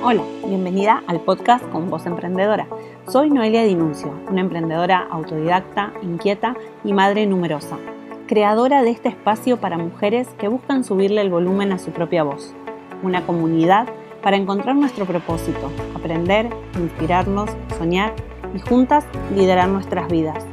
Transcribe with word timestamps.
Hola, 0.00 0.24
bienvenida 0.44 1.04
al 1.06 1.20
podcast 1.20 1.64
con 1.68 1.88
Voz 1.88 2.06
Emprendedora. 2.06 2.66
Soy 3.06 3.30
Noelia 3.30 3.62
Dinuncio, 3.62 4.10
una 4.28 4.40
emprendedora 4.40 5.06
autodidacta, 5.10 5.92
inquieta 6.02 6.56
y 6.82 6.92
madre 6.92 7.26
numerosa, 7.26 7.76
creadora 8.26 8.82
de 8.82 8.90
este 8.90 9.10
espacio 9.10 9.60
para 9.60 9.76
mujeres 9.76 10.26
que 10.38 10.48
buscan 10.48 10.82
subirle 10.82 11.20
el 11.20 11.30
volumen 11.30 11.70
a 11.70 11.78
su 11.78 11.92
propia 11.92 12.24
voz. 12.24 12.52
Una 13.02 13.24
comunidad 13.26 13.86
para 14.22 14.36
encontrar 14.36 14.74
nuestro 14.74 15.04
propósito, 15.04 15.70
aprender, 15.94 16.48
inspirarnos, 16.74 17.50
soñar 17.78 18.14
y 18.56 18.60
juntas 18.60 19.04
liderar 19.36 19.68
nuestras 19.68 20.08
vidas. 20.08 20.44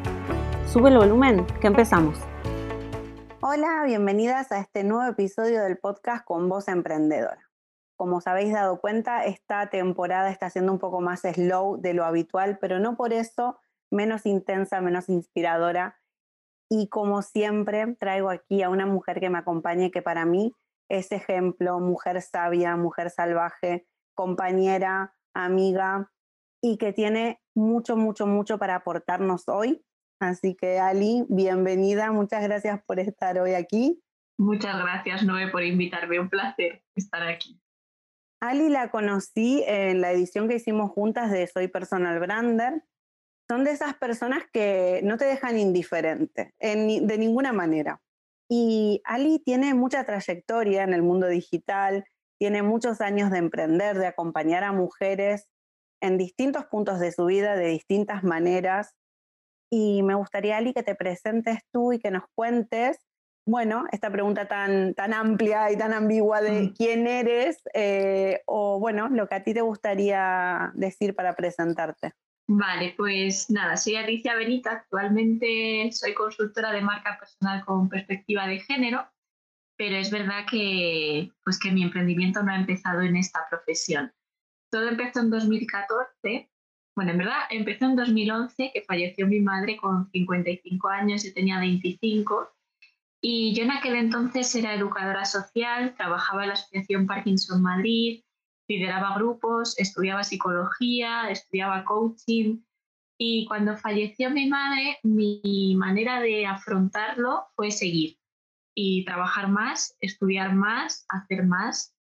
Sube 0.68 0.90
el 0.90 0.98
volumen, 0.98 1.48
que 1.60 1.68
empezamos. 1.68 2.20
Hola, 3.40 3.84
bienvenidas 3.86 4.52
a 4.52 4.60
este 4.60 4.84
nuevo 4.84 5.10
episodio 5.10 5.64
del 5.64 5.78
podcast 5.78 6.24
con 6.26 6.50
Voz 6.50 6.68
Emprendedora. 6.68 7.49
Como 8.00 8.16
os 8.16 8.28
habéis 8.28 8.54
dado 8.54 8.80
cuenta, 8.80 9.26
esta 9.26 9.70
temporada 9.70 10.30
está 10.30 10.50
siendo 10.50 10.72
un 10.72 10.80
poco 10.80 11.02
más 11.02 11.24
slow 11.24 11.82
de 11.82 11.94
lo 11.94 12.06
habitual, 12.06 12.58
pero 12.62 12.80
no 12.80 12.96
por 12.96 13.12
eso 13.12 13.60
menos 13.92 14.26
intensa, 14.26 14.80
menos 14.80 15.10
inspiradora. 15.10 16.00
Y 16.70 16.88
como 16.88 17.22
siempre, 17.22 17.98
traigo 18.00 18.30
aquí 18.30 18.64
a 18.64 18.70
una 18.70 18.86
mujer 18.86 19.20
que 19.20 19.30
me 19.30 19.40
acompañe, 19.40 19.92
que 19.92 20.02
para 20.02 20.24
mí 20.24 20.56
es 20.88 21.12
ejemplo, 21.12 21.82
mujer 21.82 22.22
sabia, 22.22 22.78
mujer 22.78 23.10
salvaje, 23.10 23.86
compañera, 24.16 25.14
amiga, 25.34 26.10
y 26.62 26.78
que 26.78 26.94
tiene 26.94 27.42
mucho, 27.54 27.98
mucho, 27.98 28.28
mucho 28.28 28.58
para 28.58 28.76
aportarnos 28.76 29.50
hoy. 29.50 29.84
Así 30.22 30.56
que 30.56 30.80
Ali, 30.80 31.26
bienvenida, 31.28 32.14
muchas 32.14 32.44
gracias 32.44 32.82
por 32.86 33.02
estar 33.02 33.38
hoy 33.40 33.56
aquí. 33.56 34.02
Muchas 34.38 34.80
gracias, 34.80 35.24
Noé, 35.24 35.50
por 35.50 35.66
invitarme. 35.66 36.18
Un 36.18 36.30
placer 36.30 36.82
estar 36.96 37.24
aquí. 37.24 37.60
Ali 38.42 38.70
la 38.70 38.90
conocí 38.90 39.64
en 39.68 40.00
la 40.00 40.12
edición 40.12 40.48
que 40.48 40.56
hicimos 40.56 40.92
juntas 40.92 41.32
de 41.32 41.46
Soy 41.48 41.68
Personal 41.68 42.20
Brander. 42.20 42.84
Son 43.50 43.64
de 43.64 43.72
esas 43.72 43.96
personas 43.96 44.44
que 44.54 45.02
no 45.04 45.18
te 45.18 45.26
dejan 45.26 45.58
indiferente 45.58 46.54
de 46.60 47.18
ninguna 47.18 47.52
manera. 47.52 48.02
Y 48.50 49.02
Ali 49.04 49.40
tiene 49.40 49.74
mucha 49.74 50.06
trayectoria 50.06 50.84
en 50.84 50.94
el 50.94 51.02
mundo 51.02 51.28
digital, 51.28 52.06
tiene 52.40 52.64
muchos 52.64 53.02
años 53.02 53.30
de 53.32 53.40
emprender, 53.40 53.98
de 53.98 54.08
acompañar 54.08 54.64
a 54.64 54.72
mujeres 54.72 55.48
en 56.02 56.18
distintos 56.18 56.66
puntos 56.66 57.00
de 57.00 57.12
su 57.12 57.26
vida, 57.26 57.56
de 57.56 57.68
distintas 57.68 58.24
maneras. 58.24 58.96
Y 59.70 60.02
me 60.04 60.16
gustaría, 60.16 60.58
Ali, 60.58 60.74
que 60.74 60.84
te 60.84 60.96
presentes 60.96 61.60
tú 61.74 61.92
y 61.92 62.00
que 62.00 62.12
nos 62.12 62.24
cuentes 62.36 63.00
bueno, 63.50 63.86
esta 63.92 64.12
pregunta 64.12 64.48
tan, 64.48 64.94
tan 64.94 65.14
amplia 65.14 65.72
y 65.72 65.78
tan 65.78 65.94
ambigua 65.94 66.42
de 66.42 66.62
mm. 66.62 66.74
quién 66.74 67.08
eres 67.08 67.62
eh, 67.74 68.42
o, 68.46 68.80
bueno, 68.80 69.10
lo 69.10 69.28
que 69.28 69.36
a 69.36 69.44
ti 69.44 69.54
te 69.54 69.62
gustaría 69.62 70.72
decir 70.76 71.16
para 71.16 71.36
presentarte. 71.36 72.14
Vale, 72.48 72.94
pues 72.98 73.50
nada, 73.50 73.78
soy 73.78 73.96
Alicia 73.96 74.36
Benita, 74.36 74.72
actualmente 74.72 75.90
soy 75.92 76.14
consultora 76.14 76.72
de 76.72 76.82
marca 76.82 77.18
personal 77.20 77.64
con 77.66 77.90
perspectiva 77.90 78.48
de 78.48 78.60
género, 78.60 79.08
pero 79.78 79.96
es 79.96 80.12
verdad 80.12 80.46
que, 80.50 81.32
pues 81.44 81.60
que 81.60 81.72
mi 81.72 81.84
emprendimiento 81.84 82.44
no 82.44 82.52
ha 82.52 82.58
empezado 82.58 83.02
en 83.02 83.16
esta 83.16 83.48
profesión. 83.50 84.12
Todo 84.72 84.90
empezó 84.90 85.22
en 85.22 85.30
2014, 85.30 86.50
bueno, 86.96 87.12
en 87.12 87.18
verdad 87.18 87.42
empezó 87.50 87.86
en 87.86 87.96
2011, 87.96 88.72
que 88.74 88.82
falleció 88.82 89.26
mi 89.26 89.40
madre 89.40 89.78
con 89.78 90.10
55 90.12 90.88
años, 90.90 91.26
y 91.26 91.34
tenía 91.34 91.60
25, 91.60 92.50
y 93.22 93.54
yo 93.54 93.64
en 93.64 93.72
aquel 93.72 93.96
entonces 93.96 94.54
era 94.56 94.74
educadora 94.74 95.26
social, 95.26 95.94
trabajaba 95.96 96.44
en 96.44 96.50
la 96.50 96.54
Asociación 96.54 97.06
Parkinson 97.06 97.62
Madrid, 97.62 98.24
lideraba 98.70 99.16
grupos, 99.16 99.78
estudiaba 99.78 100.24
psicología, 100.24 101.30
estudiaba 101.30 101.84
coaching. 101.84 102.62
Y 103.18 103.46
cuando 103.48 103.76
falleció 103.76 104.30
mi 104.30 104.48
madre, 104.48 105.00
mi 105.04 105.76
manera 105.78 106.22
de 106.22 106.46
afrontarlo 106.46 107.48
fue 107.56 107.72
seguir 107.72 108.18
y 108.74 109.04
trabajar 109.04 109.50
más, 109.50 109.98
estudiar 110.00 110.56
más, 110.56 111.06
hacer 111.10 111.46
más, 111.46 111.94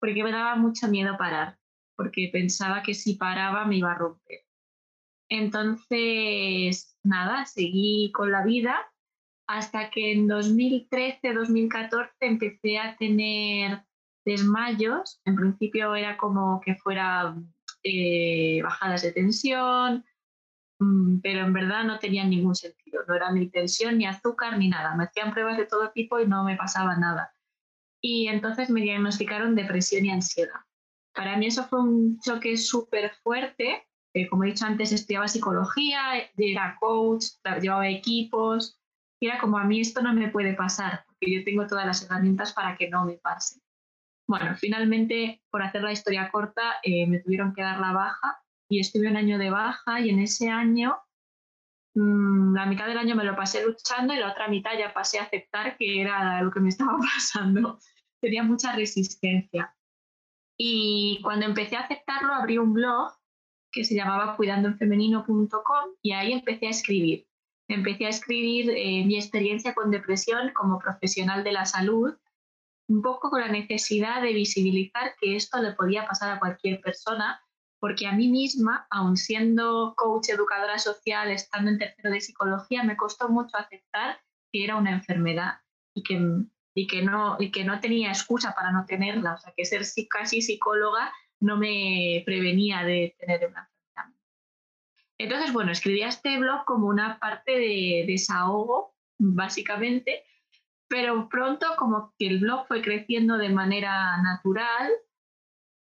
porque 0.00 0.24
me 0.24 0.32
daba 0.32 0.56
mucho 0.56 0.88
miedo 0.88 1.16
parar, 1.16 1.56
porque 1.96 2.30
pensaba 2.32 2.82
que 2.82 2.94
si 2.94 3.14
paraba 3.14 3.64
me 3.66 3.76
iba 3.76 3.92
a 3.92 3.98
romper. 3.98 4.40
Entonces, 5.28 6.98
nada, 7.04 7.46
seguí 7.46 8.10
con 8.12 8.32
la 8.32 8.44
vida 8.44 8.90
hasta 9.46 9.90
que 9.90 10.12
en 10.12 10.28
2013-2014 10.28 12.10
empecé 12.20 12.78
a 12.78 12.96
tener 12.96 13.82
desmayos. 14.24 15.20
En 15.24 15.36
principio 15.36 15.94
era 15.94 16.16
como 16.16 16.60
que 16.60 16.74
fuera 16.76 17.36
eh, 17.82 18.60
bajadas 18.62 19.02
de 19.02 19.12
tensión, 19.12 20.04
mm, 20.78 21.20
pero 21.20 21.40
en 21.40 21.52
verdad 21.52 21.84
no 21.84 21.98
tenían 21.98 22.30
ningún 22.30 22.54
sentido. 22.54 23.02
No 23.06 23.14
era 23.14 23.30
ni 23.32 23.48
tensión, 23.50 23.98
ni 23.98 24.06
azúcar, 24.06 24.58
ni 24.58 24.68
nada. 24.68 24.96
Me 24.96 25.04
hacían 25.04 25.32
pruebas 25.32 25.58
de 25.58 25.66
todo 25.66 25.90
tipo 25.90 26.18
y 26.20 26.26
no 26.26 26.44
me 26.44 26.56
pasaba 26.56 26.96
nada. 26.96 27.34
Y 28.00 28.28
entonces 28.28 28.70
me 28.70 28.82
diagnosticaron 28.82 29.54
depresión 29.54 30.04
y 30.04 30.10
ansiedad. 30.10 30.60
Para 31.14 31.36
mí 31.36 31.46
eso 31.46 31.64
fue 31.64 31.80
un 31.80 32.18
choque 32.20 32.56
súper 32.56 33.12
fuerte. 33.22 33.86
como 34.30 34.44
he 34.44 34.48
dicho 34.48 34.64
antes, 34.64 34.92
estudiaba 34.92 35.26
psicología, 35.26 36.30
era 36.36 36.76
coach, 36.80 37.24
llevaba 37.60 37.88
equipos, 37.88 38.78
era 39.26 39.38
como 39.38 39.58
a 39.58 39.64
mí 39.64 39.80
esto 39.80 40.02
no 40.02 40.12
me 40.12 40.28
puede 40.28 40.54
pasar, 40.54 41.04
porque 41.06 41.32
yo 41.32 41.44
tengo 41.44 41.66
todas 41.66 41.86
las 41.86 42.02
herramientas 42.02 42.52
para 42.52 42.76
que 42.76 42.88
no 42.88 43.04
me 43.04 43.14
pase. 43.14 43.60
Bueno, 44.26 44.54
finalmente, 44.56 45.42
por 45.50 45.62
hacer 45.62 45.82
la 45.82 45.92
historia 45.92 46.30
corta, 46.30 46.76
eh, 46.82 47.06
me 47.06 47.20
tuvieron 47.20 47.54
que 47.54 47.62
dar 47.62 47.78
la 47.78 47.92
baja 47.92 48.38
y 48.68 48.80
estuve 48.80 49.08
un 49.08 49.16
año 49.16 49.38
de 49.38 49.50
baja 49.50 50.00
y 50.00 50.10
en 50.10 50.20
ese 50.20 50.48
año, 50.48 50.96
mm, 51.94 52.54
la 52.54 52.66
mitad 52.66 52.86
del 52.86 52.98
año 52.98 53.14
me 53.14 53.24
lo 53.24 53.36
pasé 53.36 53.64
luchando 53.64 54.14
y 54.14 54.18
la 54.18 54.30
otra 54.30 54.48
mitad 54.48 54.70
ya 54.78 54.94
pasé 54.94 55.18
a 55.18 55.24
aceptar 55.24 55.76
que 55.76 56.00
era 56.00 56.42
lo 56.42 56.50
que 56.50 56.60
me 56.60 56.70
estaba 56.70 56.96
pasando. 57.14 57.78
Tenía 58.20 58.42
mucha 58.42 58.74
resistencia. 58.74 59.76
Y 60.56 61.20
cuando 61.22 61.46
empecé 61.46 61.76
a 61.76 61.80
aceptarlo, 61.80 62.32
abrí 62.32 62.58
un 62.58 62.72
blog 62.72 63.12
que 63.70 63.84
se 63.84 63.94
llamaba 63.94 64.36
cuidandoenfemenino.com 64.36 65.96
y 66.00 66.12
ahí 66.12 66.32
empecé 66.32 66.68
a 66.68 66.70
escribir 66.70 67.26
empecé 67.68 68.06
a 68.06 68.10
escribir 68.10 68.70
eh, 68.70 69.04
mi 69.04 69.16
experiencia 69.16 69.74
con 69.74 69.90
depresión 69.90 70.52
como 70.54 70.78
profesional 70.78 71.44
de 71.44 71.52
la 71.52 71.64
salud, 71.64 72.14
un 72.88 73.02
poco 73.02 73.30
con 73.30 73.40
la 73.40 73.48
necesidad 73.48 74.20
de 74.22 74.32
visibilizar 74.32 75.14
que 75.20 75.36
esto 75.36 75.60
le 75.62 75.72
podía 75.72 76.06
pasar 76.06 76.30
a 76.30 76.38
cualquier 76.38 76.80
persona, 76.80 77.40
porque 77.80 78.06
a 78.06 78.12
mí 78.12 78.28
misma, 78.28 78.86
aun 78.90 79.16
siendo 79.16 79.94
coach 79.96 80.30
educadora 80.30 80.78
social, 80.78 81.30
estando 81.30 81.70
en 81.70 81.78
tercero 81.78 82.10
de 82.10 82.20
psicología, 82.20 82.82
me 82.82 82.96
costó 82.96 83.28
mucho 83.28 83.56
aceptar 83.56 84.18
que 84.52 84.64
era 84.64 84.76
una 84.76 84.92
enfermedad 84.92 85.60
y 85.94 86.02
que, 86.02 86.20
y 86.74 86.86
que, 86.86 87.02
no, 87.02 87.36
y 87.38 87.50
que 87.50 87.64
no 87.64 87.80
tenía 87.80 88.08
excusa 88.08 88.54
para 88.54 88.72
no 88.72 88.84
tenerla, 88.86 89.34
o 89.34 89.38
sea, 89.38 89.52
que 89.56 89.64
ser 89.64 89.82
casi 90.08 90.42
psicóloga 90.42 91.12
no 91.40 91.56
me 91.56 92.22
prevenía 92.24 92.82
de 92.84 93.16
tener 93.18 93.48
una 93.48 93.70
entonces, 95.24 95.52
bueno, 95.52 95.72
escribía 95.72 96.08
este 96.08 96.38
blog 96.38 96.64
como 96.64 96.86
una 96.86 97.18
parte 97.18 97.52
de 97.52 98.04
desahogo, 98.06 98.94
básicamente, 99.18 100.22
pero 100.88 101.28
pronto 101.28 101.66
como 101.78 102.14
que 102.18 102.26
el 102.26 102.40
blog 102.40 102.66
fue 102.66 102.82
creciendo 102.82 103.36
de 103.36 103.48
manera 103.48 104.20
natural 104.22 104.92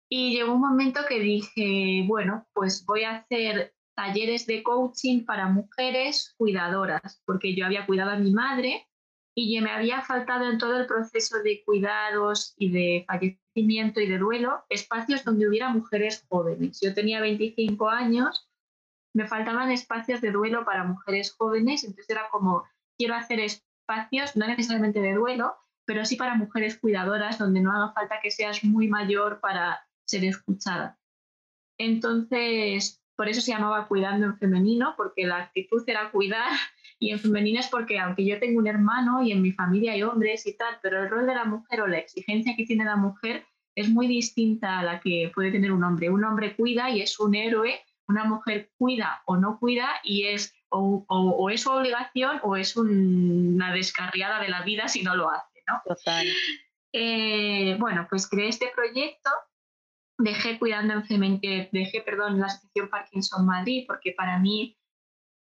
y 0.09 0.35
llegó 0.35 0.53
un 0.53 0.61
momento 0.61 1.01
que 1.07 1.19
dije, 1.19 2.05
bueno, 2.07 2.47
pues 2.53 2.85
voy 2.85 3.03
a 3.03 3.17
hacer 3.17 3.73
talleres 3.95 4.45
de 4.47 4.63
coaching 4.63 5.25
para 5.25 5.47
mujeres 5.47 6.33
cuidadoras, 6.37 7.21
porque 7.25 7.55
yo 7.55 7.65
había 7.65 7.85
cuidado 7.85 8.11
a 8.11 8.17
mi 8.17 8.31
madre 8.31 8.87
y 9.35 9.59
me 9.61 9.71
había 9.71 10.01
faltado 10.01 10.49
en 10.49 10.57
todo 10.57 10.79
el 10.79 10.85
proceso 10.85 11.41
de 11.43 11.63
cuidados 11.65 12.53
y 12.57 12.69
de 12.69 13.05
fallecimiento 13.07 13.99
y 13.99 14.07
de 14.07 14.19
duelo 14.19 14.63
espacios 14.69 15.23
donde 15.23 15.47
hubiera 15.47 15.69
mujeres 15.69 16.25
jóvenes. 16.29 16.79
Yo 16.81 16.93
tenía 16.93 17.19
25 17.19 17.89
años 17.89 18.49
me 19.13 19.27
faltaban 19.27 19.71
espacios 19.71 20.21
de 20.21 20.31
duelo 20.31 20.65
para 20.65 20.83
mujeres 20.83 21.33
jóvenes, 21.33 21.83
entonces 21.83 22.09
era 22.09 22.29
como, 22.31 22.63
quiero 22.97 23.15
hacer 23.15 23.39
espacios, 23.39 24.35
no 24.35 24.47
necesariamente 24.47 25.01
de 25.01 25.13
duelo, 25.13 25.55
pero 25.85 26.05
sí 26.05 26.15
para 26.15 26.35
mujeres 26.35 26.77
cuidadoras, 26.79 27.37
donde 27.37 27.61
no 27.61 27.71
haga 27.71 27.93
falta 27.93 28.19
que 28.21 28.31
seas 28.31 28.63
muy 28.63 28.87
mayor 28.87 29.39
para 29.39 29.85
ser 30.05 30.25
escuchada. 30.25 30.97
Entonces, 31.77 33.03
por 33.15 33.29
eso 33.29 33.41
se 33.41 33.51
llamaba 33.51 33.87
Cuidando 33.87 34.25
en 34.25 34.37
Femenino, 34.37 34.95
porque 34.97 35.25
la 35.25 35.37
actitud 35.37 35.83
era 35.87 36.09
cuidar, 36.11 36.51
y 36.99 37.11
en 37.11 37.19
femenino 37.19 37.59
es 37.59 37.67
porque, 37.67 37.99
aunque 37.99 38.25
yo 38.25 38.39
tengo 38.39 38.59
un 38.59 38.67
hermano 38.67 39.21
y 39.21 39.33
en 39.33 39.41
mi 39.41 39.51
familia 39.51 39.91
hay 39.91 40.03
hombres 40.03 40.47
y 40.47 40.55
tal, 40.55 40.79
pero 40.81 41.03
el 41.03 41.09
rol 41.09 41.27
de 41.27 41.35
la 41.35 41.43
mujer 41.43 41.81
o 41.81 41.87
la 41.87 41.97
exigencia 41.97 42.55
que 42.55 42.65
tiene 42.65 42.85
la 42.85 42.95
mujer 42.95 43.45
es 43.75 43.89
muy 43.89 44.07
distinta 44.07 44.79
a 44.79 44.83
la 44.83 44.99
que 45.01 45.29
puede 45.35 45.51
tener 45.51 45.73
un 45.73 45.83
hombre. 45.83 46.09
Un 46.09 46.23
hombre 46.23 46.55
cuida 46.55 46.89
y 46.89 47.01
es 47.01 47.19
un 47.19 47.35
héroe 47.35 47.81
una 48.07 48.25
mujer 48.25 48.71
cuida 48.77 49.21
o 49.25 49.37
no 49.37 49.59
cuida 49.59 49.89
y 50.03 50.25
es 50.27 50.53
o, 50.69 51.49
es 51.51 51.61
su 51.61 51.69
obligación 51.69 52.39
o 52.43 52.55
es 52.55 52.75
una 52.75 53.73
descarriada 53.73 54.39
de 54.41 54.49
la 54.49 54.63
vida 54.63 54.87
si 54.87 55.03
no 55.03 55.15
lo 55.15 55.29
hace, 55.29 55.63
¿no? 55.67 55.81
Total. 55.85 56.25
Eh, 56.91 57.77
bueno, 57.79 58.07
pues 58.09 58.27
creé 58.27 58.49
este 58.49 58.71
proyecto 58.75 59.29
dejé 60.17 60.59
cuidando 60.59 60.93
en 60.93 61.39
eh, 61.41 61.69
dejé, 61.71 62.01
perdón, 62.01 62.39
la 62.39 62.47
Asociación 62.47 62.89
Parkinson 62.89 63.45
Madrid, 63.45 63.85
porque 63.87 64.11
para 64.11 64.39
mí 64.39 64.77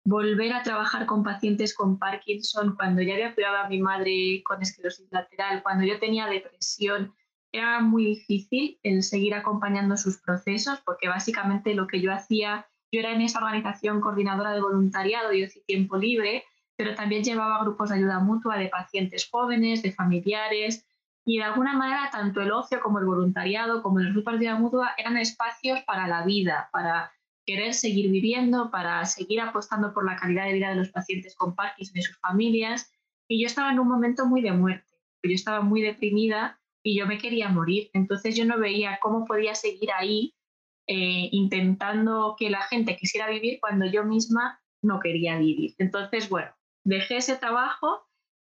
volver 0.07 0.53
a 0.53 0.62
trabajar 0.62 1.07
con 1.07 1.23
pacientes 1.23 1.75
con 1.75 1.99
Parkinson, 1.99 2.75
cuando 2.77 3.03
ya 3.03 3.15
había 3.15 3.35
cuidado 3.35 3.57
a 3.59 3.69
mi 3.69 3.79
madre 3.81 4.43
con 4.45 4.61
esclerosis 4.61 5.09
lateral, 5.11 5.62
cuando 5.62 5.85
yo 5.85 5.99
tenía 5.99 6.27
depresión, 6.27 7.15
era 7.55 7.81
muy 7.81 8.05
difícil 8.05 8.81
el 8.83 9.05
seguir 9.05 9.33
acompañando 9.33 9.97
sus 9.97 10.19
procesos, 10.19 10.81
porque 10.85 11.09
básicamente 11.09 11.75
lo 11.75 11.87
que 11.87 12.01
yo 12.01 12.12
hacía, 12.12 12.67
yo 12.91 12.99
era 12.99 13.12
en 13.12 13.21
esa 13.21 13.39
organización 13.39 14.01
coordinadora 14.01 14.53
de 14.53 14.61
voluntariado 14.61 15.33
y 15.33 15.49
tiempo 15.65 15.97
libre, 15.97 16.43
pero 16.77 16.97
también 16.97 17.23
llevaba 17.23 17.62
grupos 17.62 17.91
de 17.91 17.97
ayuda 17.97 18.19
mutua 18.19 18.59
de 18.59 18.69
pacientes 18.69 19.29
jóvenes, 19.31 19.83
de 19.83 19.93
familiares, 19.93 20.85
y 21.25 21.39
de 21.39 21.45
alguna 21.45 21.75
manera 21.75 22.11
tanto 22.11 22.43
el 22.43 22.51
ocio 22.51 22.81
como 22.81 22.99
el 22.99 23.06
voluntariado, 23.06 23.83
como 23.85 24.00
los 24.00 24.12
grupos 24.12 24.41
de 24.41 24.49
ayuda 24.49 24.59
mutua, 24.59 24.91
eran 24.99 25.17
espacios 25.17 25.81
para 25.83 26.09
la 26.09 26.25
vida, 26.25 26.69
para 26.73 27.12
querer 27.47 27.73
seguir 27.73 28.11
viviendo, 28.11 28.73
para 28.73 29.05
seguir 29.05 29.41
apostando 29.41 29.95
por 29.95 30.05
la 30.05 30.17
calidad 30.17 30.47
de 30.47 30.55
vida 30.55 30.71
de 30.71 30.77
los 30.77 30.89
pacientes 30.89 31.37
con 31.37 31.55
Parkinson 31.55 31.99
y 31.99 32.03
sus 32.03 32.19
familias. 32.19 32.93
Y 33.29 33.41
yo 33.41 33.47
estaba 33.47 33.71
en 33.71 33.79
un 33.79 33.87
momento 33.87 34.27
muy 34.27 34.43
de 34.43 34.53
muerte, 34.53 34.91
yo 35.23 35.33
estaba 35.33 35.61
muy 35.61 35.83
deprimida 35.83 36.59
y 36.85 36.97
yo 36.97 37.07
me 37.07 37.19
quería 37.19 37.49
morir. 37.49 37.91
Entonces 37.95 38.37
yo 38.37 38.45
no 38.45 38.59
veía 38.59 38.99
cómo 39.03 39.25
podía 39.25 39.55
seguir 39.55 39.91
ahí 39.93 40.35
eh, 40.87 41.29
intentando 41.33 42.37
que 42.39 42.51
la 42.51 42.63
gente 42.63 42.97
quisiera 42.97 43.29
vivir 43.29 43.59
cuando 43.61 43.87
yo 43.87 44.05
misma 44.05 44.61
no 44.83 45.01
quería 45.01 45.39
vivir. 45.39 45.75
Entonces, 45.79 46.29
bueno, 46.29 46.51
dejé 46.85 47.17
ese 47.17 47.37
trabajo, 47.37 48.07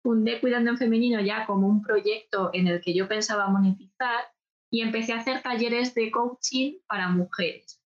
fundé 0.03 0.39
Cuidando 0.41 0.71
en 0.71 0.77
Femenino 0.77 1.21
ya 1.21 1.45
como 1.45 1.67
un 1.67 1.81
proyecto 1.81 2.49
en 2.53 2.67
el 2.67 2.81
que 2.81 2.93
yo 2.93 3.07
pensaba 3.07 3.47
monetizar 3.47 4.25
y 4.69 4.81
empecé 4.81 5.13
a 5.13 5.19
hacer 5.19 5.41
talleres 5.41 5.95
de 5.95 6.11
coaching 6.11 6.79
para 6.87 7.07
mujeres 7.07 7.81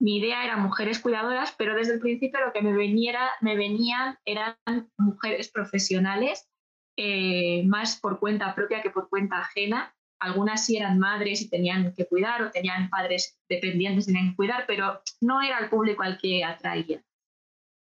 mi 0.00 0.16
idea 0.16 0.44
era 0.44 0.56
mujeres 0.56 0.98
cuidadoras, 0.98 1.54
pero 1.56 1.74
desde 1.74 1.94
el 1.94 2.00
principio 2.00 2.40
lo 2.40 2.52
que 2.52 2.62
me, 2.62 2.72
veniera, 2.72 3.30
me 3.42 3.54
venían 3.54 4.18
eran 4.24 4.56
mujeres 4.96 5.50
profesionales, 5.50 6.49
eh, 6.96 7.62
más 7.66 7.98
por 8.00 8.18
cuenta 8.18 8.54
propia 8.54 8.82
que 8.82 8.90
por 8.90 9.08
cuenta 9.08 9.38
ajena. 9.38 9.94
Algunas 10.20 10.66
sí 10.66 10.76
eran 10.76 10.98
madres 10.98 11.40
y 11.40 11.48
tenían 11.48 11.94
que 11.94 12.06
cuidar 12.06 12.42
o 12.42 12.50
tenían 12.50 12.90
padres 12.90 13.38
dependientes 13.48 14.04
y 14.04 14.12
tenían 14.12 14.30
que 14.30 14.36
cuidar, 14.36 14.64
pero 14.66 15.00
no 15.20 15.40
era 15.40 15.58
el 15.58 15.70
público 15.70 16.02
al 16.02 16.18
que 16.18 16.44
atraía. 16.44 17.02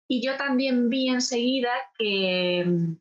Y 0.08 0.24
yo 0.24 0.36
también 0.36 0.90
vi 0.90 1.08
enseguida 1.08 1.70
que 1.98 2.96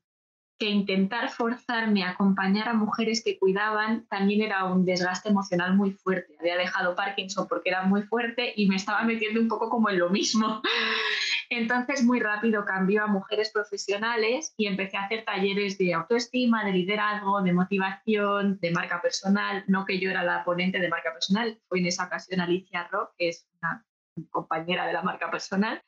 que 0.59 0.69
intentar 0.69 1.29
forzarme 1.29 2.03
a 2.03 2.11
acompañar 2.11 2.69
a 2.69 2.73
mujeres 2.73 3.23
que 3.23 3.38
cuidaban 3.38 4.05
también 4.07 4.41
era 4.41 4.65
un 4.65 4.85
desgaste 4.85 5.29
emocional 5.29 5.75
muy 5.75 5.91
fuerte. 5.91 6.35
Había 6.39 6.57
dejado 6.57 6.95
Parkinson 6.95 7.47
porque 7.47 7.69
era 7.69 7.83
muy 7.83 8.03
fuerte 8.03 8.53
y 8.55 8.67
me 8.67 8.75
estaba 8.75 9.03
metiendo 9.03 9.41
un 9.41 9.47
poco 9.47 9.69
como 9.69 9.89
en 9.89 10.00
lo 10.00 10.09
mismo. 10.09 10.61
Entonces 11.50 12.03
muy 12.03 12.19
rápido 12.19 12.65
cambió 12.65 13.03
a 13.03 13.07
mujeres 13.07 13.51
profesionales 13.51 14.53
y 14.57 14.67
empecé 14.67 14.97
a 14.97 15.03
hacer 15.03 15.25
talleres 15.25 15.77
de 15.77 15.94
autoestima, 15.94 16.63
de 16.65 16.71
liderazgo, 16.71 17.41
de 17.41 17.53
motivación, 17.53 18.59
de 18.59 18.71
marca 18.71 19.01
personal. 19.01 19.63
No 19.67 19.85
que 19.85 19.99
yo 19.99 20.09
era 20.09 20.23
la 20.23 20.44
ponente 20.44 20.79
de 20.79 20.89
marca 20.89 21.13
personal, 21.13 21.59
fue 21.67 21.79
en 21.79 21.88
esa 21.88 22.06
ocasión 22.06 22.41
Alicia 22.41 22.88
Rock, 22.91 23.11
que 23.17 23.29
es 23.29 23.47
una 23.61 23.85
compañera 24.29 24.88
de 24.88 24.94
la 24.94 25.01
marca 25.01 25.29
personal. 25.29 25.81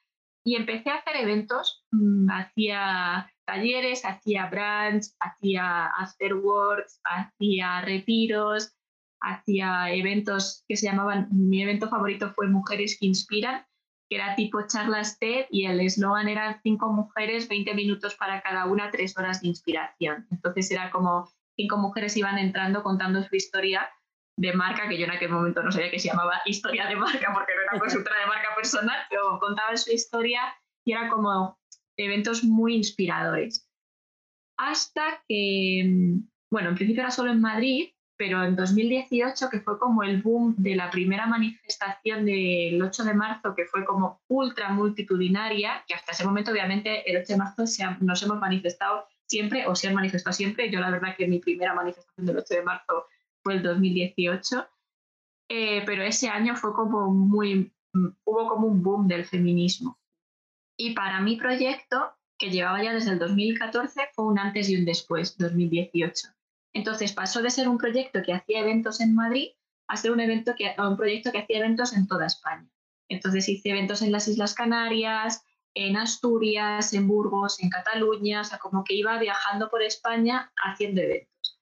Y 0.44 0.56
empecé 0.56 0.92
a 0.92 0.98
hacer 0.98 1.16
eventos, 1.16 1.84
mm, 1.92 2.30
hacía 2.30 3.32
talleres, 3.46 4.04
hacía 4.06 4.48
brunch, 4.48 5.06
hacía 5.20 5.88
afterworks, 5.88 7.00
hacía 7.04 7.82
retiros, 7.82 8.76
hacía 9.22 9.92
eventos 9.92 10.64
que 10.68 10.78
se 10.78 10.88
llamaban, 10.88 11.28
mi 11.32 11.62
evento 11.62 11.90
favorito 11.90 12.32
fue 12.34 12.48
Mujeres 12.48 12.98
que 13.00 13.08
Inspiran, 13.08 13.66
que 14.10 14.18
era 14.18 14.36
tipo 14.36 14.62
charlas 14.68 15.18
TED 15.20 15.46
y 15.50 15.66
el 15.66 15.80
eslogan 15.80 16.28
era 16.28 16.60
cinco 16.62 16.92
mujeres, 16.92 17.48
20 17.48 17.74
minutos 17.74 18.16
para 18.16 18.42
cada 18.42 18.66
una, 18.66 18.92
tres 18.92 19.18
horas 19.18 19.42
de 19.42 19.48
inspiración. 19.48 20.28
Entonces 20.30 20.70
era 20.70 20.92
como 20.92 21.28
cinco 21.56 21.78
mujeres 21.78 22.16
iban 22.18 22.38
entrando 22.38 22.84
contando 22.84 23.24
su 23.24 23.36
historia 23.36 23.90
de 24.38 24.54
marca, 24.54 24.88
que 24.90 24.98
yo 24.98 25.06
en 25.06 25.12
aquel 25.12 25.30
momento 25.30 25.64
no 25.64 25.72
sabía 25.72 25.90
que 25.90 26.00
se 26.00 26.10
llamaba 26.10 26.42
historia 26.46 26.88
de 26.88 26.96
marca 26.96 27.32
porque 27.34 27.54
no 27.56 27.62
era 27.62 27.80
consultora 27.80 28.20
de 28.20 28.28
marca 28.28 28.50
personal, 28.56 28.98
pero 29.10 29.40
contaban 29.40 29.78
su 29.78 29.92
historia 29.92 30.42
y 30.86 30.92
era 30.92 31.10
como 31.10 31.58
eventos 31.98 32.44
muy 32.44 32.76
inspiradores. 32.76 33.70
Hasta 34.58 35.24
que, 35.28 36.18
bueno, 36.50 36.70
en 36.70 36.76
principio 36.76 37.02
era 37.02 37.12
solo 37.12 37.32
en 37.32 37.42
Madrid, 37.42 37.90
pero 38.18 38.44
en 38.44 38.56
2018, 38.56 39.50
que 39.50 39.60
fue 39.60 39.78
como 39.78 40.04
el 40.04 40.22
boom 40.22 40.56
de 40.58 40.76
la 40.76 40.90
primera 40.90 41.26
manifestación 41.26 42.26
del 42.26 42.82
8 42.82 43.04
de 43.04 43.14
marzo, 43.14 43.54
que 43.56 43.66
fue 43.66 43.84
como 43.84 44.22
ultra 44.30 44.70
multitudinaria, 44.70 45.84
que 45.88 45.94
hasta 45.94 46.14
ese 46.14 46.26
momento 46.26 46.52
obviamente 46.52 47.10
el 47.10 47.18
8 47.18 47.34
de 47.34 47.38
marzo 47.38 47.64
nos 48.02 48.24
hemos 48.24 48.40
manifestado 48.40 49.06
siempre 49.28 49.68
o 49.68 49.76
se 49.76 49.90
han 49.90 49.96
manifestado 49.96 50.34
siempre. 50.34 50.72
Yo 50.72 50.80
la 50.80 50.92
verdad 50.92 51.16
que 51.18 51.28
mi 51.28 51.40
primera 51.40 51.74
manifestación 51.74 52.26
del 52.26 52.38
8 52.38 52.54
de 52.54 52.64
marzo 52.64 53.06
fue 53.44 53.56
el 53.56 53.64
2018, 53.64 54.68
eh, 55.50 55.84
pero 55.86 56.04
ese 56.04 56.30
año 56.30 56.56
fue 56.56 56.74
como 56.74 57.12
muy, 57.12 57.74
hubo 58.24 58.48
como 58.48 58.68
un 58.68 58.82
boom 58.82 59.08
del 59.08 59.26
feminismo. 59.26 60.00
Y 60.78 60.94
para 60.94 61.22
mi 61.22 61.38
proyecto, 61.38 62.16
que 62.38 62.50
llevaba 62.50 62.84
ya 62.84 62.94
desde 62.94 63.12
el 63.12 63.20
2014, 63.20 64.10
fue 64.14 64.26
un 64.26 64.40
antes 64.40 64.70
y 64.70 64.76
un 64.76 64.86
después, 64.86 65.38
2018. 65.38 66.28
Entonces 66.74 67.14
pasó 67.14 67.42
de 67.42 67.50
ser 67.50 67.70
un 67.70 67.78
proyecto 67.78 68.22
que 68.22 68.34
hacía 68.34 68.60
eventos 68.60 69.00
en 69.00 69.16
Madrid 69.16 69.52
a 69.88 69.96
ser 69.96 70.12
un, 70.12 70.20
evento 70.20 70.54
que, 70.58 70.76
un 70.78 70.98
proyecto 70.98 71.32
que 71.32 71.40
hacía 71.40 71.60
eventos 71.60 71.94
en 71.94 72.08
toda 72.08 72.26
España. 72.26 72.68
Entonces 73.08 73.48
hice 73.48 73.70
eventos 73.70 74.02
en 74.02 74.12
las 74.12 74.28
Islas 74.28 74.54
Canarias, 74.54 75.44
en 75.74 75.96
Asturias, 75.98 76.94
en 76.94 77.08
Burgos, 77.08 77.62
en 77.62 77.70
Cataluña, 77.70 78.42
o 78.42 78.44
sea, 78.44 78.58
como 78.58 78.84
que 78.84 78.96
iba 78.96 79.18
viajando 79.20 79.70
por 79.70 79.84
España 79.84 80.52
haciendo 80.56 81.02
eventos. 81.02 81.62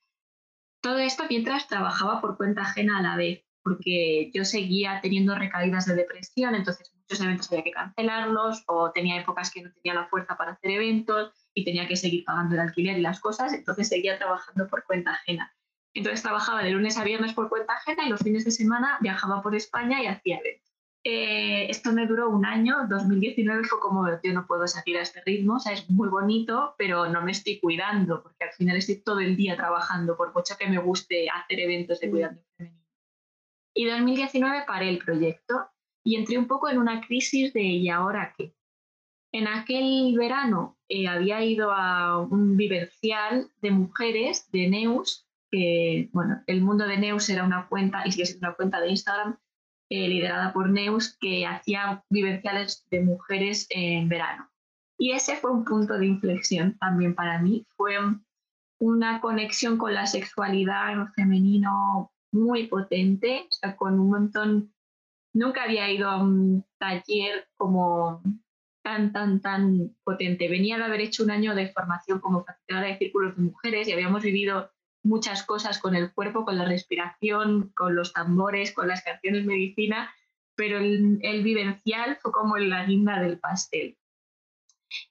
Todo 0.82 1.00
esto 1.00 1.24
mientras 1.30 1.68
trabajaba 1.68 2.22
por 2.22 2.38
cuenta 2.38 2.62
ajena 2.62 3.00
a 3.00 3.02
la 3.02 3.16
vez, 3.16 3.43
porque 3.64 4.32
yo 4.34 4.46
seguía 4.46 5.00
teniendo 5.02 5.36
recaídas 5.36 5.86
de 5.86 5.96
depresión, 5.96 6.56
entonces 6.56 6.92
muchos 6.96 7.22
eventos 7.22 7.52
había 7.52 7.64
que 7.64 7.72
cancelarlos 7.72 8.64
o 8.68 8.92
tenía 8.92 9.20
épocas 9.20 9.52
que 9.52 9.62
no 9.62 9.72
tenía 9.72 10.00
la 10.00 10.08
fuerza 10.08 10.36
para 10.38 10.52
hacer 10.52 10.72
eventos 10.72 11.32
y 11.54 11.64
tenía 11.64 11.88
que 11.88 11.96
seguir 11.96 12.26
pagando 12.26 12.56
el 12.56 12.62
alquiler 12.62 12.98
y 12.98 13.02
las 13.02 13.20
cosas, 13.20 13.54
entonces 13.54 13.88
seguía 13.88 14.18
trabajando 14.18 14.68
por 14.68 14.84
cuenta 14.84 15.12
ajena. 15.12 15.54
Entonces 15.94 16.24
trabajaba 16.24 16.64
de 16.64 16.72
lunes 16.72 16.98
a 16.98 17.04
viernes 17.04 17.34
por 17.34 17.50
cuenta 17.50 17.74
ajena 17.74 18.06
y 18.06 18.10
los 18.10 18.22
fines 18.22 18.46
de 18.46 18.52
semana 18.52 18.98
viajaba 19.02 19.42
por 19.42 19.56
España 19.56 20.02
y 20.02 20.08
hacía 20.08 20.40
eventos. 20.40 20.74
Eh, 21.06 21.70
esto 21.70 21.92
me 21.92 22.08
duró 22.08 22.30
un 22.30 22.46
año, 22.46 22.88
2019 22.90 23.66
fue 23.66 23.80
como 23.82 24.08
yo 24.24 24.34
no 24.34 24.48
puedo 24.48 24.66
seguir 24.68 24.98
a 24.98 25.02
este 25.02 25.22
ritmo, 25.26 25.56
o 25.56 25.60
sea, 25.60 25.74
es 25.74 25.90
muy 25.90 26.08
bonito, 26.08 26.76
pero 26.78 27.08
no 27.10 27.22
me 27.22 27.34
estoy 27.34 27.60
cuidando, 27.60 28.24
porque 28.24 28.46
al 28.46 28.54
final 28.54 28.78
estoy 28.78 29.02
todo 29.02 29.20
el 29.20 29.36
día 29.36 29.58
trabajando, 29.58 30.16
por 30.16 30.34
mucho 30.34 30.56
que 30.58 30.68
me 30.68 30.78
guste 30.78 31.30
hacer 31.30 31.60
eventos 31.60 32.00
de 32.00 32.10
cuidado 32.10 32.38
femenino. 32.58 32.83
Y 33.74 33.86
2019 33.86 34.66
paré 34.68 34.90
el 34.90 35.00
proyecto 35.00 35.68
y 36.04 36.16
entré 36.16 36.38
un 36.38 36.48
poco 36.48 36.70
en 36.70 36.78
una 36.78 37.02
crisis 37.02 37.54
de 37.54 37.62
¿y 37.62 37.90
ahora 37.90 38.34
qué? 38.38 38.54
En 39.32 39.48
aquel 39.48 40.16
verano 40.16 40.78
eh, 40.88 41.08
había 41.08 41.44
ido 41.44 41.72
a 41.72 42.20
un 42.20 42.56
vivencial 42.56 43.50
de 43.62 43.72
mujeres 43.72 44.50
de 44.52 44.70
Neus, 44.70 45.28
que, 45.50 46.10
bueno, 46.14 46.44
el 46.46 46.62
mundo 46.62 46.88
de 46.88 46.98
Neus 46.98 47.30
era 47.30 47.44
una 47.44 47.68
cuenta, 47.68 48.06
y 48.06 48.12
sigue 48.12 48.28
siendo 48.28 48.48
una 48.48 48.56
cuenta 48.56 48.80
de 48.80 48.90
Instagram, 48.90 49.40
eh, 49.90 50.08
liderada 50.08 50.54
por 50.54 50.70
Neus, 50.70 51.18
que 51.20 51.48
hacía 51.48 52.04
vivenciales 52.10 52.86
de 52.92 53.02
mujeres 53.02 53.66
en 53.72 54.08
verano. 54.08 54.50
Y 55.00 55.14
ese 55.14 55.36
fue 55.38 55.52
un 55.52 55.66
punto 55.66 55.98
de 55.98 56.06
inflexión 56.06 56.78
también 56.78 57.16
para 57.16 57.40
mí. 57.40 57.66
Fue 57.76 57.98
una 58.80 59.20
conexión 59.20 59.80
con 59.80 59.96
la 59.96 60.06
sexualidad 60.06 60.94
en 60.94 61.12
femenino 61.14 62.13
muy 62.34 62.68
potente, 62.68 63.48
con 63.78 64.00
un 64.00 64.10
montón, 64.10 64.74
nunca 65.34 65.64
había 65.64 65.90
ido 65.90 66.10
a 66.10 66.22
un 66.22 66.66
taller 66.78 67.48
como 67.56 68.22
tan, 68.84 69.14
tan, 69.14 69.40
tan 69.40 69.96
potente. 70.04 70.50
Venía 70.50 70.78
de 70.78 70.84
haber 70.84 71.02
hecho 71.02 71.24
un 71.24 71.32
año 71.32 71.56
de 71.56 71.70
formación 71.70 72.20
como 72.20 72.44
facilitadora 72.44 72.88
de 72.88 72.98
círculos 72.98 73.36
de 73.38 73.44
mujeres 73.44 73.88
y 73.88 73.94
habíamos 73.94 74.24
vivido 74.24 74.72
muchas 75.04 75.44
cosas 75.44 75.80
con 75.80 75.96
el 75.96 76.14
cuerpo, 76.14 76.46
con 76.46 76.58
la 76.58 76.66
respiración, 76.66 77.72
con 77.76 77.96
los 77.96 78.14
tambores, 78.14 78.74
con 78.74 78.88
las 78.88 79.04
canciones 79.04 79.46
medicina, 79.46 80.14
pero 80.56 80.78
el, 80.80 81.20
el 81.22 81.44
vivencial 81.44 82.18
fue 82.22 82.32
como 82.32 82.58
la 82.58 82.86
guinda 82.86 83.20
del 83.20 83.40
pastel. 83.40 83.98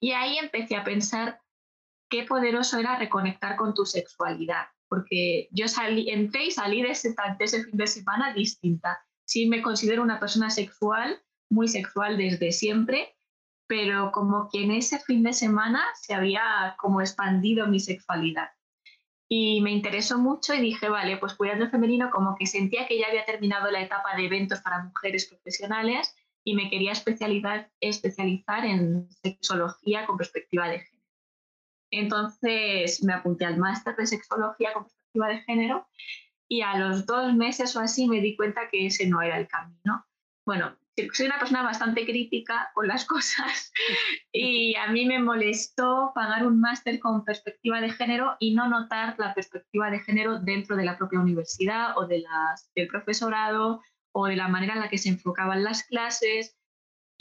Y 0.00 0.12
ahí 0.12 0.38
empecé 0.38 0.76
a 0.76 0.84
pensar 0.84 1.40
qué 2.08 2.24
poderoso 2.24 2.78
era 2.78 2.98
reconectar 2.98 3.56
con 3.56 3.74
tu 3.74 3.84
sexualidad, 3.84 4.66
porque 4.92 5.48
yo 5.52 5.68
salí, 5.68 6.10
entré 6.10 6.44
y 6.44 6.50
salí 6.50 6.82
de 6.82 6.90
ese, 6.90 7.14
ese 7.38 7.64
fin 7.64 7.78
de 7.78 7.86
semana 7.86 8.34
distinta. 8.34 9.02
Sí 9.24 9.48
me 9.48 9.62
considero 9.62 10.02
una 10.02 10.20
persona 10.20 10.50
sexual, 10.50 11.18
muy 11.48 11.66
sexual 11.66 12.18
desde 12.18 12.52
siempre, 12.52 13.16
pero 13.66 14.12
como 14.12 14.50
que 14.52 14.64
en 14.64 14.72
ese 14.72 14.98
fin 14.98 15.22
de 15.22 15.32
semana 15.32 15.82
se 15.98 16.12
había 16.12 16.76
como 16.76 17.00
expandido 17.00 17.66
mi 17.68 17.80
sexualidad. 17.80 18.50
Y 19.30 19.62
me 19.62 19.70
interesó 19.70 20.18
mucho 20.18 20.52
y 20.52 20.60
dije, 20.60 20.90
vale, 20.90 21.16
pues 21.16 21.32
cuidando 21.36 21.64
el 21.64 21.70
femenino 21.70 22.10
como 22.10 22.36
que 22.36 22.44
sentía 22.44 22.86
que 22.86 22.98
ya 22.98 23.06
había 23.06 23.24
terminado 23.24 23.70
la 23.70 23.80
etapa 23.80 24.14
de 24.14 24.26
eventos 24.26 24.60
para 24.60 24.84
mujeres 24.84 25.26
profesionales 25.26 26.14
y 26.44 26.54
me 26.54 26.68
quería 26.68 26.92
especializar, 26.92 27.70
especializar 27.80 28.66
en 28.66 29.08
sexología 29.08 30.04
con 30.04 30.18
perspectiva 30.18 30.68
de 30.68 30.80
género. 30.80 31.01
Entonces 31.92 33.02
me 33.04 33.12
apunté 33.12 33.44
al 33.44 33.58
máster 33.58 33.94
de 33.94 34.06
sexología 34.06 34.72
con 34.72 34.84
perspectiva 34.84 35.28
de 35.28 35.42
género 35.42 35.86
y 36.48 36.62
a 36.62 36.78
los 36.78 37.06
dos 37.06 37.34
meses 37.34 37.76
o 37.76 37.80
así 37.80 38.08
me 38.08 38.20
di 38.20 38.34
cuenta 38.34 38.68
que 38.70 38.86
ese 38.86 39.06
no 39.06 39.20
era 39.22 39.38
el 39.38 39.46
camino. 39.46 40.04
Bueno, 40.44 40.76
soy 41.12 41.26
una 41.26 41.38
persona 41.38 41.62
bastante 41.62 42.04
crítica 42.04 42.70
con 42.74 42.88
las 42.88 43.04
cosas 43.06 43.72
y 44.32 44.74
a 44.76 44.88
mí 44.88 45.04
me 45.04 45.18
molestó 45.18 46.12
pagar 46.14 46.46
un 46.46 46.60
máster 46.60 46.98
con 46.98 47.24
perspectiva 47.24 47.80
de 47.80 47.90
género 47.90 48.36
y 48.40 48.54
no 48.54 48.68
notar 48.68 49.14
la 49.18 49.34
perspectiva 49.34 49.90
de 49.90 50.00
género 50.00 50.38
dentro 50.38 50.76
de 50.76 50.84
la 50.84 50.96
propia 50.96 51.20
universidad 51.20 51.96
o 51.98 52.06
del 52.06 52.26
profesorado 52.88 53.82
o 54.12 54.26
de 54.26 54.36
la 54.36 54.48
manera 54.48 54.74
en 54.74 54.80
la 54.80 54.88
que 54.88 54.98
se 54.98 55.10
enfocaban 55.10 55.62
las 55.62 55.84
clases 55.84 56.56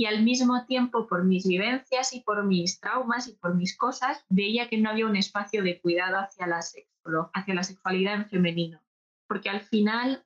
y 0.01 0.07
al 0.07 0.23
mismo 0.23 0.65
tiempo 0.65 1.05
por 1.07 1.25
mis 1.25 1.47
vivencias 1.47 2.11
y 2.13 2.21
por 2.21 2.43
mis 2.43 2.79
traumas 2.79 3.27
y 3.27 3.33
por 3.33 3.53
mis 3.53 3.77
cosas 3.77 4.25
veía 4.29 4.67
que 4.67 4.79
no 4.79 4.89
había 4.89 5.05
un 5.05 5.15
espacio 5.15 5.61
de 5.61 5.79
cuidado 5.79 6.17
hacia 6.17 6.47
la, 6.47 6.59
hacia 7.33 7.53
la 7.53 7.61
sexualidad 7.61 8.15
en 8.15 8.25
femenino 8.25 8.81
porque 9.27 9.51
al 9.51 9.61
final 9.61 10.25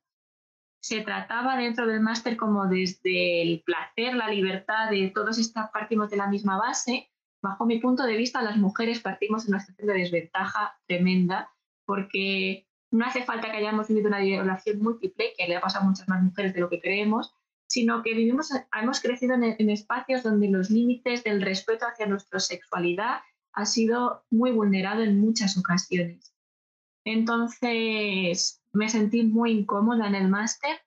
se 0.79 1.01
trataba 1.01 1.57
dentro 1.57 1.87
del 1.87 1.99
máster 1.99 2.37
como 2.37 2.67
desde 2.67 3.41
el 3.41 3.63
placer, 3.63 4.15
la 4.15 4.29
libertad, 4.29 4.89
de 4.91 5.11
todos 5.13 5.39
estas 5.39 5.69
partimos 5.71 6.09
de 6.09 6.17
la 6.17 6.27
misma 6.27 6.57
base. 6.57 7.11
Bajo 7.41 7.65
mi 7.65 7.79
punto 7.79 8.03
de 8.03 8.15
vista, 8.15 8.41
las 8.41 8.55
mujeres 8.55 9.01
partimos 9.01 9.43
en 9.43 9.55
una 9.55 9.59
situación 9.59 9.89
de 9.89 10.01
desventaja 10.01 10.79
tremenda 10.87 11.51
porque 11.85 12.65
no 12.91 13.05
hace 13.05 13.23
falta 13.23 13.51
que 13.51 13.57
hayamos 13.57 13.89
vivido 13.89 14.07
una 14.07 14.21
violación 14.21 14.79
múltiple, 14.79 15.33
que 15.37 15.47
le 15.47 15.57
ha 15.57 15.61
pasado 15.61 15.83
a 15.83 15.89
muchas 15.89 16.07
más 16.07 16.23
mujeres 16.23 16.53
de 16.53 16.61
lo 16.61 16.69
que 16.69 16.79
creemos, 16.79 17.35
sino 17.67 18.03
que 18.03 18.13
vivimos, 18.13 18.49
hemos 18.79 18.99
crecido 18.99 19.35
en, 19.35 19.69
espacios 19.69 20.23
donde 20.23 20.49
los 20.49 20.69
límites 20.69 21.23
del 21.23 21.41
respeto 21.41 21.85
hacia 21.85 22.05
nuestra 22.05 22.39
sexualidad 22.39 23.19
ha 23.53 23.65
sido 23.65 24.25
muy 24.29 24.51
vulnerado 24.51 25.01
en 25.01 25.19
muchas 25.19 25.57
ocasiones. 25.57 26.33
Entonces, 27.05 28.61
me 28.73 28.89
sentí 28.89 29.23
muy 29.23 29.51
incómoda 29.51 30.07
en 30.07 30.15
el 30.15 30.27
máster, 30.27 30.77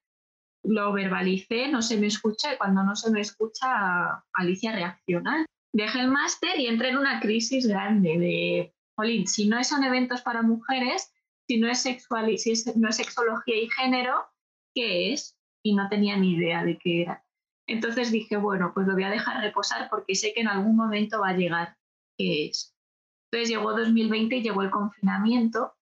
lo 0.64 0.92
verbalicé, 0.92 1.68
no 1.68 1.82
se 1.82 1.96
me 1.96 2.08
escucha 2.08 2.54
y 2.54 2.58
cuando 2.58 2.82
no 2.82 2.96
se 2.96 3.10
me 3.10 3.20
escucha, 3.20 4.24
Alicia 4.34 4.72
reacciona. 4.72 5.46
Dejé 5.72 6.00
el 6.00 6.10
máster 6.10 6.58
y 6.58 6.66
entré 6.66 6.90
en 6.90 6.98
una 6.98 7.20
crisis 7.20 7.66
grande 7.66 8.18
de, 8.18 8.74
si 9.26 9.48
no 9.48 9.62
son 9.62 9.84
eventos 9.84 10.22
para 10.22 10.42
mujeres, 10.42 11.12
si 11.46 11.58
no 11.58 11.70
es, 11.70 11.80
sexual, 11.80 12.36
si 12.36 12.52
no 12.76 12.88
es 12.88 12.96
sexología 12.96 13.56
y 13.56 13.70
género, 13.70 14.26
¿qué 14.74 15.12
es? 15.12 15.37
Y 15.68 15.74
no 15.74 15.88
tenía 15.88 16.16
ni 16.16 16.32
idea 16.32 16.64
de 16.64 16.78
qué 16.78 17.02
era. 17.02 17.24
Entonces 17.66 18.10
dije, 18.10 18.38
bueno, 18.38 18.72
pues 18.72 18.86
lo 18.86 18.94
voy 18.94 19.04
a 19.04 19.10
dejar 19.10 19.42
reposar 19.42 19.90
porque 19.90 20.14
sé 20.14 20.32
que 20.32 20.40
en 20.40 20.48
algún 20.48 20.76
momento 20.76 21.20
va 21.20 21.28
a 21.28 21.36
llegar 21.36 21.76
qué 22.16 22.46
es. 22.46 22.74
Entonces 23.30 23.50
llegó 23.50 23.76
2020 23.76 24.36
y 24.36 24.42
llegó 24.42 24.62
el 24.62 24.70
confinamiento 24.70 25.74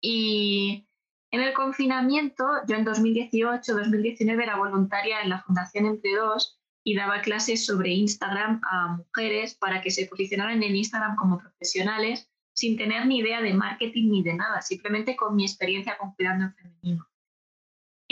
y 0.00 0.86
en 1.30 1.40
el 1.40 1.52
confinamiento, 1.52 2.46
yo 2.68 2.76
en 2.76 2.86
2018-2019 2.86 4.42
era 4.42 4.56
voluntaria 4.56 5.20
en 5.20 5.30
la 5.30 5.42
Fundación 5.42 5.86
Entre 5.86 6.14
Dos 6.14 6.60
y 6.84 6.94
daba 6.94 7.22
clases 7.22 7.66
sobre 7.66 7.90
Instagram 7.90 8.60
a 8.70 8.96
mujeres 8.98 9.54
para 9.54 9.82
que 9.82 9.90
se 9.90 10.06
posicionaran 10.06 10.62
en 10.62 10.76
Instagram 10.76 11.16
como 11.16 11.38
profesionales 11.38 12.30
sin 12.54 12.76
tener 12.76 13.06
ni 13.06 13.18
idea 13.18 13.42
de 13.42 13.52
marketing 13.52 14.10
ni 14.10 14.22
de 14.22 14.34
nada, 14.34 14.62
simplemente 14.62 15.16
con 15.16 15.34
mi 15.34 15.44
experiencia 15.44 15.98
con 15.98 16.14
cuidando 16.14 16.44
en 16.44 16.54
femenino. 16.54 17.08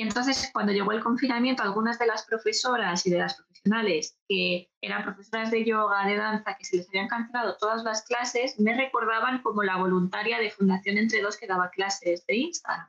Entonces, 0.02 0.50
cuando 0.52 0.72
llegó 0.72 0.90
el 0.90 1.02
confinamiento, 1.02 1.62
algunas 1.62 1.96
de 1.98 2.06
las 2.06 2.24
profesoras 2.24 3.06
y 3.06 3.10
de 3.10 3.18
las 3.18 3.36
profesionales 3.36 4.18
que 4.28 4.68
eran 4.80 5.04
profesoras 5.04 5.52
de 5.52 5.64
yoga, 5.64 6.04
de 6.04 6.16
danza, 6.16 6.56
que 6.56 6.64
se 6.64 6.78
les 6.78 6.88
habían 6.88 7.06
cancelado 7.06 7.56
todas 7.56 7.84
las 7.84 8.02
clases, 8.02 8.58
me 8.58 8.74
recordaban 8.74 9.42
como 9.42 9.62
la 9.62 9.76
voluntaria 9.76 10.40
de 10.40 10.50
Fundación 10.50 10.98
Entre 10.98 11.22
Dos 11.22 11.36
que 11.36 11.46
daba 11.46 11.70
clases 11.70 12.26
de 12.26 12.34
Instagram. 12.34 12.88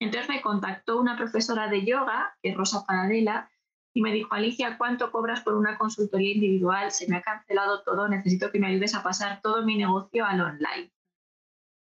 Entonces 0.00 0.28
me 0.28 0.42
contactó 0.42 0.98
una 0.98 1.16
profesora 1.16 1.68
de 1.68 1.84
yoga, 1.84 2.36
que 2.42 2.50
es 2.50 2.56
Rosa 2.56 2.84
Paradela, 2.84 3.48
y 3.94 4.02
me 4.02 4.12
dijo, 4.12 4.34
Alicia, 4.34 4.78
¿cuánto 4.78 5.12
cobras 5.12 5.42
por 5.42 5.54
una 5.54 5.78
consultoría 5.78 6.34
individual? 6.34 6.90
Se 6.90 7.08
me 7.08 7.18
ha 7.18 7.22
cancelado 7.22 7.82
todo, 7.84 8.08
necesito 8.08 8.50
que 8.50 8.58
me 8.58 8.66
ayudes 8.66 8.96
a 8.96 9.04
pasar 9.04 9.40
todo 9.42 9.64
mi 9.64 9.76
negocio 9.76 10.24
al 10.24 10.40
online. 10.40 10.92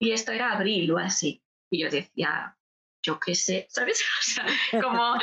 Y 0.00 0.10
esto 0.10 0.32
era 0.32 0.52
abril 0.52 0.90
o 0.90 0.98
así. 0.98 1.44
Y 1.70 1.82
yo 1.82 1.90
decía, 1.90 2.55
yo 3.06 3.18
qué 3.20 3.34
sé, 3.34 3.66
¿sabes? 3.70 4.02
O 4.20 4.22
sea, 4.22 4.82
como 4.82 5.14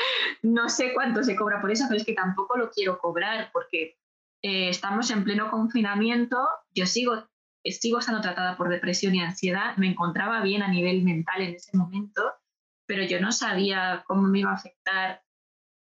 no 0.41 0.69
sé 0.69 0.93
cuánto 0.93 1.23
se 1.23 1.35
cobra 1.35 1.61
por 1.61 1.71
eso, 1.71 1.85
pero 1.87 1.99
es 1.99 2.05
que 2.05 2.13
tampoco 2.13 2.57
lo 2.57 2.69
quiero 2.71 2.97
cobrar 2.97 3.49
porque 3.51 3.97
eh, 4.41 4.69
estamos 4.69 5.09
en 5.11 5.23
pleno 5.23 5.51
confinamiento, 5.51 6.37
yo 6.71 6.85
sigo, 6.85 7.27
sigo 7.63 7.99
estando 7.99 8.21
tratada 8.21 8.57
por 8.57 8.69
depresión 8.69 9.15
y 9.15 9.21
ansiedad, 9.21 9.77
me 9.77 9.87
encontraba 9.87 10.41
bien 10.41 10.63
a 10.63 10.67
nivel 10.67 11.03
mental 11.03 11.41
en 11.41 11.55
ese 11.55 11.77
momento 11.77 12.33
pero 12.85 13.03
yo 13.03 13.19
no 13.19 13.31
sabía 13.31 14.03
cómo 14.07 14.27
me 14.27 14.39
iba 14.39 14.51
a 14.51 14.55
afectar 14.55 15.23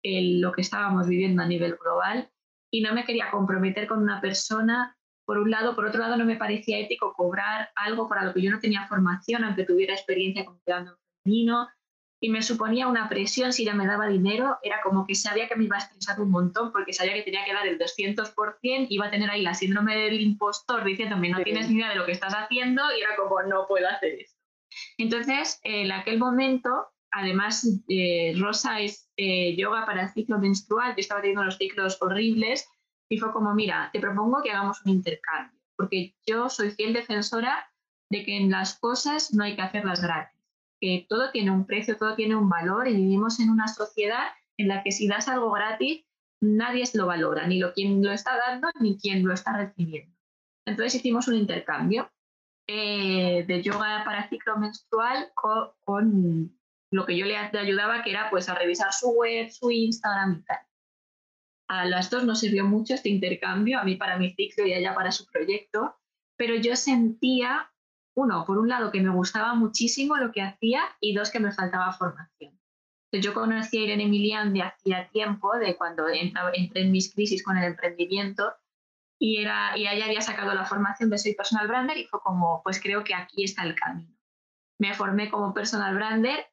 lo 0.04 0.52
que 0.52 0.62
estábamos 0.62 1.06
viviendo 1.06 1.42
a 1.42 1.46
nivel 1.46 1.76
global 1.76 2.30
y 2.72 2.82
no 2.82 2.94
me 2.94 3.04
quería 3.04 3.30
comprometer 3.30 3.86
con 3.86 4.02
una 4.02 4.20
persona. 4.20 4.96
Por 5.24 5.38
un 5.38 5.50
lado, 5.50 5.76
por 5.76 5.86
otro 5.86 6.00
lado, 6.00 6.16
no 6.16 6.24
me 6.24 6.36
parecía 6.36 6.78
ético 6.78 7.12
cobrar 7.12 7.70
algo 7.76 8.08
para 8.08 8.24
lo 8.24 8.34
que 8.34 8.42
yo 8.42 8.50
no 8.50 8.58
tenía 8.58 8.88
formación, 8.88 9.44
aunque 9.44 9.64
tuviera 9.64 9.94
experiencia 9.94 10.44
con 10.44 10.58
cuidando 10.60 10.98
femenino, 11.22 11.68
y 12.22 12.30
me 12.30 12.40
suponía 12.40 12.86
una 12.86 13.08
presión 13.08 13.52
si 13.52 13.64
ya 13.64 13.74
me 13.74 13.84
daba 13.84 14.06
dinero, 14.06 14.56
era 14.62 14.80
como 14.80 15.04
que 15.04 15.16
sabía 15.16 15.48
que 15.48 15.56
me 15.56 15.64
iba 15.64 15.76
a 15.76 15.80
estresar 15.80 16.20
un 16.20 16.30
montón 16.30 16.70
porque 16.70 16.92
sabía 16.92 17.14
que 17.14 17.22
tenía 17.22 17.44
que 17.44 17.52
dar 17.52 17.66
el 17.66 17.80
200%, 17.80 18.86
iba 18.90 19.06
a 19.06 19.10
tener 19.10 19.28
ahí 19.28 19.42
la 19.42 19.54
síndrome 19.54 19.96
del 19.96 20.20
impostor 20.20 20.84
diciéndome 20.84 21.30
no 21.30 21.42
tienes 21.42 21.68
ni 21.68 21.78
idea 21.78 21.88
de 21.88 21.96
lo 21.96 22.06
que 22.06 22.12
estás 22.12 22.32
haciendo 22.32 22.84
y 22.96 23.00
era 23.00 23.16
como 23.16 23.42
no 23.42 23.66
puedo 23.66 23.88
hacer 23.88 24.20
esto. 24.20 24.38
Entonces, 24.98 25.58
en 25.64 25.90
aquel 25.90 26.20
momento 26.20 26.92
además, 27.10 27.68
eh, 27.88 28.34
Rosa 28.38 28.80
es 28.80 29.10
eh, 29.16 29.56
yoga 29.56 29.84
para 29.84 30.04
el 30.04 30.10
ciclo 30.10 30.38
menstrual, 30.38 30.92
yo 30.92 31.00
estaba 31.00 31.20
teniendo 31.20 31.44
los 31.44 31.58
ciclos 31.58 31.98
horribles 32.00 32.68
y 33.08 33.18
fue 33.18 33.32
como, 33.32 33.52
mira, 33.52 33.90
te 33.92 34.00
propongo 34.00 34.42
que 34.42 34.50
hagamos 34.52 34.80
un 34.84 34.92
intercambio, 34.92 35.60
porque 35.76 36.14
yo 36.24 36.48
soy 36.48 36.70
fiel 36.70 36.92
defensora 36.92 37.68
de 38.10 38.24
que 38.24 38.36
en 38.36 38.50
las 38.50 38.78
cosas 38.78 39.34
no 39.34 39.44
hay 39.44 39.56
que 39.56 39.62
hacerlas 39.62 40.00
gratis, 40.00 40.41
que 40.82 41.06
todo 41.08 41.30
tiene 41.30 41.52
un 41.52 41.64
precio, 41.64 41.96
todo 41.96 42.16
tiene 42.16 42.34
un 42.34 42.48
valor 42.48 42.88
y 42.88 42.96
vivimos 42.96 43.38
en 43.38 43.50
una 43.50 43.68
sociedad 43.68 44.26
en 44.56 44.66
la 44.66 44.82
que 44.82 44.90
si 44.90 45.06
das 45.06 45.28
algo 45.28 45.52
gratis, 45.52 46.04
nadie 46.40 46.84
lo 46.94 47.06
valora, 47.06 47.46
ni 47.46 47.60
lo 47.60 47.72
quien 47.72 48.02
lo 48.02 48.10
está 48.10 48.36
dando 48.36 48.68
ni 48.80 48.98
quien 48.98 49.24
lo 49.24 49.32
está 49.32 49.56
recibiendo. 49.56 50.12
Entonces 50.66 50.96
hicimos 50.96 51.28
un 51.28 51.36
intercambio 51.36 52.10
eh, 52.66 53.44
de 53.46 53.62
yoga 53.62 54.02
para 54.04 54.28
ciclo 54.28 54.56
menstrual 54.56 55.30
con 55.34 56.52
lo 56.90 57.06
que 57.06 57.16
yo 57.16 57.26
le 57.26 57.36
ayudaba, 57.36 58.02
que 58.02 58.10
era 58.10 58.28
pues 58.28 58.48
a 58.48 58.54
revisar 58.56 58.92
su 58.92 59.10
web, 59.10 59.50
su 59.50 59.70
Instagram 59.70 60.40
y 60.40 60.44
tal. 60.44 60.58
A 61.68 61.84
las 61.86 62.10
dos 62.10 62.24
nos 62.24 62.40
sirvió 62.40 62.66
mucho 62.66 62.94
este 62.94 63.08
intercambio, 63.08 63.78
a 63.78 63.84
mí 63.84 63.94
para 63.94 64.18
mi 64.18 64.34
ciclo 64.34 64.66
y 64.66 64.72
a 64.72 64.78
ella 64.78 64.94
para 64.96 65.12
su 65.12 65.26
proyecto, 65.26 65.96
pero 66.36 66.56
yo 66.56 66.74
sentía, 66.76 67.71
uno, 68.14 68.44
por 68.44 68.58
un 68.58 68.68
lado, 68.68 68.90
que 68.90 69.00
me 69.00 69.10
gustaba 69.10 69.54
muchísimo 69.54 70.16
lo 70.16 70.32
que 70.32 70.42
hacía 70.42 70.82
y 71.00 71.14
dos, 71.14 71.30
que 71.30 71.40
me 71.40 71.52
faltaba 71.52 71.92
formación. 71.92 72.58
Yo 73.12 73.34
conocí 73.34 73.78
a 73.78 73.80
Irene 73.82 74.04
Emilian 74.04 74.54
de 74.54 74.62
hacía 74.62 75.08
tiempo, 75.08 75.56
de 75.58 75.76
cuando 75.76 76.08
entré 76.08 76.82
en 76.82 76.92
mis 76.92 77.12
crisis 77.12 77.42
con 77.42 77.58
el 77.58 77.64
emprendimiento, 77.64 78.54
y, 79.18 79.40
era, 79.40 79.76
y 79.76 79.86
ella 79.86 80.06
había 80.06 80.20
sacado 80.20 80.52
la 80.54 80.64
formación 80.64 81.08
de 81.10 81.18
Soy 81.18 81.34
Personal 81.34 81.68
Brander 81.68 81.96
y 81.96 82.06
fue 82.06 82.20
como, 82.20 82.60
pues 82.64 82.80
creo 82.80 83.04
que 83.04 83.14
aquí 83.14 83.44
está 83.44 83.62
el 83.62 83.76
camino. 83.76 84.16
Me 84.80 84.94
formé 84.94 85.30
como 85.30 85.54
personal 85.54 85.94
brander 85.94 86.44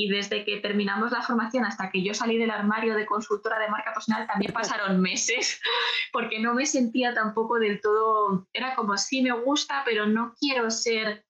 y 0.00 0.08
desde 0.08 0.44
que 0.44 0.58
terminamos 0.58 1.10
la 1.10 1.22
formación 1.22 1.64
hasta 1.64 1.90
que 1.90 2.04
yo 2.04 2.14
salí 2.14 2.38
del 2.38 2.52
armario 2.52 2.94
de 2.94 3.04
consultora 3.04 3.58
de 3.58 3.68
marca 3.68 3.92
personal 3.92 4.28
también 4.28 4.52
pasaron 4.52 5.00
meses, 5.00 5.60
porque 6.12 6.38
no 6.38 6.54
me 6.54 6.66
sentía 6.66 7.12
tampoco 7.12 7.58
del 7.58 7.80
todo, 7.80 8.46
era 8.52 8.76
como 8.76 8.96
sí 8.96 9.22
me 9.22 9.32
gusta, 9.32 9.82
pero 9.84 10.06
no 10.06 10.34
quiero 10.38 10.70
ser 10.70 11.26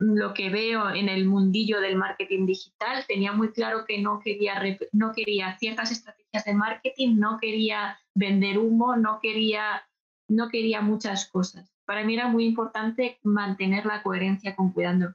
lo 0.00 0.34
que 0.34 0.50
veo 0.50 0.90
en 0.90 1.08
el 1.08 1.26
mundillo 1.26 1.80
del 1.80 1.94
marketing 1.94 2.44
digital. 2.44 3.04
Tenía 3.06 3.30
muy 3.30 3.52
claro 3.52 3.84
que 3.86 4.02
no 4.02 4.18
quería, 4.18 4.60
no 4.90 5.12
quería 5.12 5.56
ciertas 5.58 5.92
estrategias 5.92 6.44
de 6.44 6.54
marketing, 6.54 7.20
no 7.20 7.38
quería 7.40 8.00
vender 8.16 8.58
humo, 8.58 8.96
no 8.96 9.20
quería, 9.22 9.88
no 10.28 10.48
quería 10.48 10.80
muchas 10.80 11.30
cosas. 11.30 11.72
Para 11.84 12.02
mí 12.02 12.14
era 12.14 12.26
muy 12.26 12.46
importante 12.46 13.20
mantener 13.22 13.86
la 13.86 14.02
coherencia 14.02 14.56
con 14.56 14.72
cuidando 14.72 15.14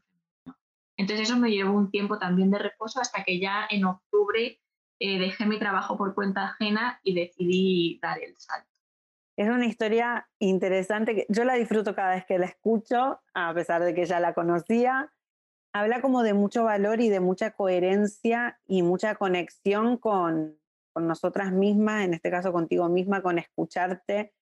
entonces 0.97 1.29
eso 1.29 1.37
me 1.37 1.51
llevó 1.51 1.77
un 1.77 1.91
tiempo 1.91 2.17
también 2.17 2.49
de 2.49 2.59
reposo 2.59 2.99
hasta 2.99 3.23
que 3.23 3.39
ya 3.39 3.67
en 3.69 3.85
octubre 3.85 4.59
eh, 4.99 5.19
dejé 5.19 5.45
mi 5.45 5.59
trabajo 5.59 5.95
por 5.95 6.15
cuenta 6.15 6.45
ajena 6.45 6.99
y 7.03 7.13
decidí 7.13 7.99
dar 8.01 8.21
el 8.21 8.35
salto. 8.37 8.67
Es 9.37 9.47
una 9.47 9.67
historia 9.67 10.27
interesante 10.39 11.13
que 11.13 11.27
yo 11.29 11.43
la 11.43 11.53
disfruto 11.53 11.93
cada 11.93 12.15
vez 12.15 12.25
que 12.25 12.39
la 12.39 12.47
escucho, 12.47 13.21
a 13.35 13.53
pesar 13.53 13.83
de 13.83 13.93
que 13.93 14.05
ya 14.05 14.19
la 14.19 14.33
conocía. 14.33 15.13
habla 15.71 16.01
como 16.01 16.23
de 16.23 16.33
mucho 16.33 16.63
valor 16.63 17.01
y 17.01 17.09
de 17.09 17.19
mucha 17.19 17.51
coherencia 17.51 18.59
y 18.65 18.81
mucha 18.81 19.13
conexión 19.13 19.97
con, 19.97 20.57
con 20.91 21.07
nosotras 21.07 21.51
mismas, 21.51 22.05
en 22.05 22.15
este 22.15 22.31
caso 22.31 22.51
contigo 22.51 22.89
misma, 22.89 23.21
con 23.21 23.37
escucharte, 23.37 24.33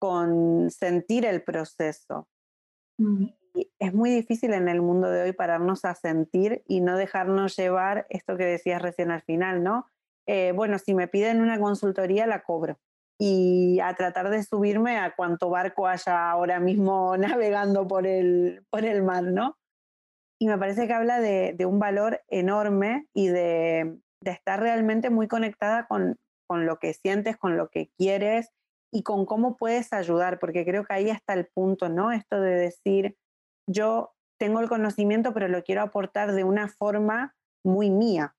con 0.00 0.68
sentir 0.70 1.24
el 1.24 1.44
proceso. 1.44 2.28
Mm. 2.98 3.26
Es 3.78 3.94
muy 3.94 4.10
difícil 4.10 4.52
en 4.52 4.68
el 4.68 4.82
mundo 4.82 5.10
de 5.10 5.22
hoy 5.22 5.32
pararnos 5.32 5.84
a 5.84 5.94
sentir 5.94 6.62
y 6.66 6.80
no 6.80 6.96
dejarnos 6.96 7.56
llevar 7.56 8.06
esto 8.10 8.36
que 8.36 8.44
decías 8.44 8.82
recién 8.82 9.10
al 9.10 9.22
final, 9.22 9.62
¿no? 9.62 9.86
Eh, 10.26 10.52
bueno, 10.52 10.78
si 10.78 10.94
me 10.94 11.08
piden 11.08 11.40
una 11.40 11.58
consultoría, 11.58 12.26
la 12.26 12.42
cobro. 12.42 12.78
Y 13.18 13.80
a 13.80 13.94
tratar 13.94 14.30
de 14.30 14.42
subirme 14.42 14.98
a 14.98 15.14
cuánto 15.14 15.50
barco 15.50 15.86
haya 15.86 16.30
ahora 16.30 16.60
mismo 16.60 17.16
navegando 17.18 17.86
por 17.86 18.06
el, 18.06 18.64
por 18.70 18.84
el 18.84 19.02
mar, 19.02 19.24
¿no? 19.24 19.56
Y 20.38 20.46
me 20.46 20.56
parece 20.56 20.86
que 20.86 20.94
habla 20.94 21.20
de, 21.20 21.54
un 21.66 21.78
valor 21.78 22.22
enorme 22.28 23.06
y 23.12 23.28
de, 23.28 23.98
de 24.22 24.30
estar 24.30 24.60
realmente 24.60 25.10
muy 25.10 25.28
conectada 25.28 25.86
con, 25.86 26.16
con 26.46 26.64
lo 26.64 26.78
que 26.78 26.94
sientes, 26.94 27.36
con 27.36 27.56
lo 27.56 27.68
que 27.68 27.90
quieres 27.98 28.50
y 28.92 29.02
con 29.02 29.26
cómo 29.26 29.56
puedes 29.56 29.92
ayudar, 29.92 30.38
porque 30.38 30.64
creo 30.64 30.84
que 30.84 30.94
ahí 30.94 31.10
está 31.10 31.34
el 31.34 31.46
punto, 31.46 31.88
¿no? 31.88 32.10
Esto 32.10 32.40
de 32.40 32.54
decir, 32.54 33.16
yo 33.70 34.14
tengo 34.38 34.60
el 34.60 34.68
conocimiento, 34.68 35.32
pero 35.32 35.48
lo 35.48 35.62
quiero 35.62 35.82
aportar 35.82 36.32
de 36.32 36.44
una 36.44 36.68
forma 36.68 37.36
muy 37.64 37.90
mía, 37.90 38.34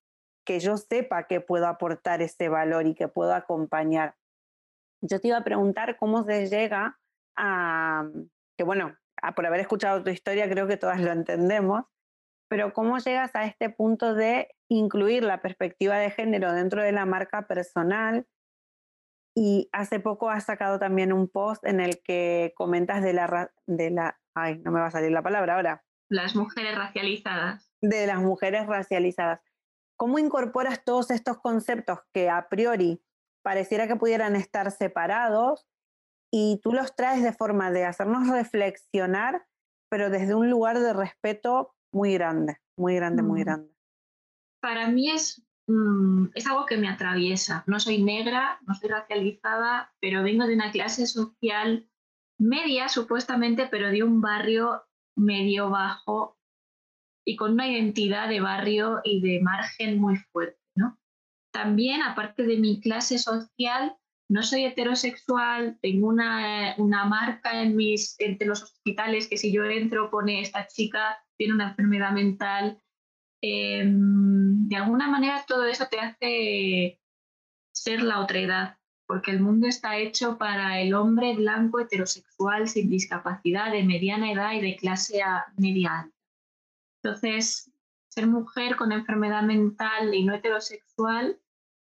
que 0.46 0.60
yo 0.60 0.78
sepa 0.78 1.28
que 1.28 1.42
puedo 1.42 1.68
aportar 1.68 2.22
ese 2.22 2.50
valor 2.50 2.88
y 2.88 2.96
que 2.96 3.08
puedo 3.08 3.34
acompañar. 3.34 4.16
Yo 5.02 5.20
te 5.20 5.30
iba 5.30 5.38
a 5.38 5.44
preguntar 5.44 5.98
cómo 5.98 6.24
se 6.24 6.48
llega 6.48 7.00
a, 7.38 8.10
que 8.58 8.64
bueno, 8.64 8.98
por 9.36 9.46
haber 9.46 9.62
escuchado 9.62 10.04
tu 10.04 10.10
historia 10.10 10.50
creo 10.50 10.68
que 10.68 10.78
todas 10.78 11.00
lo 11.00 11.12
entendemos, 11.12 11.86
pero 12.50 12.74
cómo 12.74 12.98
llegas 12.98 13.36
a 13.36 13.46
este 13.46 13.70
punto 13.70 14.14
de 14.14 14.50
incluir 14.70 15.24
la 15.24 15.42
perspectiva 15.42 15.98
de 15.98 16.12
género 16.12 16.52
dentro 16.52 16.82
de 16.82 16.92
la 16.92 17.06
marca 17.06 17.48
personal 17.48 18.26
y 19.36 19.70
hace 19.72 20.00
poco 20.00 20.30
has 20.30 20.46
sacado 20.46 20.80
también 20.80 21.14
un 21.14 21.28
post 21.30 21.66
en 21.66 21.80
el 21.80 22.02
que 22.04 22.54
comentas 22.56 23.02
de 23.02 23.14
la, 23.14 23.52
de 23.66 23.92
la, 23.92 24.20
ay, 24.36 24.60
no 24.60 24.72
me 24.72 24.80
va 24.80 24.88
a 24.88 24.92
salir 24.92 25.12
la 25.12 25.24
palabra 25.24 25.56
ahora. 25.56 25.84
Las 26.10 26.36
mujeres 26.36 26.76
racializadas. 26.76 27.72
De 27.82 28.06
las 28.08 28.20
mujeres 28.20 28.68
racializadas. 28.68 29.42
¿Cómo 29.98 30.20
incorporas 30.20 30.84
todos 30.84 31.12
estos 31.12 31.38
conceptos 31.40 32.00
que 32.14 32.30
a 32.30 32.50
priori 32.50 33.02
pareciera 33.44 33.88
que 33.88 33.96
pudieran 33.96 34.36
estar 34.36 34.72
separados 34.72 35.68
y 36.32 36.60
tú 36.64 36.74
los 36.74 36.96
traes 36.96 37.24
de 37.24 37.34
forma 37.34 37.72
de 37.72 37.86
hacernos 37.86 38.28
reflexionar, 38.28 39.46
pero 39.90 40.10
desde 40.10 40.36
un 40.36 40.50
lugar 40.50 40.80
de 40.80 40.94
respeto 40.94 41.76
muy 41.94 42.14
grande, 42.14 42.58
muy 42.78 42.96
grande, 42.96 43.24
muy 43.24 43.42
mm. 43.42 43.44
grande? 43.44 43.76
Para 44.62 44.88
mí 44.88 45.10
es 45.10 45.44
Mm, 45.72 46.32
es 46.36 46.46
algo 46.48 46.66
que 46.66 46.76
me 46.76 46.90
atraviesa. 46.90 47.64
No 47.66 47.80
soy 47.80 48.04
negra, 48.04 48.60
no 48.68 48.76
soy 48.76 48.90
racializada, 48.90 49.94
pero 50.02 50.22
vengo 50.22 50.46
de 50.46 50.56
una 50.56 50.72
clase 50.72 51.08
social 51.08 51.88
media, 52.38 52.90
supuestamente, 52.90 53.68
pero 53.68 53.90
de 53.90 54.04
un 54.04 54.20
barrio 54.20 54.84
medio 55.16 55.70
bajo 55.70 56.38
y 57.26 57.36
con 57.38 57.54
una 57.54 57.68
identidad 57.70 58.28
de 58.28 58.42
barrio 58.42 59.00
y 59.06 59.22
de 59.22 59.42
margen 59.42 60.00
muy 60.00 60.18
fuerte. 60.18 60.60
¿no? 60.76 61.00
También, 61.54 62.02
aparte 62.02 62.44
de 62.44 62.58
mi 62.58 62.82
clase 62.82 63.18
social, 63.18 63.96
no 64.30 64.44
soy 64.44 64.66
heterosexual, 64.66 65.78
tengo 65.82 66.08
una, 66.08 66.76
una 66.80 67.06
marca 67.06 67.62
en 67.62 67.78
mis, 67.78 68.16
entre 68.20 68.48
los 68.48 68.64
hospitales 68.64 69.30
que 69.30 69.38
si 69.38 69.54
yo 69.54 69.64
entro 69.66 70.10
pone 70.10 70.42
esta 70.42 70.68
chica 70.68 71.18
tiene 71.38 71.54
una 71.54 71.70
enfermedad 71.70 72.12
mental, 72.12 72.82
Em, 73.42 74.68
de 74.68 74.76
alguna 74.76 75.08
manera 75.08 75.44
todo 75.48 75.66
eso 75.66 75.88
te 75.90 76.00
hace 76.00 77.00
ser 77.74 78.04
la 78.04 78.20
otredad, 78.20 78.78
porque 79.08 79.32
el 79.32 79.40
mundo 79.40 79.68
está 79.68 79.98
hecho 79.98 80.38
para 80.38 80.80
el 80.80 80.94
hombre 80.94 81.36
blanco 81.36 81.80
heterosexual 81.80 82.68
sin 82.68 82.90
discapacidad 82.90 83.72
de 83.72 83.84
mediana 83.84 84.32
edad 84.32 84.54
y 84.54 84.62
de 84.62 84.76
clase 84.76 85.22
media. 85.58 86.12
Entonces, 87.04 87.72
ser 88.10 88.28
mujer 88.28 88.76
con 88.76 88.92
enfermedad 88.92 89.44
mental 89.44 90.14
y 90.14 90.24
no 90.24 90.36
heterosexual, 90.36 91.40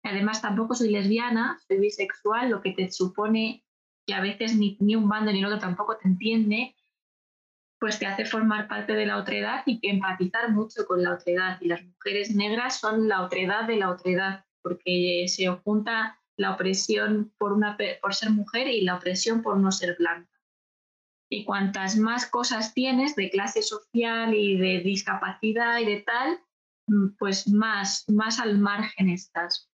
además 0.04 0.41
tampoco 0.41 0.76
soy 0.76 0.91
lesbiana, 0.91 1.60
soy 1.68 1.80
bisexual, 1.80 2.50
lo 2.50 2.62
que 2.62 2.72
te 2.72 2.91
supone 2.91 3.63
que 4.06 4.13
a 4.13 4.22
veces 4.22 4.56
ni, 4.56 4.78
un 4.96 5.08
bando 5.08 5.32
ni 5.32 5.44
otro 5.44 5.60
tampoco 5.60 5.98
te 5.98 6.08
entiende, 6.08 6.76
pues 7.80 8.00
te 8.00 8.06
hace 8.06 8.26
formar 8.26 8.68
parte 8.68 8.94
de 8.94 9.06
la 9.06 9.18
otredad 9.18 9.64
y 9.66 9.80
empatizar 9.84 10.52
mucho 10.52 10.86
con 10.86 11.04
la 11.04 11.14
otredad. 11.14 11.58
Y 11.62 11.68
las 11.68 11.84
mujeres 11.84 12.34
negras 12.34 12.80
son 12.80 13.08
la 13.08 13.22
otredad 13.22 13.66
de 13.68 13.78
la 13.78 13.90
otredad, 13.90 14.46
porque 14.62 15.26
se 15.28 15.48
junta 15.48 16.20
la 16.38 16.52
opresión 16.52 17.34
por, 17.38 17.58
por 18.02 18.14
ser 18.14 18.30
mujer 18.32 18.68
y 18.68 18.82
la 18.82 18.96
opresión 18.96 19.42
por 19.42 19.58
no 19.58 19.72
ser 19.72 19.96
blanca. 19.98 20.32
Y 21.30 21.44
cuantas 21.44 21.98
más 21.98 22.28
cosas 22.28 22.74
tienes 22.74 23.16
de 23.16 23.30
clase 23.30 23.62
social 23.62 24.34
y 24.34 24.58
de 24.58 24.80
discapacidad 24.80 25.80
y 25.80 25.86
de 25.86 26.02
tal, 26.02 26.40
mm, 26.88 27.16
pues 27.18 27.48
más, 27.48 28.06
más 28.10 28.40
al 28.40 28.58
margen 28.58 29.10
estás. 29.10 29.70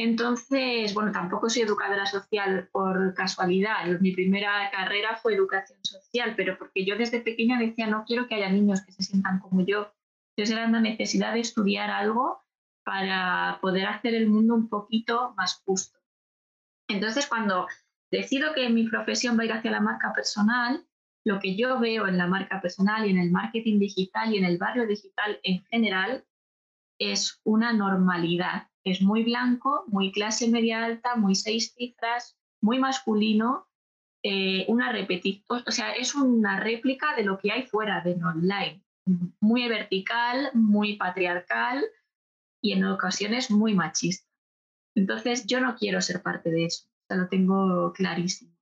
Entonces, 0.00 0.94
bueno, 0.94 1.10
tampoco 1.10 1.50
soy 1.50 1.62
educadora 1.62 2.06
social 2.06 2.68
por 2.70 3.14
casualidad. 3.14 3.84
Mi 3.98 4.12
primera 4.12 4.70
carrera 4.70 5.16
fue 5.16 5.34
educación 5.34 5.80
social, 5.82 6.34
pero 6.36 6.56
porque 6.56 6.84
yo 6.84 6.96
desde 6.96 7.20
pequeña 7.20 7.58
decía, 7.58 7.88
no 7.88 8.04
quiero 8.06 8.28
que 8.28 8.36
haya 8.36 8.48
niños 8.48 8.80
que 8.82 8.92
se 8.92 9.02
sientan 9.02 9.40
como 9.40 9.66
yo. 9.66 9.92
Entonces 10.36 10.56
era 10.56 10.68
una 10.68 10.80
necesidad 10.80 11.34
de 11.34 11.40
estudiar 11.40 11.90
algo 11.90 12.44
para 12.84 13.58
poder 13.60 13.86
hacer 13.86 14.14
el 14.14 14.28
mundo 14.28 14.54
un 14.54 14.68
poquito 14.68 15.34
más 15.36 15.60
justo. 15.66 15.98
Entonces, 16.88 17.26
cuando 17.26 17.66
decido 18.12 18.54
que 18.54 18.70
mi 18.70 18.88
profesión 18.88 19.36
va 19.36 19.42
a 19.42 19.46
ir 19.46 19.52
hacia 19.52 19.72
la 19.72 19.80
marca 19.80 20.12
personal, 20.12 20.86
lo 21.24 21.40
que 21.40 21.56
yo 21.56 21.80
veo 21.80 22.06
en 22.06 22.18
la 22.18 22.28
marca 22.28 22.60
personal 22.60 23.04
y 23.04 23.10
en 23.10 23.18
el 23.18 23.32
marketing 23.32 23.80
digital 23.80 24.32
y 24.32 24.38
en 24.38 24.44
el 24.44 24.58
barrio 24.58 24.86
digital 24.86 25.40
en 25.42 25.64
general 25.64 26.24
es 27.00 27.40
una 27.42 27.72
normalidad 27.72 28.68
es 28.90 29.02
muy 29.02 29.24
blanco, 29.24 29.84
muy 29.86 30.12
clase 30.12 30.48
media 30.48 30.84
alta, 30.84 31.16
muy 31.16 31.34
seis 31.34 31.74
cifras, 31.74 32.36
muy 32.60 32.78
masculino, 32.78 33.68
eh, 34.22 34.64
una 34.68 34.90
repetición, 34.90 35.62
o 35.66 35.70
sea, 35.70 35.92
es 35.92 36.14
una 36.14 36.58
réplica 36.58 37.14
de 37.14 37.24
lo 37.24 37.38
que 37.38 37.52
hay 37.52 37.66
fuera 37.66 38.00
de 38.00 38.14
online, 38.14 38.82
muy 39.40 39.68
vertical, 39.68 40.50
muy 40.54 40.96
patriarcal 40.96 41.84
y 42.60 42.72
en 42.72 42.84
ocasiones 42.84 43.50
muy 43.50 43.74
machista. 43.74 44.28
Entonces 44.96 45.46
yo 45.46 45.60
no 45.60 45.76
quiero 45.76 46.00
ser 46.00 46.22
parte 46.22 46.50
de 46.50 46.66
eso, 46.66 46.88
o 47.08 47.14
lo 47.14 47.28
tengo 47.28 47.92
clarísimo. 47.92 48.58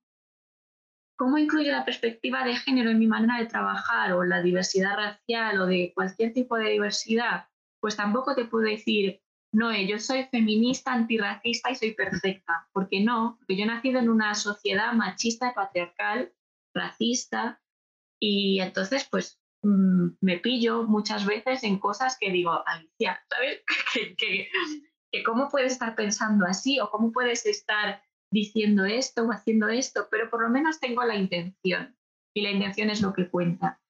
¿Cómo 1.17 1.39
incluye 1.39 1.71
la 1.71 1.83
perspectiva 1.83 2.45
de 2.45 2.55
género 2.55 2.91
en 2.91 2.99
mi 2.99 3.07
manera 3.07 3.39
de 3.39 3.47
trabajar 3.47 4.13
o 4.13 4.23
la 4.23 4.43
diversidad 4.43 4.95
racial 4.95 5.59
o 5.59 5.65
de 5.65 5.91
cualquier 5.95 6.31
tipo 6.31 6.57
de 6.57 6.69
diversidad? 6.69 7.47
Pues 7.79 7.95
tampoco 7.95 8.35
te 8.35 8.45
puedo 8.45 8.65
decir 8.65 9.19
no, 9.53 9.75
yo 9.75 9.99
soy 9.99 10.25
feminista, 10.25 10.93
antirracista 10.93 11.71
y 11.71 11.75
soy 11.75 11.93
perfecta. 11.93 12.67
¿Por 12.73 12.89
qué 12.89 12.99
no? 12.99 13.37
Porque 13.39 13.57
yo 13.57 13.63
he 13.63 13.67
nacido 13.67 13.99
en 13.99 14.09
una 14.09 14.35
sociedad 14.35 14.93
machista, 14.93 15.53
patriarcal, 15.53 16.33
racista, 16.73 17.61
y 18.19 18.59
entonces 18.59 19.07
pues 19.09 19.39
mm, 19.63 20.09
me 20.21 20.37
pillo 20.39 20.83
muchas 20.83 21.25
veces 21.25 21.63
en 21.63 21.79
cosas 21.79 22.17
que 22.19 22.31
digo, 22.31 22.63
Alicia, 22.65 23.21
¿sabes? 23.29 23.63
que, 24.17 24.49
cómo 25.25 25.49
puedes 25.49 25.73
estar 25.73 25.95
pensando 25.95 26.45
así 26.45 26.79
o 26.79 26.89
cómo 26.89 27.11
puedes 27.11 27.45
estar 27.45 28.03
diciendo 28.31 28.85
esto 28.85 29.23
o 29.23 29.31
haciendo 29.31 29.67
esto, 29.69 30.07
pero 30.11 30.29
por 30.29 30.43
lo 30.43 30.49
menos 30.49 30.79
tengo 30.79 31.03
la 31.03 31.15
intención 31.15 31.97
y 32.35 32.41
la 32.41 32.51
intención 32.51 32.89
es 32.89 33.01
lo 33.01 33.13
que 33.13 33.29
cuenta. 33.29 33.81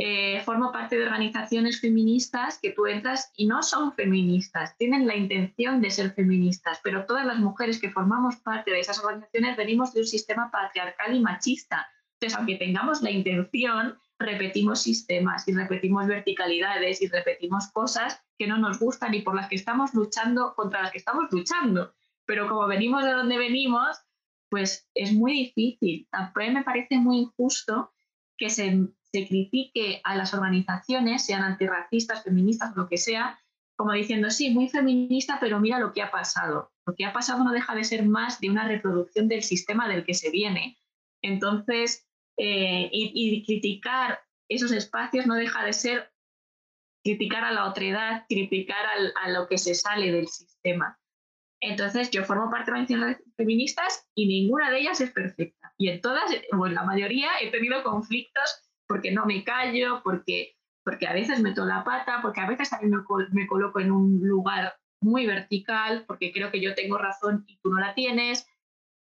Eh, 0.00 0.40
formo 0.44 0.70
parte 0.70 0.96
de 0.96 1.02
organizaciones 1.02 1.80
feministas 1.80 2.60
que 2.62 2.70
tú 2.70 2.86
entras 2.86 3.32
y 3.34 3.46
no 3.46 3.64
son 3.64 3.92
feministas, 3.94 4.76
tienen 4.78 5.08
la 5.08 5.16
intención 5.16 5.80
de 5.80 5.90
ser 5.90 6.12
feministas, 6.12 6.78
pero 6.84 7.04
todas 7.04 7.26
las 7.26 7.40
mujeres 7.40 7.80
que 7.80 7.90
formamos 7.90 8.36
parte 8.36 8.70
de 8.70 8.78
esas 8.78 9.00
organizaciones 9.00 9.56
venimos 9.56 9.92
de 9.92 10.02
un 10.02 10.06
sistema 10.06 10.52
patriarcal 10.52 11.16
y 11.16 11.20
machista. 11.20 11.88
Entonces, 12.14 12.38
aunque 12.38 12.54
tengamos 12.54 13.02
la 13.02 13.10
intención, 13.10 13.98
repetimos 14.20 14.82
sistemas 14.82 15.48
y 15.48 15.54
repetimos 15.54 16.06
verticalidades 16.06 17.02
y 17.02 17.08
repetimos 17.08 17.66
cosas 17.72 18.22
que 18.38 18.46
no 18.46 18.56
nos 18.56 18.78
gustan 18.78 19.14
y 19.14 19.22
por 19.22 19.34
las 19.34 19.48
que 19.48 19.56
estamos 19.56 19.94
luchando, 19.94 20.54
contra 20.54 20.80
las 20.80 20.92
que 20.92 20.98
estamos 20.98 21.24
luchando. 21.32 21.92
Pero 22.24 22.48
como 22.48 22.68
venimos 22.68 23.02
de 23.02 23.10
donde 23.10 23.36
venimos, 23.36 23.96
pues 24.48 24.88
es 24.94 25.12
muy 25.12 25.32
difícil. 25.32 26.06
También 26.12 26.54
me 26.54 26.62
parece 26.62 26.98
muy 26.98 27.18
injusto 27.18 27.92
que 28.36 28.48
se 28.48 28.88
se 29.12 29.26
critique 29.26 30.00
a 30.04 30.16
las 30.16 30.34
organizaciones, 30.34 31.24
sean 31.24 31.42
antirracistas, 31.42 32.24
feministas, 32.24 32.76
lo 32.76 32.88
que 32.88 32.98
sea, 32.98 33.38
como 33.76 33.92
diciendo, 33.92 34.30
sí, 34.30 34.50
muy 34.50 34.68
feminista, 34.68 35.38
pero 35.40 35.60
mira 35.60 35.78
lo 35.78 35.92
que 35.92 36.02
ha 36.02 36.10
pasado. 36.10 36.72
Lo 36.84 36.94
que 36.94 37.04
ha 37.04 37.12
pasado 37.12 37.44
no 37.44 37.52
deja 37.52 37.74
de 37.74 37.84
ser 37.84 38.04
más 38.04 38.40
de 38.40 38.50
una 38.50 38.66
reproducción 38.66 39.28
del 39.28 39.42
sistema 39.42 39.88
del 39.88 40.04
que 40.04 40.14
se 40.14 40.30
viene. 40.30 40.78
Entonces, 41.22 42.06
eh, 42.36 42.88
y, 42.92 43.44
criticar 43.44 44.20
esos 44.48 44.72
espacios 44.72 45.26
no 45.26 45.34
deja 45.34 45.64
de 45.64 45.72
ser 45.72 46.10
criticar 47.04 47.44
a 47.44 47.52
la 47.52 47.68
otredad, 47.68 48.24
criticar 48.28 48.84
a 49.22 49.28
lo 49.30 49.46
que 49.46 49.58
se 49.58 49.74
sale 49.74 50.10
del 50.10 50.26
sistema. 50.26 50.98
Entonces, 51.60 52.10
yo 52.10 52.24
formo 52.24 52.50
parte 52.50 52.70
de 52.70 52.78
organizaciones 52.78 53.22
feministas 53.36 54.08
y 54.14 54.26
ninguna 54.26 54.70
de 54.70 54.80
ellas 54.80 55.00
es 55.00 55.10
perfecta. 55.12 55.72
Y 55.76 55.88
en 55.88 56.00
todas, 56.00 56.30
o 56.56 56.66
en 56.66 56.74
la 56.74 56.82
mayoría, 56.82 57.30
he 57.40 57.50
tenido 57.50 57.82
conflictos 57.82 58.67
porque 58.88 59.12
no 59.12 59.26
me 59.26 59.44
callo, 59.44 60.00
porque, 60.02 60.56
porque 60.84 61.06
a 61.06 61.12
veces 61.12 61.40
meto 61.40 61.64
la 61.64 61.84
pata, 61.84 62.20
porque 62.22 62.40
a 62.40 62.48
veces 62.48 62.70
también 62.70 63.04
me, 63.32 63.46
coloco 63.46 63.80
en 63.80 63.92
un 63.92 64.20
lugar 64.26 64.74
muy 65.00 65.26
vertical, 65.26 66.04
porque 66.06 66.32
creo 66.32 66.50
que 66.50 66.60
yo 66.60 66.74
tengo 66.74 66.98
razón 66.98 67.44
y 67.46 67.58
tú 67.58 67.70
no 67.70 67.78
la 67.78 67.94
tienes, 67.94 68.46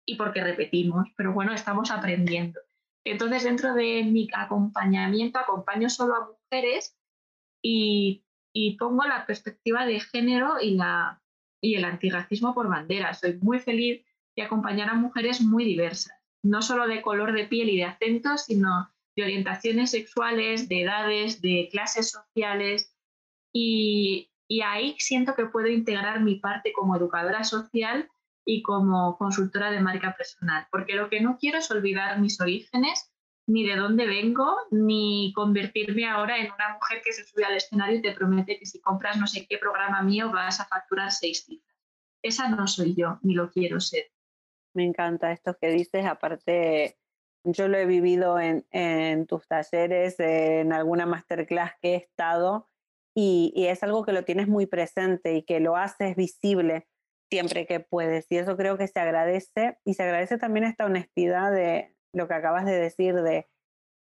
y 0.07 0.15
porque 0.15 0.43
repetimos. 0.43 1.07
Pero 1.17 1.33
bueno, 1.33 1.53
estamos 1.53 1.91
aprendiendo. 1.91 2.59
Entonces, 3.03 3.43
dentro 3.43 3.73
de 3.73 4.03
mi 4.03 4.27
acompañamiento, 4.33 5.37
acompaño 5.37 5.89
solo 5.89 6.15
a 6.15 6.27
mujeres 6.27 6.97
y, 7.61 8.25
y 8.53 8.77
pongo 8.77 9.03
la 9.03 9.25
perspectiva 9.27 9.85
de 9.85 9.99
género 9.99 10.55
y 10.59 10.75
la 10.75 11.21
y 11.65 11.75
el 11.75 11.85
antirracismo 11.85 12.53
por 12.53 12.69
bandera. 12.69 13.13
Soy 13.13 13.37
muy 13.41 13.59
feliz 13.59 14.05
de 14.35 14.43
acompañar 14.43 14.89
a 14.89 14.93
mujeres 14.93 15.41
muy 15.41 15.65
diversas, 15.65 16.13
no 16.43 16.61
solo 16.61 16.87
de 16.87 17.01
color 17.01 17.33
de 17.33 17.45
piel 17.45 17.69
y 17.69 17.77
de 17.77 17.85
acento, 17.85 18.37
sino 18.37 18.89
de 19.15 19.23
orientaciones 19.23 19.91
sexuales, 19.91 20.67
de 20.67 20.81
edades, 20.81 21.41
de 21.41 21.69
clases 21.71 22.11
sociales. 22.11 22.93
Y, 23.53 24.31
ahí 24.63 24.95
siento 24.99 25.33
que 25.35 25.45
puedo 25.45 25.67
integrar 25.67 26.21
mi 26.21 26.35
parte 26.35 26.71
como 26.73 26.95
educadora 26.95 27.43
social 27.43 28.09
y 28.45 28.61
como 28.61 29.17
consultora 29.17 29.71
de 29.71 29.79
marca 29.79 30.15
personal, 30.15 30.67
porque 30.71 30.93
lo 30.93 31.09
que 31.09 31.19
no 31.19 31.37
quiero 31.39 31.57
es 31.57 31.71
olvidar 31.71 32.19
mis 32.19 32.39
orígenes, 32.39 33.11
ni 33.47 33.65
de 33.65 33.75
dónde 33.75 34.05
vengo, 34.05 34.55
ni 34.69 35.33
convertirme 35.35 36.07
ahora 36.07 36.37
en 36.37 36.51
una 36.51 36.73
mujer 36.73 37.01
que 37.03 37.11
se 37.11 37.23
sube 37.23 37.43
al 37.43 37.55
escenario 37.55 37.97
y 37.97 38.01
te 38.01 38.11
promete 38.11 38.59
que 38.59 38.65
si 38.65 38.79
compras 38.81 39.17
no 39.17 39.25
sé 39.25 39.47
qué 39.47 39.57
programa 39.57 40.03
mío 40.03 40.31
vas 40.31 40.59
a 40.59 40.65
facturar 40.65 41.11
seis 41.11 41.45
cifras. 41.45 41.75
Esa 42.21 42.49
no 42.49 42.67
soy 42.67 42.95
yo, 42.95 43.19
ni 43.23 43.33
lo 43.33 43.49
quiero 43.49 43.79
ser. 43.79 44.11
Me 44.73 44.83
encanta 44.83 45.31
esto 45.31 45.55
que 45.59 45.69
dices, 45.69 46.05
aparte 46.05 46.97
yo 47.45 47.67
lo 47.67 47.77
he 47.77 47.85
vivido 47.85 48.39
en, 48.39 49.27
tus 49.27 49.47
talleres, 49.47 50.19
en 50.19 50.73
alguna 50.73 51.05
masterclass 51.05 51.71
que 51.81 51.93
he 51.93 51.95
estado, 51.95 52.69
y, 53.15 53.53
y, 53.55 53.67
es 53.67 53.81
algo 53.81 54.03
que 54.03 54.11
lo 54.11 54.25
tienes 54.25 54.49
muy 54.49 54.65
presente 54.65 55.35
y 55.35 55.43
que 55.43 55.61
lo 55.61 55.77
haces 55.77 56.17
visible 56.17 56.87
siempre 57.31 57.65
que 57.65 57.79
puedes. 57.79 58.25
Y 58.29 58.37
eso 58.37 58.57
creo 58.57 58.77
que 58.77 58.87
se 58.87 58.99
agradece, 58.99 59.77
y 59.85 59.93
se 59.93 60.03
agradece 60.03 60.37
también 60.37 60.65
esta 60.65 60.85
honestidad 60.85 61.51
de, 61.51 61.95
lo 62.15 62.27
que 62.27 62.33
acabas 62.33 62.65
de 62.65 62.79
decir 62.79 63.15
de 63.15 63.47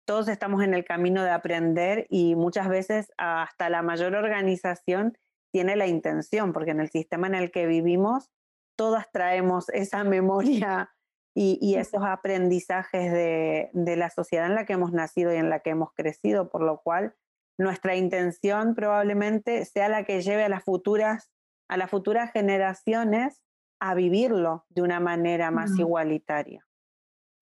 todos 0.06 0.28
estamos 0.28 0.62
en 0.62 0.74
el 0.74 0.84
camino 0.84 1.24
de 1.24 1.30
aprender 1.30 2.06
y 2.08 2.36
muchas 2.36 2.68
veces 2.68 3.12
hasta 3.16 3.68
la 3.70 3.82
mayor 3.82 4.14
organización 4.14 5.18
tiene 5.52 5.74
la 5.74 5.86
intención, 5.86 6.52
porque 6.52 6.70
en 6.70 6.80
el 6.80 6.90
sistema 6.90 7.26
en 7.26 7.34
el 7.34 7.50
que 7.50 7.66
vivimos 7.66 8.30
todas 8.76 9.10
traemos 9.10 9.68
esa 9.70 10.04
memoria 10.04 10.94
y, 11.38 11.74
esos 11.74 12.02
aprendizajes 12.02 13.12
de, 13.12 13.68
de, 13.74 13.96
la 13.96 14.08
sociedad 14.08 14.46
en 14.46 14.54
la 14.54 14.64
que 14.64 14.72
hemos 14.72 14.92
nacido 14.92 15.34
y 15.34 15.36
en 15.36 15.50
la 15.50 15.60
que 15.60 15.68
hemos 15.68 15.92
crecido, 15.92 16.48
por 16.48 16.62
lo 16.62 16.80
cual 16.80 17.14
nuestra 17.58 17.94
intención 17.94 18.74
probablemente 18.74 19.66
sea 19.66 19.90
la 19.90 20.04
que 20.04 20.22
lleve 20.22 20.44
a 20.44 20.48
las 20.48 20.64
futuras, 20.64 21.30
a 21.68 21.76
las 21.76 21.90
futuras 21.90 22.32
generaciones 22.32 23.42
a 23.80 23.94
vivirlo 23.94 24.64
de 24.70 24.80
una 24.80 24.98
manera 24.98 25.50
más 25.50 25.78
igualitaria. 25.78 26.66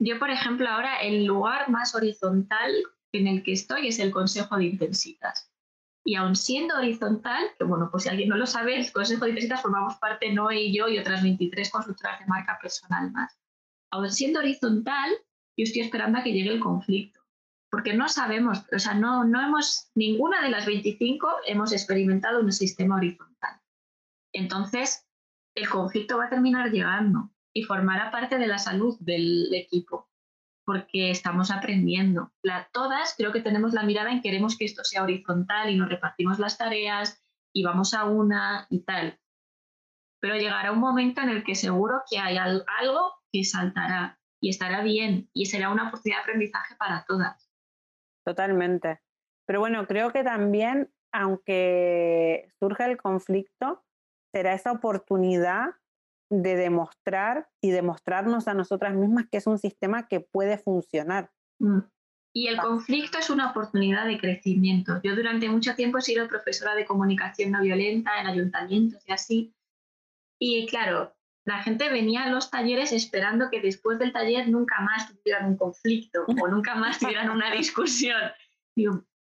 Yo, 0.00 0.18
por 0.18 0.30
ejemplo, 0.30 0.68
ahora 0.68 1.00
el 1.00 1.24
lugar 1.24 1.70
más 1.70 1.94
horizontal 1.94 2.72
en 3.12 3.28
el 3.28 3.44
que 3.44 3.52
estoy 3.52 3.87
es 3.87 4.00
el 4.00 4.11
Consejo 4.11 4.57
de 4.57 4.64
Intensitas. 4.64 5.52
Y 6.04 6.16
aun 6.16 6.35
siendo 6.35 6.76
horizontal, 6.76 7.44
que 7.57 7.64
bueno, 7.64 7.88
pues 7.92 8.02
si 8.02 8.09
alguien 8.09 8.28
no 8.28 8.37
lo 8.37 8.46
sabe, 8.46 8.76
el 8.76 8.92
Consejo 8.92 9.24
de 9.24 9.30
Intensitas 9.30 9.62
formamos 9.62 9.94
parte 9.98 10.33
Noé 10.33 10.62
y 10.62 10.76
yo 10.76 10.88
y 10.88 10.98
otras 10.98 11.22
23 11.22 11.70
consultoras 11.70 12.18
de 12.18 12.26
marca 12.26 12.59
personal 12.61 13.12
más. 13.12 13.38
Aun 13.94 14.11
siendo 14.11 14.40
horizontal, 14.40 15.09
yo 15.57 15.62
estoy 15.62 15.83
esperando 15.83 16.18
a 16.18 16.24
que 16.24 16.33
llegue 16.33 16.50
el 16.50 16.59
conflicto. 16.59 17.20
Porque 17.70 17.94
no 17.94 18.09
sabemos, 18.09 18.64
o 18.72 18.78
sea, 18.80 18.94
no, 18.94 19.22
no 19.22 19.40
hemos, 19.40 19.92
ninguna 19.94 20.42
de 20.42 20.50
las 20.50 20.66
25 20.66 21.28
hemos 21.46 21.72
experimentado 21.72 22.40
un 22.40 22.50
sistema 22.50 22.96
horizontal. 22.96 23.61
Entonces, 24.33 25.07
el 25.54 25.68
conflicto 25.68 26.18
va 26.18 26.24
a 26.24 26.28
terminar 26.28 26.72
llegando 26.72 27.30
y 27.52 27.62
formará 27.62 28.11
parte 28.11 28.37
de 28.37 28.48
la 28.48 28.59
salud 28.59 28.96
del 28.98 29.54
equipo, 29.54 30.11
porque 30.66 31.12
estamos 31.12 31.52
aprendiendo. 31.52 32.33
todas 32.72 33.14
creo 33.16 33.30
que 33.30 33.42
tenemos 33.42 33.74
la 33.74 33.85
mirada 33.85 34.11
en 34.11 34.22
queremos 34.22 34.59
que 34.59 34.64
esto 34.64 34.83
sea 34.83 35.04
horizontal 35.04 35.70
y 35.70 35.76
nos 35.76 35.88
repartimos 35.88 36.40
las 36.40 36.59
tareas 36.59 37.22
y 37.52 37.62
vamos 37.62 37.94
a 37.94 38.07
una 38.07 38.66
y 38.70 38.80
tal. 38.80 39.20
Pero 40.20 40.35
llegará 40.35 40.72
un 40.72 40.80
momento 40.80 41.20
en 41.20 41.28
el 41.28 41.44
que 41.44 41.54
seguro 41.54 42.02
que 42.11 42.18
hay 42.18 42.38
algo 42.38 43.23
que 43.35 43.42
saltará 43.42 44.20
y 44.40 44.51
estará 44.51 44.83
bien 44.83 45.29
y 45.33 45.47
será 45.47 45.70
una 45.70 45.88
oportunidad 45.88 46.18
de 46.18 46.23
aprendizaje 46.23 46.77
para 46.77 47.05
todas. 47.05 47.51
Totalmente. 48.25 49.01
Pero 49.44 49.59
bueno, 49.59 49.87
creo 49.88 50.12
que 50.12 50.23
también, 50.23 50.92
aunque 51.12 52.49
surja 52.61 52.87
el 52.87 52.97
conflicto, 52.97 53.85
será 54.33 54.55
esa 54.55 54.70
oportunidad 54.70 55.70
de 56.31 56.55
demostrar 56.55 57.49
y 57.61 57.70
demostrarnos 57.70 58.47
a 58.47 58.55
nosotras 58.55 58.94
mismas 58.94 59.27
que 59.31 59.38
es 59.38 59.47
un 59.49 59.59
sistema 59.59 60.07
que 60.07 60.20
puede 60.20 60.57
funcionar. 60.59 61.33
Mm. 61.59 61.81
Y 62.37 62.49
el 62.49 62.59
conflicto 62.59 63.18
es 63.18 63.31
una 63.31 63.51
oportunidad 63.51 64.07
de 64.07 64.18
crecimiento. 64.18 65.01
Yo 65.03 65.14
durante 65.14 65.49
mucho 65.49 65.75
tiempo 65.75 65.99
he 65.99 66.03
sido 66.03 66.29
profesora 66.29 66.75
de 66.75 66.85
comunicación 66.85 67.53
no 67.53 67.61
violenta 67.62 68.20
en 68.20 68.27
ayuntamientos 68.27 69.03
y 69.07 69.12
así. 69.12 69.55
Y 70.40 70.66
claro, 70.66 71.14
la 71.44 71.62
gente 71.62 71.90
venía 71.90 72.24
a 72.24 72.30
los 72.30 72.50
talleres 72.50 72.92
esperando 72.92 73.50
que 73.50 73.61
después 73.61 73.98
del 73.98 74.12
taller 74.12 74.48
nunca 74.48 74.80
más 74.80 75.09
tuvieran 75.09 75.46
un 75.46 75.57
conflicto 75.57 76.24
o 76.26 76.48
nunca 76.48 76.74
más 76.74 76.98
tuvieran 76.98 77.30
una 77.30 77.52
discusión. 77.52 78.20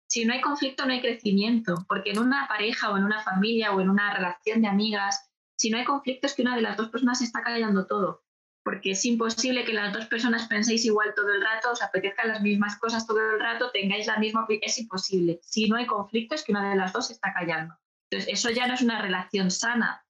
si 0.08 0.26
no 0.26 0.34
hay 0.34 0.42
conflicto, 0.42 0.86
no 0.86 0.94
hay 0.94 1.02
crecimiento, 1.02 1.86
porque 1.88 2.12
en 2.12 2.20
una 2.20 2.48
pareja 2.48 2.92
o 2.92 2.98
en 2.98 3.04
una 3.04 3.22
familia 3.22 3.72
o 3.74 3.82
en 3.82 3.90
una 3.90 4.14
relación 4.14 4.62
de 4.62 4.68
amigas 4.68 5.32
si 5.62 5.70
no 5.70 5.78
hay 5.78 5.86
conflicto 5.86 6.26
es 6.26 6.34
que 6.34 6.42
una 6.42 6.56
de 6.56 6.64
las 6.64 6.76
dos 6.76 6.90
personas 6.90 7.22
está 7.22 7.44
callando 7.44 7.86
todo, 7.86 8.24
porque 8.64 8.92
es 8.92 9.06
imposible 9.06 9.64
que 9.64 9.74
las 9.74 9.94
dos 9.94 10.08
personas 10.08 10.48
penséis 10.48 10.86
igual 10.86 11.14
todo 11.16 11.30
el 11.30 11.40
rato, 11.40 11.72
os 11.72 11.84
apetezcan 11.84 12.30
las 12.30 12.42
mismas 12.42 12.80
cosas 12.80 13.06
todo 13.06 13.20
el 13.20 13.40
rato, 13.40 13.70
tengáis 13.70 14.08
la 14.08 14.18
misma 14.18 14.48
es 14.50 14.80
imposible. 14.80 15.40
Si 15.44 15.70
no 15.70 15.76
hay 15.76 15.86
conflicto 15.86 16.34
es 16.34 16.44
que 16.44 16.52
una 16.52 16.68
de 16.72 16.78
las 16.78 16.94
dos 16.94 17.12
está 17.12 17.32
callando. 17.32 17.76
Entonces, 18.10 18.34
eso 18.34 18.50
ya 18.50 18.66
no 18.66 18.74
es 18.74 18.82
una 18.82 19.04
relación 19.04 19.52
sana. 19.52 20.04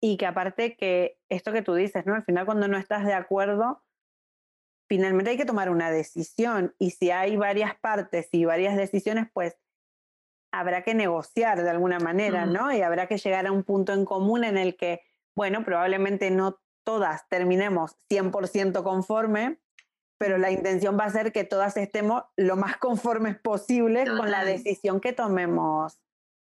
Y 0.00 0.16
que 0.16 0.26
aparte 0.26 0.76
que 0.76 1.18
esto 1.28 1.52
que 1.52 1.62
tú 1.62 1.74
dices, 1.74 2.06
¿no? 2.06 2.14
Al 2.14 2.24
final 2.24 2.44
cuando 2.44 2.68
no 2.68 2.76
estás 2.76 3.04
de 3.04 3.14
acuerdo, 3.14 3.82
finalmente 4.88 5.30
hay 5.30 5.36
que 5.36 5.44
tomar 5.44 5.70
una 5.70 5.90
decisión 5.90 6.74
y 6.78 6.90
si 6.92 7.10
hay 7.10 7.36
varias 7.36 7.74
partes 7.76 8.28
y 8.32 8.44
varias 8.44 8.76
decisiones, 8.76 9.26
pues 9.32 9.56
habrá 10.52 10.82
que 10.82 10.94
negociar 10.94 11.62
de 11.62 11.70
alguna 11.70 11.98
manera, 11.98 12.46
¿no? 12.46 12.72
Y 12.72 12.82
habrá 12.82 13.06
que 13.06 13.18
llegar 13.18 13.46
a 13.46 13.52
un 13.52 13.62
punto 13.62 13.92
en 13.92 14.04
común 14.04 14.44
en 14.44 14.56
el 14.56 14.76
que, 14.76 15.02
bueno, 15.34 15.64
probablemente 15.64 16.30
no 16.30 16.60
todas 16.84 17.28
terminemos 17.28 17.96
100% 18.08 18.82
conforme, 18.82 19.58
pero 20.18 20.38
la 20.38 20.50
intención 20.50 20.98
va 20.98 21.04
a 21.04 21.10
ser 21.10 21.32
que 21.32 21.44
todas 21.44 21.76
estemos 21.76 22.24
lo 22.36 22.56
más 22.56 22.76
conformes 22.78 23.38
posible 23.38 24.04
con 24.06 24.30
la 24.30 24.44
decisión 24.44 25.00
que 25.00 25.12
tomemos. 25.12 25.98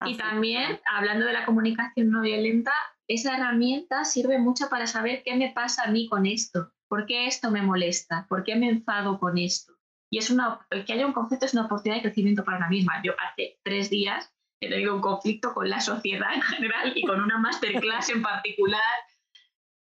Y 0.07 0.17
también, 0.17 0.81
hablando 0.87 1.27
de 1.27 1.33
la 1.33 1.45
comunicación 1.45 2.11
no 2.11 2.23
violenta, 2.23 2.73
esa 3.09 3.37
herramienta 3.37 4.05
sirve 4.05 4.39
mucho 4.39 4.69
para 4.69 4.87
saber 4.87 5.23
qué 5.25 5.37
me 5.37 5.51
pasa 5.51 5.85
a 5.85 5.91
mí 5.91 6.09
con 6.09 6.27
esto, 6.27 6.73
por 6.89 7.07
qué 7.07 7.27
esto 7.27 7.51
me 7.51 7.63
molesta, 7.63 8.27
por 8.29 8.45
qué 8.45 8.57
me 8.57 8.69
enfado 8.69 9.19
con 9.19 9.39
esto. 9.39 9.75
Y 10.11 10.19
es 10.19 10.31
una, 10.31 10.67
que 10.87 10.93
haya 10.93 11.07
un 11.07 11.13
conflicto 11.13 11.47
es 11.47 11.55
una 11.55 11.65
oportunidad 11.65 11.97
de 11.97 12.03
crecimiento 12.03 12.45
para 12.45 12.59
una 12.59 12.69
misma. 12.69 13.01
Yo 13.03 13.13
hace 13.19 13.59
tres 13.63 13.89
días 13.89 14.31
he 14.61 14.69
tenido 14.69 14.95
un 14.95 15.01
conflicto 15.01 15.55
con 15.55 15.69
la 15.69 15.81
sociedad 15.81 16.29
en 16.35 16.43
general 16.43 16.93
y 16.95 17.03
con 17.03 17.21
una 17.21 17.39
masterclass 17.39 18.11
en 18.11 18.23
particular. 18.23 18.81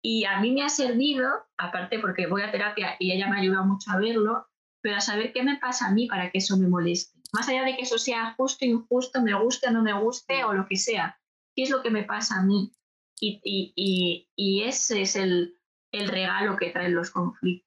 Y 0.02 0.24
a 0.24 0.40
mí 0.40 0.52
me 0.52 0.62
ha 0.62 0.68
servido, 0.68 1.28
aparte 1.58 1.98
porque 1.98 2.26
voy 2.26 2.42
a 2.42 2.50
terapia 2.50 2.96
y 2.98 3.12
ella 3.12 3.28
me 3.28 3.36
ha 3.36 3.40
ayudado 3.40 3.64
mucho 3.64 3.90
a 3.90 3.98
verlo, 3.98 4.46
pero 4.80 4.96
a 4.96 5.00
saber 5.00 5.32
qué 5.32 5.42
me 5.42 5.56
pasa 5.56 5.88
a 5.88 5.92
mí 5.92 6.06
para 6.06 6.30
que 6.30 6.38
eso 6.38 6.56
me 6.56 6.68
moleste. 6.68 7.15
Más 7.36 7.48
allá 7.48 7.64
de 7.64 7.76
que 7.76 7.82
eso 7.82 7.98
sea 7.98 8.34
justo, 8.36 8.64
injusto, 8.64 9.22
me 9.22 9.34
guste 9.34 9.70
no 9.70 9.82
me 9.82 9.92
guste 9.92 10.42
o 10.44 10.52
lo 10.52 10.66
que 10.66 10.76
sea. 10.76 11.20
¿Qué 11.54 11.62
es 11.62 11.70
lo 11.70 11.82
que 11.82 11.90
me 11.90 12.04
pasa 12.04 12.40
a 12.40 12.42
mí? 12.42 12.72
Y, 13.20 13.40
y, 13.44 14.28
y, 14.36 14.62
ese 14.64 15.02
es 15.02 15.16
el, 15.16 15.58
el 15.92 16.08
regalo 16.08 16.56
que 16.56 16.70
traen 16.70 16.94
los 16.94 17.10
conflictos 17.10 17.66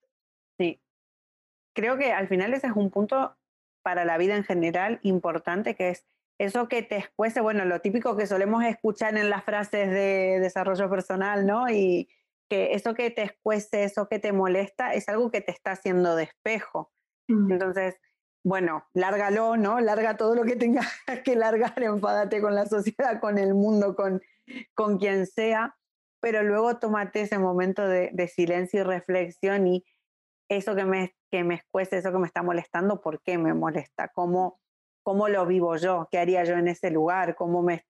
creo 1.79 1.97
que 1.97 2.11
al 2.11 2.27
final 2.27 2.53
ese 2.53 2.67
es 2.67 2.73
un 2.75 2.89
punto 2.89 3.37
para 3.83 4.03
la 4.03 4.17
vida 4.17 4.35
en 4.35 4.43
general 4.43 4.99
importante, 5.03 5.75
que 5.75 5.89
es 5.91 6.05
eso 6.37 6.67
que 6.67 6.83
te 6.83 6.97
escuece, 6.97 7.39
bueno, 7.39 7.63
lo 7.63 7.79
típico 7.79 8.17
que 8.17 8.27
solemos 8.27 8.63
escuchar 8.65 9.17
en 9.17 9.29
las 9.29 9.45
frases 9.45 9.89
de 9.89 10.39
desarrollo 10.41 10.89
personal, 10.89 11.45
¿no? 11.45 11.69
Y 11.69 12.09
que 12.49 12.73
eso 12.73 12.93
que 12.93 13.11
te 13.11 13.23
escuece, 13.23 13.85
eso 13.85 14.09
que 14.09 14.19
te 14.19 14.33
molesta, 14.33 14.93
es 14.93 15.07
algo 15.07 15.31
que 15.31 15.39
te 15.39 15.51
está 15.51 15.71
haciendo 15.71 16.15
de 16.15 16.23
espejo. 16.23 16.91
Mm. 17.29 17.51
Entonces, 17.53 17.95
bueno, 18.43 18.85
lárgalo, 18.93 19.57
¿no? 19.57 19.79
Larga 19.79 20.17
todo 20.17 20.35
lo 20.35 20.43
que 20.43 20.55
tengas 20.55 20.87
que 21.25 21.35
largar, 21.35 21.81
enfádate 21.81 22.41
con 22.41 22.55
la 22.55 22.65
sociedad, 22.65 23.19
con 23.19 23.37
el 23.37 23.53
mundo, 23.53 23.95
con, 23.95 24.21
con 24.73 24.97
quien 24.97 25.25
sea, 25.25 25.75
pero 26.21 26.43
luego 26.43 26.77
tómate 26.77 27.21
ese 27.21 27.39
momento 27.39 27.87
de, 27.87 28.27
silencio 28.27 28.81
y 28.81 28.83
reflexión 28.83 29.67
y 29.67 29.85
eso 30.49 30.75
que 30.75 30.85
me, 30.85 31.15
que 31.31 31.43
me 31.43 31.55
escuece, 31.55 31.97
eso 31.97 32.11
que 32.11 32.17
me 32.17 32.27
está 32.27 32.43
molestando, 32.43 33.01
¿por 33.01 33.21
qué 33.21 33.37
me 33.37 33.53
molesta? 33.53 34.09
¿Cómo, 34.09 34.59
¿Cómo 35.03 35.29
lo 35.29 35.45
vivo 35.45 35.75
yo? 35.77 36.07
¿Qué 36.11 36.17
haría 36.17 36.43
yo 36.43 36.55
en 36.55 36.67
ese 36.67 36.91
lugar? 36.91 37.35
¿Cómo 37.35 37.61
me, 37.61 37.85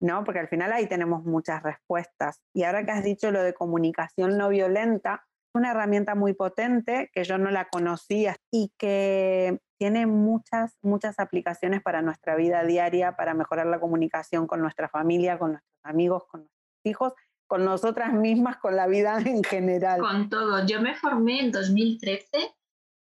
¿no? 0.00 0.24
Porque 0.24 0.40
al 0.40 0.48
final 0.48 0.72
ahí 0.72 0.86
tenemos 0.86 1.24
muchas 1.24 1.62
respuestas. 1.62 2.42
Y 2.52 2.64
ahora 2.64 2.84
que 2.84 2.90
has 2.90 3.04
dicho 3.04 3.30
lo 3.30 3.42
de 3.42 3.54
comunicación 3.54 4.36
no 4.36 4.48
violenta, 4.48 5.26
una 5.54 5.70
herramienta 5.70 6.14
muy 6.14 6.32
potente 6.32 7.10
que 7.12 7.24
yo 7.24 7.38
no 7.38 7.50
la 7.50 7.68
conocía 7.68 8.36
y 8.50 8.72
que 8.78 9.58
tiene 9.78 10.06
muchas, 10.06 10.76
muchas 10.82 11.18
aplicaciones 11.18 11.82
para 11.82 12.02
nuestra 12.02 12.36
vida 12.36 12.62
diaria, 12.64 13.16
para 13.16 13.34
mejorar 13.34 13.66
la 13.66 13.80
comunicación 13.80 14.46
con 14.46 14.60
nuestra 14.60 14.88
familia, 14.88 15.38
con 15.38 15.52
nuestros 15.52 15.80
amigos, 15.84 16.24
con 16.28 16.40
nuestros 16.42 16.80
hijos, 16.84 17.12
con 17.46 17.64
nosotras 17.64 18.12
mismas, 18.12 18.58
con 18.58 18.76
la 18.76 18.86
vida 18.86 19.18
en 19.24 19.42
general. 19.42 20.00
Con 20.00 20.30
todo. 20.30 20.64
Yo 20.66 20.80
me 20.80 20.94
formé 20.94 21.40
en 21.40 21.52
2013 21.52 22.28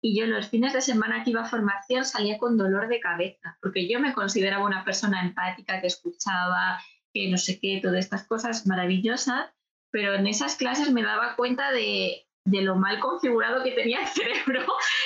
y 0.02 0.18
yo 0.18 0.26
los 0.26 0.48
fines 0.48 0.72
de 0.72 0.80
semana 0.80 1.24
que 1.24 1.30
iba 1.30 1.42
a 1.42 1.48
formación 1.48 2.04
salía 2.04 2.38
con 2.38 2.56
dolor 2.56 2.88
de 2.88 3.00
cabeza, 3.00 3.56
porque 3.62 3.88
yo 3.88 3.98
me 3.98 4.12
consideraba 4.12 4.64
una 4.64 4.84
persona 4.84 5.22
empática 5.22 5.80
que 5.80 5.86
escuchaba, 5.86 6.80
que 7.12 7.30
no 7.30 7.38
sé 7.38 7.58
qué, 7.60 7.80
todas 7.82 8.00
estas 8.00 8.26
cosas 8.26 8.66
maravillosas, 8.66 9.50
pero 9.90 10.14
en 10.14 10.26
esas 10.26 10.56
clases 10.56 10.92
me 10.92 11.02
daba 11.02 11.36
cuenta 11.36 11.70
de, 11.72 12.25
de 12.46 12.62
lo 12.62 12.76
mal 12.76 12.98
configurado 13.00 13.62
que 13.62 13.72
tenía 13.72 14.00
el 14.00 14.06
cerebro, 14.06 14.64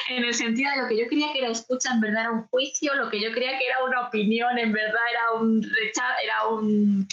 en 0.08 0.24
el 0.24 0.34
sentido 0.34 0.70
de 0.70 0.82
lo 0.82 0.88
que 0.88 0.98
yo 0.98 1.06
creía 1.08 1.32
que 1.32 1.40
era 1.40 1.48
escucha, 1.48 1.92
en 1.92 2.00
verdad 2.00 2.22
era 2.22 2.32
un 2.32 2.46
juicio, 2.48 2.94
lo 2.94 3.10
que 3.10 3.20
yo 3.20 3.32
creía 3.32 3.58
que 3.58 3.66
era 3.66 3.82
una 3.84 4.06
opinión, 4.06 4.58
en 4.58 4.72
verdad 4.72 5.00
era 5.10 5.40
un 5.40 5.62
rechazo, 5.62 6.14
era 6.22 6.46
un, 6.48 7.08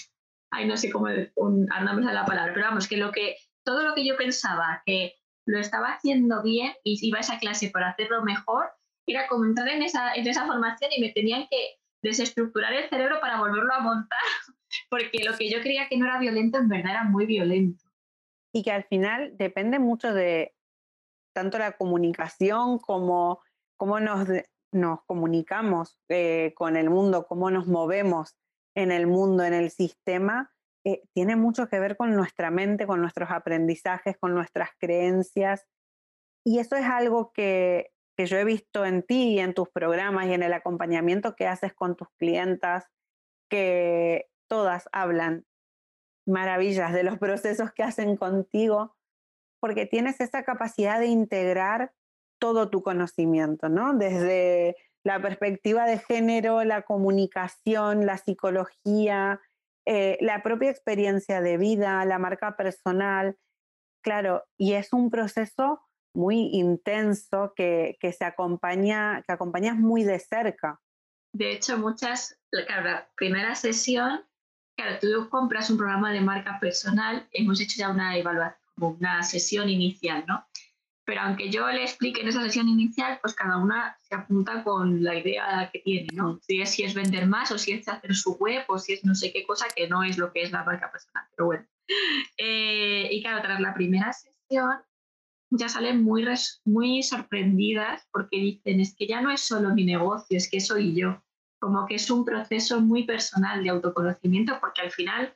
ay, 0.52 0.68
no 0.68 0.78
sé 0.78 0.92
cómo, 0.92 1.08
un, 1.36 1.68
ahora 1.72 1.94
no 1.94 2.12
la 2.12 2.26
palabra, 2.26 2.54
pero 2.54 2.68
vamos, 2.68 2.88
que 2.88 2.98
lo 2.98 3.12
que, 3.12 3.38
todo 3.64 3.84
lo 3.84 3.96
que 3.96 4.06
yo 4.06 4.18
pensaba 4.18 4.84
que 4.86 5.16
lo 5.46 5.60
estaba 5.60 5.94
haciendo 5.94 6.44
bien 6.44 6.74
y 6.84 7.00
iba 7.08 7.20
a 7.20 7.22
esa 7.22 7.40
clase 7.40 7.70
para 7.70 7.90
hacerlo 7.90 8.22
mejor, 8.24 8.70
era 9.08 9.28
como 9.30 9.46
entrar 9.46 9.70
en 9.70 9.82
esa, 9.82 10.14
en 10.14 10.28
esa 10.28 10.46
formación 10.46 10.92
y 10.96 11.02
me 11.02 11.14
tenían 11.14 11.48
que 11.50 11.78
desestructurar 12.04 12.74
el 12.74 12.90
cerebro 12.90 13.22
para 13.22 13.40
volverlo 13.40 13.74
a 13.74 13.80
montar, 13.80 14.20
porque 14.90 15.24
lo 15.24 15.38
que 15.38 15.50
yo 15.50 15.62
creía 15.62 15.88
que 15.88 15.98
no 15.98 16.06
era 16.06 16.20
violento, 16.20 16.58
en 16.58 16.68
verdad 16.68 16.92
era 16.92 17.04
muy 17.06 17.26
violento 17.26 17.87
y 18.58 18.64
que 18.64 18.72
al 18.72 18.86
final 18.86 19.38
depende 19.38 19.78
mucho 19.78 20.16
de 20.16 20.56
tanto 21.32 21.60
la 21.60 21.74
comunicación 21.74 22.80
como 22.80 23.40
cómo 23.78 24.00
nos, 24.00 24.28
nos 24.72 25.04
comunicamos 25.06 26.00
eh, 26.10 26.54
con 26.56 26.76
el 26.76 26.90
mundo, 26.90 27.28
cómo 27.28 27.52
nos 27.52 27.68
movemos 27.68 28.36
en 28.74 28.92
el 28.92 29.06
mundo, 29.06 29.44
en 29.44 29.54
el 29.54 29.70
sistema, 29.70 30.52
eh, 30.84 31.04
tiene 31.14 31.36
mucho 31.36 31.70
que 31.70 31.80
ver 31.80 31.98
con 31.98 32.16
nuestra 32.16 32.50
mente, 32.50 32.88
con 32.88 33.00
nuestros 33.00 33.30
aprendizajes, 33.30 34.18
con 34.18 34.34
nuestras 34.34 34.72
creencias. 34.80 35.68
Y 36.44 36.58
eso 36.58 36.76
es 36.76 36.86
algo 36.86 37.32
que, 37.34 37.92
que 38.16 38.26
yo 38.26 38.38
he 38.38 38.44
visto 38.44 38.86
en 38.86 39.04
ti 39.04 39.36
y 39.36 39.40
en 39.40 39.54
tus 39.54 39.70
programas 39.70 40.26
y 40.26 40.34
en 40.34 40.42
el 40.42 40.54
acompañamiento 40.54 41.36
que 41.36 41.46
haces 41.46 41.76
con 41.76 41.96
tus 41.96 42.08
clientas, 42.18 42.86
que 43.52 44.26
todas 44.50 44.90
hablan 44.92 45.46
maravillas 46.28 46.94
de 46.94 47.04
los 47.04 47.18
procesos 47.18 47.72
que 47.72 47.84
hacen 47.84 48.18
contigo, 48.18 48.96
porque 49.60 49.86
tienes 49.86 50.20
esa 50.20 50.44
capacidad 50.44 51.00
de 51.00 51.08
integrar 51.08 51.94
todo 52.40 52.70
tu 52.70 52.84
conocimiento, 52.84 53.70
¿no? 53.70 53.94
Desde 53.96 54.76
la 55.04 55.22
perspectiva 55.22 55.86
de 55.86 55.98
género, 55.98 56.64
la 56.64 56.84
comunicación, 56.84 58.06
la 58.06 58.18
psicología, 58.18 59.42
eh, 59.86 60.18
la 60.20 60.44
propia 60.44 60.70
experiencia 60.70 61.42
de 61.42 61.58
vida, 61.58 62.04
la 62.06 62.20
marca 62.20 62.58
personal, 62.58 63.38
claro, 64.04 64.44
y 64.58 64.74
es 64.74 64.92
un 64.92 65.10
proceso 65.10 65.82
muy 66.14 66.50
intenso 66.52 67.54
que, 67.56 67.98
que 68.02 68.12
se 68.12 68.26
acompaña, 68.26 69.24
que 69.26 69.32
acompañas 69.32 69.78
muy 69.78 70.04
de 70.04 70.20
cerca. 70.20 70.82
De 71.34 71.52
hecho, 71.52 71.78
muchas, 71.78 72.38
la 72.52 73.08
primera 73.16 73.56
sesión 73.56 74.27
Claro, 74.78 75.00
tú 75.02 75.28
compras 75.30 75.72
un 75.72 75.78
programa 75.78 76.12
de 76.12 76.22
marca 76.22 76.60
personal, 76.60 77.28
hemos 77.32 77.60
hecho 77.60 77.78
ya 77.80 77.90
una 77.90 78.16
evaluación, 78.16 78.62
una 78.76 79.24
sesión 79.24 79.70
inicial, 79.70 80.24
¿no? 80.28 80.46
Pero 81.04 81.22
aunque 81.22 81.50
yo 81.50 81.68
le 81.72 81.82
explique 81.82 82.22
en 82.22 82.28
esa 82.28 82.44
sesión 82.44 82.70
inicial, 82.70 83.18
pues 83.20 83.34
cada 83.34 83.58
una 83.58 83.98
se 84.02 84.14
apunta 84.14 84.64
con 84.64 85.04
la 85.04 85.16
idea 85.16 85.68
que 85.74 85.80
tiene, 85.80 86.10
¿no? 86.14 86.40
Si 86.42 86.62
es, 86.62 86.94
vender 86.94 87.26
más 87.26 87.52
o 87.52 87.58
si 87.58 87.72
es 87.72 87.88
hacer 87.88 88.14
su 88.14 88.36
web 88.36 88.66
o 88.68 88.78
si 88.78 88.94
es 88.94 89.04
no 89.04 89.16
sé 89.16 89.34
qué 89.34 89.48
cosa 89.48 89.66
que 89.76 89.88
no 89.88 90.04
es 90.04 90.20
lo 90.20 90.32
que 90.32 90.44
es 90.44 90.52
la 90.52 90.64
marca 90.64 90.92
personal, 90.92 91.24
pero 91.36 91.48
bueno. 91.48 91.66
Eh, 92.38 93.08
y 93.12 93.24
claro, 93.24 93.42
tras 93.42 93.60
la 93.60 93.74
primera 93.74 94.14
sesión 94.14 94.82
ya 95.50 95.70
salen 95.70 96.04
muy, 96.04 96.24
muy 96.66 97.02
sorprendidas 97.02 98.08
porque 98.12 98.38
dicen, 98.38 98.80
es 98.80 98.94
que 98.96 99.08
ya 99.08 99.22
no 99.22 99.32
es 99.32 99.42
solo 99.42 99.74
mi 99.74 99.86
negocio, 99.86 100.38
es 100.38 100.48
que 100.52 100.60
soy 100.60 100.94
yo 100.94 101.24
como 101.60 101.86
que 101.86 101.96
es 101.96 102.10
un 102.10 102.26
proceso 102.26 102.82
muy 102.82 103.04
personal 103.04 103.64
de 103.64 103.70
autoconocimiento, 103.70 104.58
porque 104.60 104.82
al 104.82 104.92
final 104.92 105.34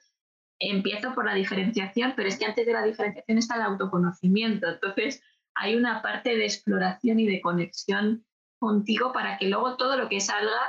empiezo 0.59 1.13
por 1.15 1.25
la 1.25 1.33
diferenciación, 1.33 2.13
pero 2.15 2.29
es 2.29 2.37
que 2.37 2.45
antes 2.45 2.65
de 2.65 2.73
la 2.73 2.83
diferenciación 2.83 3.37
está 3.37 3.55
el 3.55 3.63
autoconocimiento. 3.63 4.67
Entonces, 4.67 5.23
hay 5.55 5.75
una 5.75 6.01
parte 6.01 6.37
de 6.37 6.45
exploración 6.45 7.19
y 7.19 7.27
de 7.27 7.41
conexión 7.41 8.25
contigo 8.59 9.11
para 9.11 9.37
que 9.37 9.47
luego 9.47 9.75
todo 9.75 9.97
lo 9.97 10.07
que 10.07 10.21
salga, 10.21 10.59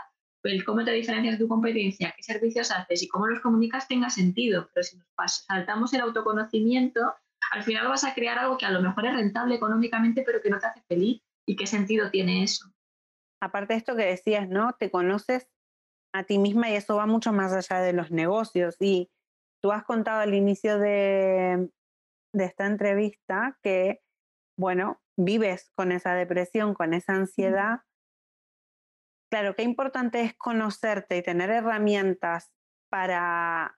el 0.44 0.64
cómo 0.64 0.84
te 0.84 0.92
diferencias 0.92 1.38
de 1.38 1.44
tu 1.44 1.48
competencia, 1.48 2.12
qué 2.16 2.22
servicios 2.22 2.72
haces 2.72 3.02
y 3.02 3.08
cómo 3.08 3.26
los 3.26 3.40
comunicas 3.40 3.86
tenga 3.86 4.10
sentido. 4.10 4.68
Pero 4.74 4.82
si 4.82 4.96
nos 4.96 5.44
saltamos 5.46 5.92
el 5.92 6.00
autoconocimiento, 6.00 7.14
al 7.52 7.62
final 7.62 7.88
vas 7.88 8.04
a 8.04 8.14
crear 8.14 8.38
algo 8.38 8.56
que 8.58 8.66
a 8.66 8.70
lo 8.70 8.80
mejor 8.80 9.06
es 9.06 9.14
rentable 9.14 9.54
económicamente, 9.54 10.22
pero 10.24 10.40
que 10.40 10.50
no 10.50 10.58
te 10.58 10.66
hace 10.66 10.82
feliz. 10.88 11.22
¿Y 11.46 11.54
qué 11.54 11.66
sentido 11.66 12.10
tiene 12.10 12.42
eso? 12.42 12.72
Aparte 13.42 13.74
de 13.74 13.78
esto 13.78 13.96
que 13.96 14.04
decías, 14.04 14.48
¿no? 14.48 14.74
Te 14.78 14.90
conoces 14.90 15.48
a 16.14 16.22
ti 16.22 16.38
misma 16.38 16.70
y 16.70 16.76
eso 16.76 16.96
va 16.96 17.06
mucho 17.06 17.32
más 17.32 17.52
allá 17.52 17.80
de 17.80 17.92
los 17.92 18.12
negocios. 18.12 18.76
Y 18.78 19.10
tú 19.60 19.72
has 19.72 19.82
contado 19.84 20.20
al 20.20 20.32
inicio 20.32 20.78
de, 20.78 21.68
esta 22.32 22.66
entrevista 22.66 23.58
que, 23.62 24.00
bueno, 24.56 25.02
vives 25.16 25.72
con 25.74 25.90
esa 25.90 26.14
depresión, 26.14 26.72
con 26.72 26.94
esa 26.94 27.14
ansiedad. 27.14 27.80
Claro, 29.28 29.56
qué 29.56 29.64
importante 29.64 30.20
es 30.20 30.34
conocerte 30.36 31.16
y 31.16 31.22
tener 31.22 31.50
herramientas 31.50 32.52
para, 32.90 33.76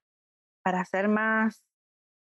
para 0.63 0.85
ser 0.85 1.09
más 1.09 1.65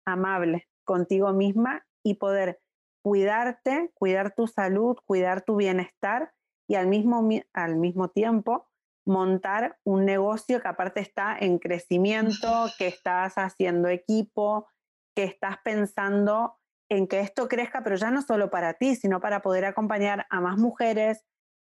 amable 0.06 0.68
contigo 0.86 1.34
misma 1.34 1.88
y 2.04 2.16
poder 2.16 2.62
cuidarte, 3.04 3.90
cuidar 3.96 4.36
tu 4.36 4.46
salud, 4.46 4.98
cuidar 5.06 5.42
tu 5.42 5.56
bienestar 5.56 6.34
y 6.72 6.76
al 6.76 6.88
mismo, 6.88 7.28
al 7.52 7.76
mismo 7.76 8.08
tiempo 8.12 8.70
montar 9.06 9.78
un 9.84 10.06
negocio 10.06 10.62
que 10.62 10.70
aparte 10.70 11.02
está 11.02 11.36
en 11.38 11.60
crecimiento, 11.60 12.68
que 12.78 12.88
estás 12.88 13.34
haciendo 13.36 13.90
equipo, 13.90 14.70
que 15.14 15.26
estás 15.26 15.58
pensando 15.66 16.62
en 16.90 17.08
que 17.10 17.20
esto 17.20 17.50
crezca, 17.50 17.84
pero 17.84 17.98
ya 17.98 18.10
no 18.10 18.22
solo 18.22 18.50
para 18.50 18.76
ti, 18.76 18.96
sino 18.96 19.20
para 19.20 19.42
poder 19.42 19.66
acompañar 19.66 20.28
a 20.30 20.40
más 20.40 20.58
mujeres, 20.58 21.26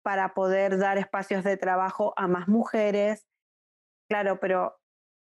para 0.03 0.33
poder 0.33 0.79
dar 0.79 0.97
espacios 0.97 1.43
de 1.43 1.57
trabajo 1.57 2.15
a 2.17 2.27
más 2.27 2.47
mujeres. 2.47 3.27
Claro, 4.09 4.39
pero 4.39 4.79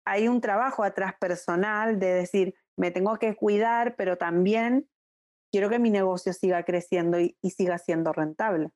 hay 0.06 0.28
un 0.28 0.40
trabajo 0.40 0.84
atrás 0.84 1.16
personal 1.20 1.98
de 1.98 2.14
decir, 2.14 2.54
me 2.78 2.92
tengo 2.92 3.18
que 3.18 3.36
cuidar, 3.36 3.96
pero 3.96 4.20
también 4.20 4.88
quiero 5.52 5.68
que 5.68 5.80
mi 5.80 5.90
negocio 5.90 6.32
siga 6.32 6.64
creciendo 6.64 7.18
y 7.20 7.50
siga 7.50 7.80
siendo 7.80 8.14
rentable. 8.14 8.70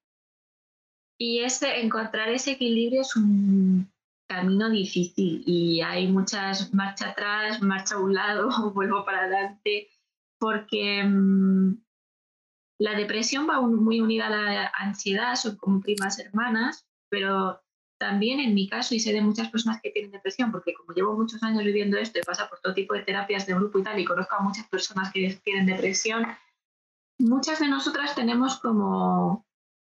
Y 1.24 1.44
ese, 1.44 1.82
encontrar 1.82 2.30
ese 2.30 2.54
equilibrio 2.54 3.02
es 3.02 3.16
un 3.16 3.88
camino 4.28 4.72
difícil 4.72 5.44
y 5.46 5.80
hay 5.82 6.08
muchas 6.08 6.74
marcha 6.74 7.10
atrás, 7.10 7.62
marcha 7.62 7.94
a 7.94 8.00
un 8.00 8.16
lado, 8.16 8.50
vuelvo 8.74 9.06
para 9.06 9.20
adelante, 9.20 9.88
porque 10.40 11.04
mm, 11.04 11.80
la 12.80 12.96
depresión 12.96 13.48
va 13.48 13.62
muy 13.62 14.02
unida 14.02 14.26
a 14.26 14.30
la 14.32 14.72
ansiedad, 14.76 15.36
son 15.36 15.58
como 15.58 15.80
primas 15.80 16.18
hermanas, 16.18 16.88
pero 17.08 17.62
también 18.00 18.40
en 18.40 18.56
mi 18.56 18.68
caso, 18.68 18.96
y 18.96 19.00
sé 19.00 19.14
de 19.14 19.22
muchas 19.22 19.52
personas 19.52 19.80
que 19.80 19.92
tienen 19.92 20.10
depresión, 20.10 20.52
porque 20.52 20.74
como 20.74 20.92
llevo 20.96 21.16
muchos 21.16 21.44
años 21.44 21.64
viviendo 21.64 22.00
esto 22.00 22.18
y 22.18 22.24
pasa 22.24 22.50
por 22.50 22.62
todo 22.62 22.74
tipo 22.74 22.96
de 22.96 23.04
terapias 23.04 23.46
de 23.46 23.54
grupo 23.54 23.78
y 23.78 23.84
tal, 23.84 24.00
y 24.00 24.06
conozco 24.06 24.38
a 24.38 24.42
muchas 24.42 24.68
personas 24.70 25.14
que 25.14 25.40
tienen 25.44 25.68
depresión, 25.68 26.26
muchas 27.20 27.60
de 27.60 27.68
nosotras 27.68 28.16
tenemos 28.16 28.58
como 28.58 29.46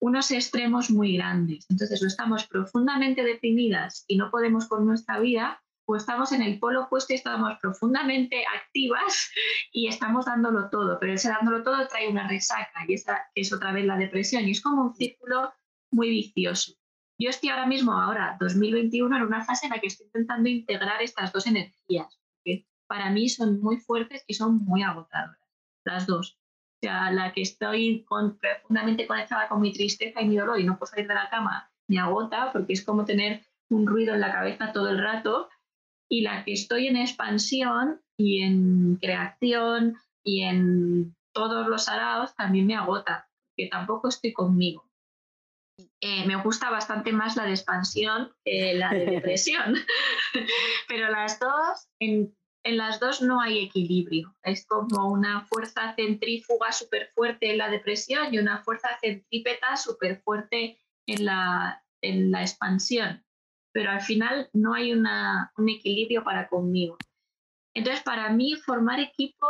unos 0.04 0.32
extremos 0.32 0.92
muy 0.92 1.16
grandes. 1.16 1.66
Entonces, 1.70 2.04
o 2.04 2.08
estamos 2.08 2.46
profundamente 2.48 3.24
deprimidas 3.24 4.04
y 4.10 4.18
no 4.18 4.30
podemos 4.32 4.68
con 4.68 4.86
nuestra 4.86 5.18
vida, 5.22 5.64
o 5.86 5.96
estamos 5.96 6.34
en 6.34 6.42
el 6.42 6.60
polo 6.60 6.84
opuesto 6.84 7.14
y 7.14 7.16
estamos 7.16 7.58
profundamente 7.62 8.44
activas 8.54 9.32
y 9.72 9.88
estamos 9.88 10.26
dándolo 10.26 10.70
todo, 10.70 11.00
pero 11.00 11.14
ese 11.14 11.30
dándolo 11.30 11.64
todo 11.64 11.88
trae 11.88 12.10
una 12.10 12.28
resaca 12.28 12.84
y 12.86 12.96
esa 12.96 13.22
es 13.34 13.54
otra 13.54 13.72
vez 13.72 13.86
la 13.86 13.96
depresión 13.96 14.46
y 14.46 14.52
es 14.52 14.62
como 14.62 14.84
un 14.84 14.94
círculo 14.94 15.54
muy 15.90 16.10
vicioso. 16.10 16.74
Yo 17.18 17.30
estoy 17.30 17.50
ahora 17.50 17.66
mismo, 17.66 17.94
ahora, 17.94 18.36
2021, 18.42 19.16
en 19.16 19.24
una 19.24 19.46
fase 19.46 19.68
en 19.68 19.72
la 19.72 19.80
que 19.80 19.88
estoy 19.88 20.08
intentando 20.08 20.50
integrar 20.50 21.02
estas 21.02 21.32
dos 21.32 21.48
energías, 21.48 22.20
que 22.44 22.68
para 22.88 23.10
mí 23.10 23.30
son 23.30 23.62
muy 23.62 23.78
fuertes 23.78 24.26
y 24.28 24.34
son 24.34 24.58
muy 24.58 24.84
agotadoras, 24.84 25.40
las 25.86 26.08
dos. 26.08 26.43
O 26.84 26.86
sea, 26.86 27.12
la 27.12 27.32
que 27.32 27.44
estoy 27.44 28.06
profundamente 28.10 29.08
conectada 29.08 29.48
con 29.48 29.62
mi 29.62 29.72
tristeza 29.72 30.22
y 30.22 30.28
mi 30.28 30.36
dolor 30.36 30.60
y 30.60 30.66
no 30.66 30.78
puedo 30.78 30.90
salir 30.90 31.08
de 31.08 31.14
la 31.14 31.30
cama, 31.30 31.72
me 31.88 31.98
agota 31.98 32.52
porque 32.52 32.74
es 32.74 32.84
como 32.84 33.06
tener 33.06 33.46
un 33.70 33.88
ruido 33.88 34.14
en 34.14 34.20
la 34.20 34.34
cabeza 34.34 34.74
todo 34.74 34.90
el 34.90 35.02
rato. 35.02 35.48
Y 36.12 36.24
la 36.24 36.44
que 36.44 36.52
estoy 36.52 36.88
en 36.88 36.98
expansión 36.98 38.02
y 38.18 38.44
en 38.44 38.98
creación 38.98 39.96
y 40.26 40.42
en 40.42 41.16
todos 41.34 41.68
los 41.68 41.88
araos 41.88 42.36
también 42.36 42.68
me 42.68 42.76
agota, 42.76 43.30
porque 43.48 43.70
tampoco 43.70 44.10
estoy 44.10 44.34
conmigo. 44.34 44.86
Eh, 46.02 46.28
me 46.28 46.36
gusta 46.36 46.70
bastante 46.70 47.14
más 47.14 47.38
la 47.38 47.46
de 47.46 47.52
expansión 47.52 48.34
que 48.44 48.74
la 48.74 48.90
de 48.90 49.06
depresión, 49.06 49.76
pero 50.90 51.10
las 51.10 51.40
dos, 51.40 51.88
en, 52.02 52.36
en, 52.64 52.78
las 52.78 53.00
dos 53.00 53.22
no 53.22 53.42
hay 53.42 53.60
equilibrio. 53.60 54.36
Es 54.44 54.66
como 54.66 55.10
una 55.12 55.46
fuerza 55.46 55.94
centrífuga 55.96 56.72
súper 56.72 57.12
fuerte 57.14 57.52
en 57.52 57.58
la 57.58 57.70
depresión 57.70 58.34
y 58.34 58.40
una 58.40 58.64
fuerza 58.64 58.90
centrípeta 59.02 59.76
súper 59.78 60.22
fuerte 60.22 60.80
en 61.08 61.26
la, 61.26 61.84
en 62.02 62.32
la 62.32 62.42
expansión, 62.42 63.24
pero 63.72 63.92
al 63.92 64.02
final 64.02 64.50
no 64.54 64.74
hay 64.74 64.94
una, 64.94 65.52
un 65.58 65.70
equilibrio 65.70 66.24
para 66.24 66.48
conmigo. 66.48 66.98
Entonces, 67.74 68.04
para 68.04 68.30
mí, 68.30 68.56
formar 68.56 69.00
equipo 69.00 69.48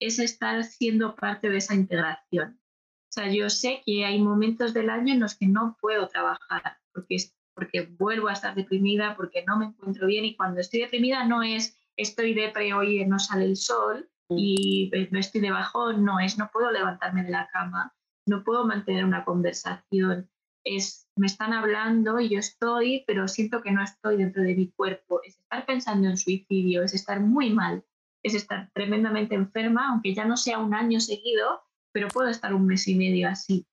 es 0.00 0.18
estar 0.18 0.64
siendo 0.64 1.14
parte 1.14 1.50
de 1.50 1.58
esa 1.58 1.74
integración. 1.74 2.60
O 3.08 3.12
sea, 3.12 3.30
yo 3.30 3.48
sé 3.50 3.82
que 3.84 4.04
hay 4.04 4.20
momentos 4.20 4.74
del 4.74 4.90
año 4.90 5.12
en 5.12 5.20
los 5.20 5.36
que 5.36 5.46
no 5.46 5.76
puedo 5.80 6.08
trabajar 6.08 6.78
porque, 6.92 7.16
porque 7.54 7.82
vuelvo 7.82 8.28
a 8.28 8.32
estar 8.32 8.54
deprimida, 8.54 9.16
porque 9.16 9.44
no 9.46 9.58
me 9.58 9.66
encuentro 9.66 10.06
bien 10.06 10.24
y 10.24 10.36
cuando 10.36 10.60
estoy 10.60 10.80
deprimida 10.80 11.24
no 11.24 11.42
es 11.42 11.78
estoy 11.96 12.34
depre 12.34 12.72
hoy 12.74 13.04
no 13.06 13.18
sale 13.18 13.44
el 13.44 13.56
sol 13.56 14.08
mm. 14.30 14.36
y 14.38 14.90
no 15.10 15.18
estoy 15.18 15.40
de 15.40 15.50
bajón, 15.50 16.04
no 16.04 16.20
es 16.20 16.38
no 16.38 16.50
puedo 16.52 16.70
levantarme 16.70 17.24
de 17.24 17.30
la 17.30 17.48
cama, 17.52 17.94
no 18.26 18.44
puedo 18.44 18.66
mantener 18.66 19.04
una 19.04 19.24
conversación, 19.24 20.28
es 20.64 21.08
me 21.16 21.26
están 21.26 21.52
hablando 21.52 22.20
y 22.20 22.28
yo 22.28 22.38
estoy, 22.38 23.04
pero 23.06 23.28
siento 23.28 23.62
que 23.62 23.72
no 23.72 23.82
estoy 23.82 24.16
dentro 24.16 24.42
de 24.42 24.54
mi 24.54 24.70
cuerpo, 24.72 25.20
es 25.24 25.38
estar 25.38 25.64
pensando 25.64 26.08
en 26.08 26.16
suicidio, 26.16 26.82
es 26.82 26.94
estar 26.94 27.20
muy 27.20 27.50
mal 27.50 27.84
es 28.26 28.34
estar 28.34 28.70
tremendamente 28.74 29.36
enferma, 29.36 29.88
aunque 29.88 30.12
ya 30.12 30.24
no 30.24 30.36
sea 30.36 30.58
un 30.58 30.74
año 30.74 30.98
seguido, 30.98 31.62
pero 31.92 32.08
puedo 32.08 32.28
estar 32.28 32.52
un 32.52 32.66
mes 32.66 32.88
y 32.88 32.96
medio 32.96 33.28
así. 33.28 33.64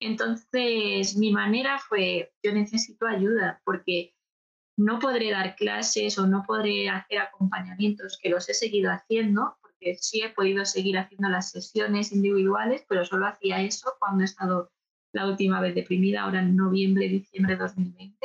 Entonces, 0.00 1.16
mi 1.18 1.30
manera 1.32 1.78
fue, 1.78 2.32
yo 2.42 2.52
necesito 2.52 3.06
ayuda 3.06 3.60
porque 3.64 4.14
no 4.80 4.98
podré 4.98 5.30
dar 5.30 5.56
clases 5.56 6.18
o 6.18 6.26
no 6.26 6.42
podré 6.46 6.88
hacer 6.88 7.18
acompañamientos 7.18 8.18
que 8.20 8.30
los 8.30 8.48
he 8.48 8.54
seguido 8.54 8.90
haciendo, 8.90 9.58
porque 9.60 9.96
sí 10.00 10.22
he 10.22 10.30
podido 10.30 10.64
seguir 10.64 10.96
haciendo 10.96 11.28
las 11.28 11.50
sesiones 11.50 12.12
individuales, 12.12 12.84
pero 12.88 13.04
solo 13.04 13.26
hacía 13.26 13.60
eso 13.60 13.92
cuando 13.98 14.22
he 14.22 14.24
estado 14.24 14.72
la 15.12 15.26
última 15.26 15.60
vez 15.60 15.74
deprimida, 15.74 16.22
ahora 16.22 16.40
en 16.40 16.56
noviembre, 16.56 17.08
diciembre 17.08 17.56
de 17.56 17.60
2020. 17.60 18.16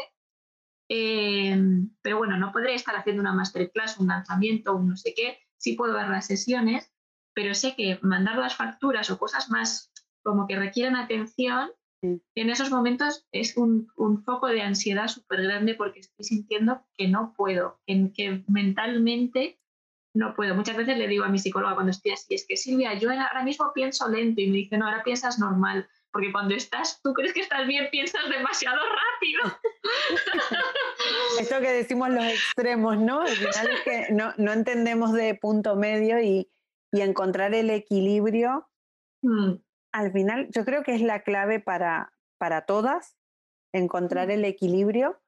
Eh, 0.88 1.58
pero 2.02 2.20
bueno, 2.20 2.38
no 2.38 2.54
podré 2.54 2.76
estar 2.76 2.96
haciendo 2.96 3.22
una 3.22 3.34
masterclass, 3.34 3.98
un 3.98 4.08
lanzamiento, 4.08 4.76
un 4.76 4.89
no 4.89 4.96
sé 4.96 5.13
qué, 5.13 5.39
sí 5.58 5.74
puedo 5.74 5.94
dar 5.94 6.10
las 6.10 6.28
sesiones, 6.28 6.89
pero 7.34 7.54
sé 7.54 7.76
que 7.76 8.00
mandar 8.02 8.38
las 8.38 8.56
facturas 8.56 9.10
o 9.10 9.18
cosas 9.18 9.50
más 9.50 9.91
como 10.24 10.48
que 10.48 10.56
requieren 10.56 10.96
atención, 10.96 11.70
en 12.36 12.50
esos 12.50 12.72
momentos 12.72 13.28
es 13.32 13.58
un, 13.58 13.88
foco 14.26 14.48
de 14.48 14.62
ansiedad 14.62 15.08
súper 15.08 15.44
grande 15.44 15.76
porque 15.76 16.00
estoy 16.00 16.26
sintiendo 16.26 16.82
que 16.98 17.08
no 17.08 17.34
puedo, 17.36 17.80
que, 17.86 18.12
que 18.13 18.44
mentalmente 18.48 19.60
no 20.13 20.34
puedo. 20.34 20.56
Muchas 20.56 20.78
veces 20.78 20.98
le 20.98 21.08
digo 21.08 21.26
a 21.26 21.30
mi 21.30 21.39
psicóloga 21.39 21.76
cuando 21.76 21.91
estoy 21.91 22.12
así, 22.12 22.34
es 22.34 22.46
que 22.48 22.58
Silvia, 22.58 22.94
yo 22.98 23.12
ahora 23.12 23.44
mismo 23.44 23.72
pienso 23.74 24.08
lento 24.10 24.41
y 24.41 24.48
me 24.48 24.58
dice, 24.58 24.78
no, 24.78 24.86
ahora 24.88 25.04
piensas 25.04 25.38
normal, 25.39 25.88
porque 26.12 26.32
cuando 26.32 26.56
estás, 26.56 27.02
tú 27.04 27.13
crees 27.13 27.34
que 27.34 27.41
estás 27.41 27.68
bien, 27.68 27.89
piensas 27.91 28.30
demasiado 28.30 28.78
rápido. 28.78 29.60
Esto 31.39 31.60
que 31.60 31.72
decimos 31.74 32.10
los 32.10 32.24
extremos, 32.24 32.98
¿no? 32.98 33.22
Al 33.22 33.28
final 33.28 33.70
es 33.70 33.82
que 33.82 34.13
no, 34.13 34.34
no 34.38 34.54
entendemos 34.54 35.12
de 35.12 35.36
punto 35.36 35.76
medio 35.76 36.22
y, 36.22 36.50
y 36.94 37.02
encontrar 37.02 37.54
el 37.54 37.70
equilibrio. 37.70 38.70
Mm. 39.22 39.56
Al 39.95 40.12
final, 40.12 40.49
yo 40.51 40.65
creo 40.65 40.84
que 40.84 40.93
es 40.93 41.01
la 41.01 41.21
clave 41.21 41.62
para, 41.62 42.12
para 42.38 42.65
todas, 42.65 43.15
encontrar 43.73 44.27
mm. 44.27 44.31
el 44.31 44.43
equilibrio. 44.43 45.21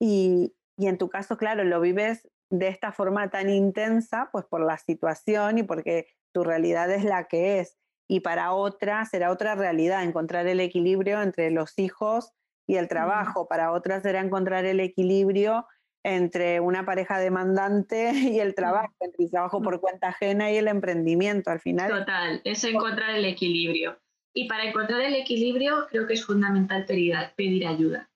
Y, 0.00 0.54
y 0.78 0.86
en 0.86 0.96
tu 0.96 1.08
caso, 1.08 1.36
claro, 1.36 1.64
lo 1.64 1.80
vives 1.80 2.28
de 2.48 2.68
esta 2.68 2.92
forma 2.92 3.30
tan 3.30 3.50
intensa, 3.50 4.28
pues 4.30 4.44
por 4.44 4.64
la 4.64 4.78
situación 4.78 5.58
y 5.58 5.64
porque 5.64 6.06
tu 6.32 6.44
realidad 6.44 6.88
es 6.92 7.02
la 7.02 7.24
que 7.24 7.58
es. 7.58 7.76
Y 8.08 8.20
para 8.20 8.52
otra 8.52 9.04
será 9.06 9.32
otra 9.32 9.56
realidad, 9.56 10.04
encontrar 10.04 10.46
el 10.46 10.60
equilibrio 10.60 11.20
entre 11.20 11.50
los 11.50 11.76
hijos 11.80 12.30
y 12.68 12.76
el 12.76 12.86
trabajo. 12.86 13.48
Para 13.48 13.72
otras 13.72 14.04
será 14.04 14.20
encontrar 14.20 14.66
el 14.66 14.78
equilibrio 14.78 15.66
entre 16.04 16.60
una 16.60 16.84
pareja 16.84 17.18
demandante 17.18 18.12
y 18.14 18.38
el 18.38 18.54
trabajo, 18.54 18.94
entre 19.00 19.24
el 19.24 19.30
trabajo 19.32 19.60
por 19.62 19.80
cuenta 19.80 20.10
ajena 20.10 20.52
y 20.52 20.58
el 20.58 20.68
emprendimiento 20.68 21.50
al 21.50 21.58
final. 21.58 21.90
Total, 21.90 22.40
es 22.44 22.62
encontrar 22.62 23.16
el 23.16 23.24
equilibrio. 23.24 23.98
Y 24.34 24.48
para 24.48 24.64
encontrar 24.64 25.00
el 25.02 25.14
equilibrio 25.14 25.86
creo 25.90 26.06
que 26.06 26.14
es 26.14 26.24
fundamental 26.24 26.84
pedir, 26.86 27.14
pedir 27.36 27.66
ayuda. 27.66 28.10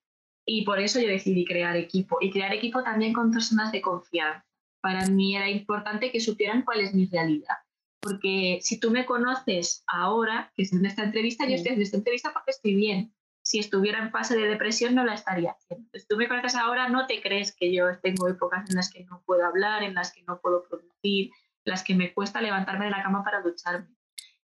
Y 0.47 0.65
por 0.65 0.81
eso 0.81 1.01
yo 1.01 1.09
decidí 1.09 1.45
crear 1.45 1.77
equipo. 1.77 2.19
Y 2.21 2.31
crear 2.31 2.53
equipo 2.53 2.83
también 2.83 3.13
con 3.13 3.31
personas 3.31 3.73
de 3.73 3.81
confianza. 3.81 4.47
Para 4.81 5.07
mí 5.07 5.37
era 5.37 5.51
importante 5.51 6.11
que 6.11 6.21
supieran 6.21 6.63
cuál 6.63 6.81
es 6.81 6.95
mi 6.95 7.07
realidad. 7.07 7.57
Porque 8.01 8.61
si 8.63 8.79
tú 8.79 8.91
me 8.91 9.05
conoces 9.05 9.83
ahora, 9.89 10.53
que 10.55 10.63
es 10.63 10.73
en 10.73 10.87
esta 10.87 11.03
entrevista, 11.03 11.47
yo 11.47 11.57
estoy 11.57 11.73
en 11.73 11.83
esta 11.83 11.97
entrevista 11.97 12.33
porque 12.33 12.53
estoy 12.53 12.77
bien 12.77 13.13
si 13.47 13.61
estuviera 13.61 14.01
en 14.01 14.11
fase 14.11 14.37
de 14.37 14.49
depresión 14.49 14.97
no 14.97 15.05
la 15.05 15.15
estaría 15.15 15.53
haciendo. 15.53 15.89
Si 15.95 16.05
tú 16.09 16.17
me 16.17 16.27
conoces 16.27 16.57
ahora, 16.57 16.89
no 16.89 17.07
te 17.07 17.23
crees 17.23 17.55
que 17.55 17.73
yo 17.73 17.97
tengo 18.01 18.27
épocas 18.27 18.69
en 18.69 18.75
las 18.75 18.93
que 18.93 19.05
no 19.05 19.23
puedo 19.25 19.47
hablar, 19.47 19.85
en 19.85 19.95
las 19.95 20.13
que 20.13 20.25
no 20.25 20.41
puedo 20.41 20.65
producir, 20.69 21.31
en 21.65 21.71
las 21.71 21.85
que 21.85 21.95
me 21.95 22.13
cuesta 22.13 22.41
levantarme 22.41 22.87
de 22.87 22.91
la 22.91 23.05
cama 23.05 23.23
para 23.23 23.43
ducharme. 23.43 23.96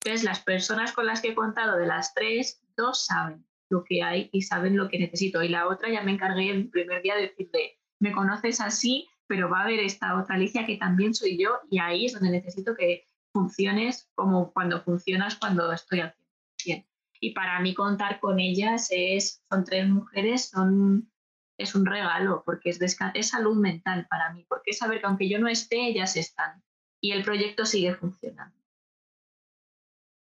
Entonces, 0.04 0.24
las 0.24 0.40
personas 0.40 0.92
con 0.92 1.06
las 1.06 1.20
que 1.20 1.28
he 1.28 1.34
contado 1.34 1.76
de 1.76 1.86
las 1.86 2.14
tres, 2.14 2.60
dos 2.76 3.06
saben 3.06 3.44
lo 3.70 3.84
que 3.84 4.02
hay 4.02 4.28
y 4.32 4.42
saben 4.42 4.76
lo 4.76 4.88
que 4.88 4.98
necesito. 4.98 5.42
Y 5.42 5.48
la 5.48 5.68
otra 5.68 5.90
ya 5.90 6.02
me 6.02 6.12
encargué 6.12 6.50
el 6.50 6.68
primer 6.68 7.02
día 7.02 7.14
de 7.14 7.28
decirle, 7.28 7.78
me 8.00 8.12
conoces 8.12 8.60
así, 8.60 9.08
pero 9.26 9.48
va 9.48 9.60
a 9.60 9.64
haber 9.64 9.80
esta 9.80 10.18
otra 10.18 10.34
Alicia 10.34 10.66
que 10.66 10.76
también 10.76 11.14
soy 11.14 11.38
yo 11.38 11.60
y 11.70 11.78
ahí 11.78 12.06
es 12.06 12.12
donde 12.14 12.30
necesito 12.30 12.74
que 12.74 13.06
funciones 13.32 14.10
como 14.14 14.52
cuando 14.52 14.82
funcionas 14.82 15.36
cuando 15.36 15.72
estoy 15.72 16.00
al 16.00 16.14
100% 16.58 16.84
y 17.22 17.30
para 17.30 17.60
mí 17.60 17.72
contar 17.72 18.18
con 18.18 18.40
ellas 18.40 18.88
es, 18.90 19.44
son 19.48 19.62
tres 19.64 19.88
mujeres, 19.88 20.48
son, 20.48 21.08
es 21.56 21.76
un 21.76 21.86
regalo, 21.86 22.42
porque 22.44 22.70
es, 22.70 22.80
es 23.14 23.28
salud 23.28 23.56
mental 23.56 24.08
para 24.10 24.32
mí, 24.32 24.44
porque 24.48 24.72
es 24.72 24.78
saber 24.78 25.00
que 25.00 25.06
aunque 25.06 25.28
yo 25.28 25.38
no 25.38 25.46
esté, 25.46 25.86
ellas 25.86 26.16
están 26.16 26.64
y 27.00 27.12
el 27.12 27.22
proyecto 27.22 27.64
sigue 27.64 27.94
funcionando. 27.94 28.61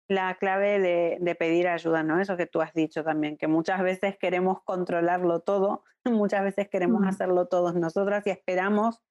La 0.09 0.35
clave 0.35 0.79
de, 0.79 1.35
pedir 1.35 1.67
ayuda, 1.67 2.03
¿no? 2.03 2.19
Eso 2.19 2.35
que 2.35 2.47
tú 2.47 2.61
has 2.61 2.73
dicho 2.73 3.03
también, 3.03 3.37
que 3.37 3.47
muchas 3.47 3.81
veces 3.81 4.17
queremos 4.17 4.61
controlarlo 4.63 5.39
todo, 5.39 5.85
muchas 6.03 6.43
veces 6.43 6.67
queremos 6.67 7.07
hacerlo 7.07 7.47
todos 7.47 7.75
nosotras 7.75 8.25
y 8.27 8.31
esperamos 8.31 9.01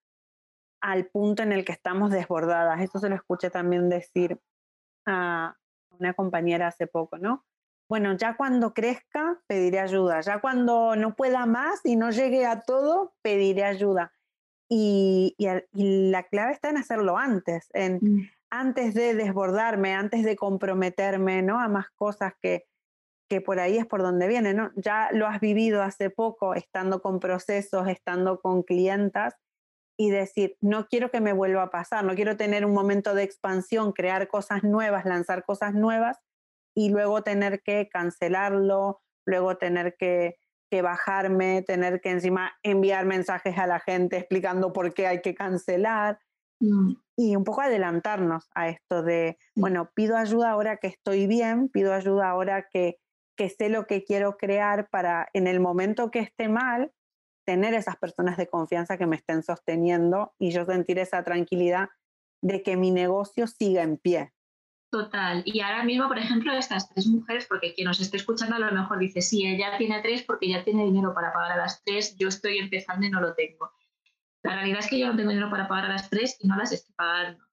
al 0.81 1.07
punto 1.07 1.43
en 1.43 1.53
el 1.53 1.65
que 1.65 1.73
estamos 1.73 2.11
desbordadas. 2.11 2.81
Eso 2.83 2.99
se 2.99 3.09
lo 3.09 3.15
escuché 3.15 3.49
también 3.49 3.89
decir 3.89 4.39
a 5.07 5.57
una 5.91 6.13
compañera 6.15 6.67
hace 6.67 6.87
poco, 6.87 7.17
¿no? 7.17 7.47
bueno, 7.89 8.15
ya 8.17 8.37
cuando 8.37 8.75
crezca, 8.75 9.41
pediré 9.47 9.81
ayuda. 9.81 10.21
Ya 10.21 10.41
cuando 10.41 10.95
no 10.95 11.17
pueda 11.17 11.47
más 11.47 11.81
y 11.85 11.97
no 11.97 12.11
llegue 12.11 12.45
a 12.45 12.61
todo, 12.61 13.15
pediré 13.23 13.65
ayuda. 13.65 14.13
Y, 14.69 15.35
la 15.73 16.25
clave 16.25 16.53
está 16.53 16.69
en 16.69 16.77
hacerlo 16.77 17.17
antes, 17.17 17.71
en, 17.73 17.97
mm. 18.03 18.31
Antes 18.51 18.95
de 18.95 19.15
desbordarme, 19.15 19.95
antes 19.95 20.25
de 20.25 20.37
comprometerme 20.37 21.43
¿no? 21.43 21.61
a 21.61 21.69
más 21.69 21.91
cosas 21.91 22.33
que, 22.41 22.65
que 23.29 23.41
por 23.41 23.61
ahí 23.61 23.79
es 23.79 23.87
por 23.87 24.03
donde 24.03 24.29
viene. 24.29 24.55
¿no? 24.55 24.71
Ya 24.77 25.11
lo 25.13 25.27
has 25.27 25.41
vivido 25.41 25.83
hace 25.83 26.11
poco, 26.11 26.55
estando 26.55 27.03
con 27.03 27.21
procesos, 27.21 27.89
estando 27.89 28.41
con 28.41 28.63
clientas, 28.63 29.35
y 30.01 30.11
decir, 30.11 30.57
no 30.61 30.87
quiero 30.87 31.11
que 31.11 31.21
me 31.21 31.33
vuelva 31.33 31.65
a 31.65 31.71
pasar, 31.71 32.05
no 32.05 32.15
quiero 32.15 32.37
tener 32.37 32.65
un 32.65 32.73
momento 32.73 33.15
de 33.15 33.25
expansión, 33.25 33.93
crear 33.93 34.29
cosas 34.29 34.63
nuevas, 34.63 35.05
lanzar 35.05 35.45
cosas 35.45 35.75
nuevas, 35.75 36.19
y 36.75 36.91
luego 36.91 37.23
tener 37.23 37.63
que 37.63 37.89
cancelarlo, 37.89 39.03
luego 39.27 39.57
tener 39.57 39.97
que, 39.99 40.37
bajarme, 40.71 41.63
tener 41.63 42.01
que 42.01 42.11
encima 42.11 42.53
enviar 42.63 43.07
mensajes 43.07 43.59
a 43.59 43.67
la 43.67 43.81
gente 43.81 44.19
explicando 44.19 44.73
por 44.73 44.95
qué 44.95 45.09
hay 45.09 45.21
que 45.21 45.35
cancelar. 45.35 46.21
Mm. 46.61 46.95
Y 47.17 47.37
un 47.37 47.45
poco 47.45 47.63
adelantarnos 47.63 48.49
a 48.55 48.69
esto 48.69 49.03
de, 49.03 49.39
bueno, 49.55 49.91
pido 49.95 50.17
ayuda 50.17 50.51
ahora 50.51 50.77
que 50.77 50.89
estoy 50.89 51.27
bien, 51.27 51.69
pido 51.69 51.93
ayuda 51.93 52.31
ahora 52.31 52.69
que, 52.71 52.99
que 53.37 53.49
sé 53.49 53.69
lo 53.69 53.87
que 53.87 54.05
quiero 54.05 54.37
crear 54.37 54.89
para 54.89 55.29
en 55.33 55.47
el 55.47 55.61
momento 55.61 56.11
que 56.11 56.21
esté 56.21 56.49
mal, 56.49 56.93
tener 57.45 57.75
esas 57.75 57.97
personas 57.97 58.37
de 58.37 58.47
confianza 58.47 58.99
que 58.99 59.07
me 59.07 59.17
estén 59.17 59.43
sosteniendo 59.43 60.35
y 60.39 60.51
yo 60.51 60.65
sentir 60.65 60.99
esa 60.99 61.25
tranquilidad 61.25 61.89
de 62.43 62.63
que 62.63 62.77
mi 62.77 62.91
negocio 62.91 63.47
siga 63.47 63.83
en 63.83 63.97
pie. 63.97 64.33
Total. 64.91 65.43
Y 65.45 65.61
ahora 65.61 65.85
mismo, 65.85 66.09
por 66.09 66.19
ejemplo, 66.19 66.53
estas 66.53 66.89
tres 66.89 67.07
mujeres, 67.07 67.47
porque 67.47 67.75
quien 67.75 67.87
nos 67.87 68.01
esté 68.01 68.17
escuchando 68.17 68.57
a 68.57 68.59
lo 68.59 68.73
mejor 68.73 68.99
dice, 68.99 69.21
sí, 69.21 69.47
ella 69.47 69.77
tiene 69.77 70.01
tres 70.01 70.23
porque 70.23 70.49
ya 70.49 70.65
tiene 70.65 70.85
dinero 70.85 71.13
para 71.15 71.33
pagar 71.33 71.53
a 71.53 71.57
las 71.57 71.83
tres, 71.85 72.17
yo 72.17 72.29
estoy 72.29 72.59
empezando 72.59 73.07
y 73.07 73.11
no 73.11 73.21
lo 73.21 73.35
tengo. 73.35 73.71
La 74.43 74.55
realidad 74.55 74.81
es 74.81 74.89
que 74.89 74.99
yo 74.99 75.09
no 75.09 75.17
tengo 75.17 75.31
dinero 75.31 75.51
para 75.51 75.69
pagar 75.69 75.87
a 75.87 75.95
las 75.95 76.11
tres 76.11 76.37
y 76.41 76.49
no 76.49 76.57
las 76.57 76.73
estoy 76.73 76.95
pagando. 76.95 77.45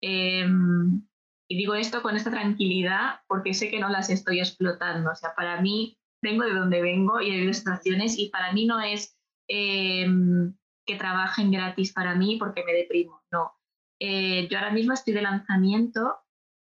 Em, 0.00 1.02
y 1.48 1.56
digo 1.56 1.74
esto 1.74 2.02
con 2.02 2.16
esta 2.16 2.30
tranquilidad 2.30 3.20
porque 3.28 3.54
sé 3.54 3.70
que 3.70 3.78
no 3.78 3.88
las 3.88 4.10
estoy 4.10 4.40
explotando. 4.40 5.10
O 5.10 5.14
sea, 5.14 5.34
para 5.34 5.60
mí 5.60 5.98
vengo 6.22 6.44
de 6.44 6.54
donde 6.54 6.82
vengo 6.82 7.20
y 7.20 7.44
de 7.44 7.52
situaciones 7.54 8.18
y 8.18 8.28
para 8.30 8.52
mí 8.52 8.66
no 8.66 8.80
es 8.80 9.18
em, 9.48 10.54
que 10.86 10.96
trabajen 10.96 11.50
gratis 11.50 11.92
para 11.92 12.14
mí 12.14 12.36
porque 12.38 12.64
me 12.64 12.72
deprimo. 12.72 13.22
No. 13.30 13.52
Eh, 14.00 14.48
yo 14.48 14.58
ahora 14.58 14.72
mismo 14.72 14.92
estoy 14.92 15.14
de 15.14 15.22
lanzamiento 15.22 16.18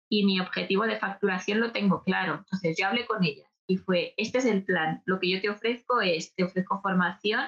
y 0.09 0.25
mi 0.25 0.39
objetivo 0.39 0.85
de 0.85 0.97
facturación 0.97 1.59
lo 1.59 1.71
tengo 1.71 2.03
claro. 2.03 2.37
Entonces 2.39 2.75
yo 2.79 2.87
hablé 2.87 3.05
con 3.05 3.23
ellas 3.23 3.49
y 3.67 3.77
fue, 3.77 4.13
este 4.17 4.39
es 4.39 4.45
el 4.45 4.63
plan. 4.63 5.03
Lo 5.05 5.19
que 5.19 5.29
yo 5.29 5.39
te 5.41 5.49
ofrezco 5.49 6.01
es, 6.01 6.33
te 6.33 6.43
ofrezco 6.43 6.81
formación, 6.81 7.45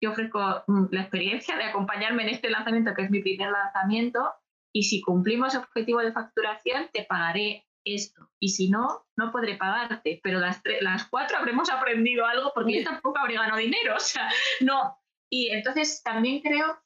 te 0.00 0.08
ofrezco 0.08 0.64
mm, 0.66 0.86
la 0.90 1.02
experiencia 1.02 1.56
de 1.56 1.64
acompañarme 1.64 2.22
en 2.24 2.30
este 2.30 2.50
lanzamiento, 2.50 2.94
que 2.94 3.02
es 3.02 3.10
mi 3.10 3.20
primer 3.20 3.50
lanzamiento, 3.50 4.32
y 4.72 4.84
si 4.84 5.00
cumplimos 5.00 5.54
el 5.54 5.60
objetivo 5.60 6.00
de 6.00 6.12
facturación, 6.12 6.88
te 6.92 7.04
pagaré 7.04 7.66
esto. 7.84 8.30
Y 8.38 8.50
si 8.50 8.70
no, 8.70 9.06
no 9.16 9.32
podré 9.32 9.56
pagarte. 9.56 10.20
Pero 10.22 10.38
las, 10.40 10.60
las 10.80 11.08
cuatro 11.08 11.38
habremos 11.38 11.70
aprendido 11.70 12.26
algo 12.26 12.52
porque 12.54 12.78
yo 12.78 12.84
tampoco 12.84 13.18
habré 13.18 13.34
ganado 13.34 13.58
dinero. 13.58 13.94
O 13.96 14.00
sea, 14.00 14.30
no. 14.60 14.96
Y 15.30 15.48
entonces 15.48 16.02
también 16.02 16.40
creo 16.40 16.78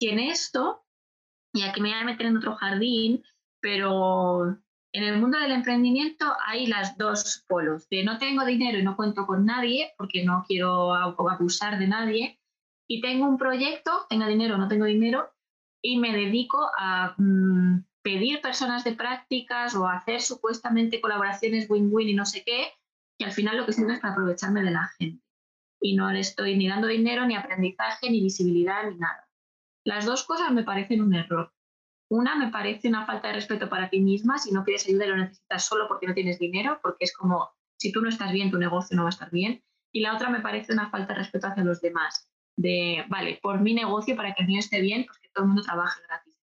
que 0.00 0.10
en 0.10 0.18
esto, 0.18 0.84
y 1.52 1.62
aquí 1.62 1.80
me 1.80 1.90
voy 1.90 1.98
a 1.98 2.04
meter 2.04 2.26
en 2.26 2.36
otro 2.36 2.56
jardín, 2.56 3.22
pero 3.60 4.56
en 4.92 5.04
el 5.04 5.20
mundo 5.20 5.38
del 5.38 5.52
emprendimiento 5.52 6.24
hay 6.46 6.66
las 6.66 6.96
dos 6.96 7.44
polos, 7.48 7.88
de 7.88 8.04
no 8.04 8.18
tengo 8.18 8.44
dinero 8.44 8.78
y 8.78 8.82
no 8.82 8.96
cuento 8.96 9.26
con 9.26 9.44
nadie 9.44 9.92
porque 9.98 10.24
no 10.24 10.44
quiero 10.46 10.94
abusar 10.94 11.78
de 11.78 11.86
nadie, 11.86 12.40
y 12.86 13.00
tengo 13.00 13.26
un 13.26 13.38
proyecto, 13.38 14.06
tengo 14.08 14.26
dinero 14.26 14.54
o 14.54 14.58
no 14.58 14.68
tengo 14.68 14.84
dinero, 14.84 15.30
y 15.82 15.98
me 15.98 16.12
dedico 16.12 16.70
a 16.78 17.14
mm, 17.18 17.84
pedir 18.02 18.40
personas 18.40 18.84
de 18.84 18.92
prácticas 18.92 19.74
o 19.74 19.86
hacer 19.86 20.20
supuestamente 20.20 21.00
colaboraciones 21.00 21.68
win-win 21.68 22.08
y 22.08 22.14
no 22.14 22.26
sé 22.26 22.42
qué, 22.44 22.72
que 23.18 23.24
al 23.24 23.32
final 23.32 23.56
lo 23.56 23.66
que 23.66 23.72
sirve 23.72 23.94
es 23.94 24.00
para 24.00 24.12
aprovecharme 24.12 24.62
de 24.62 24.70
la 24.70 24.88
gente. 24.98 25.22
Y 25.80 25.96
no 25.96 26.10
le 26.10 26.20
estoy 26.20 26.56
ni 26.56 26.68
dando 26.68 26.86
dinero, 26.86 27.26
ni 27.26 27.36
aprendizaje, 27.36 28.10
ni 28.10 28.20
visibilidad, 28.20 28.90
ni 28.90 28.96
nada. 28.96 29.28
Las 29.84 30.06
dos 30.06 30.24
cosas 30.24 30.50
me 30.52 30.64
parecen 30.64 31.02
un 31.02 31.14
error. 31.14 31.52
Una 32.10 32.36
me 32.36 32.50
parece 32.50 32.88
una 32.88 33.06
falta 33.06 33.28
de 33.28 33.34
respeto 33.34 33.68
para 33.68 33.90
ti 33.90 34.00
misma 34.00 34.38
si 34.38 34.52
no 34.52 34.64
quieres 34.64 34.86
ayuda 34.86 35.06
y 35.06 35.08
lo 35.08 35.16
necesitas 35.16 35.64
solo 35.64 35.88
porque 35.88 36.06
no 36.06 36.14
tienes 36.14 36.38
dinero, 36.38 36.80
porque 36.82 37.04
es 37.04 37.14
como 37.14 37.50
si 37.78 37.92
tú 37.92 38.00
no 38.00 38.08
estás 38.08 38.32
bien, 38.32 38.50
tu 38.50 38.58
negocio 38.58 38.96
no 38.96 39.02
va 39.02 39.08
a 39.08 39.10
estar 39.10 39.30
bien. 39.30 39.62
Y 39.92 40.00
la 40.00 40.14
otra 40.14 40.30
me 40.30 40.40
parece 40.40 40.72
una 40.72 40.90
falta 40.90 41.12
de 41.12 41.20
respeto 41.20 41.46
hacia 41.46 41.64
los 41.64 41.80
demás, 41.80 42.28
de, 42.56 43.04
vale, 43.08 43.38
por 43.42 43.60
mi 43.60 43.74
negocio, 43.74 44.16
para 44.16 44.34
que 44.34 44.42
el 44.42 44.48
mío 44.48 44.60
esté 44.60 44.80
bien, 44.80 45.04
pues 45.06 45.18
que 45.18 45.28
todo 45.28 45.44
el 45.44 45.48
mundo 45.48 45.62
trabaje 45.62 46.00
gratis. 46.06 46.40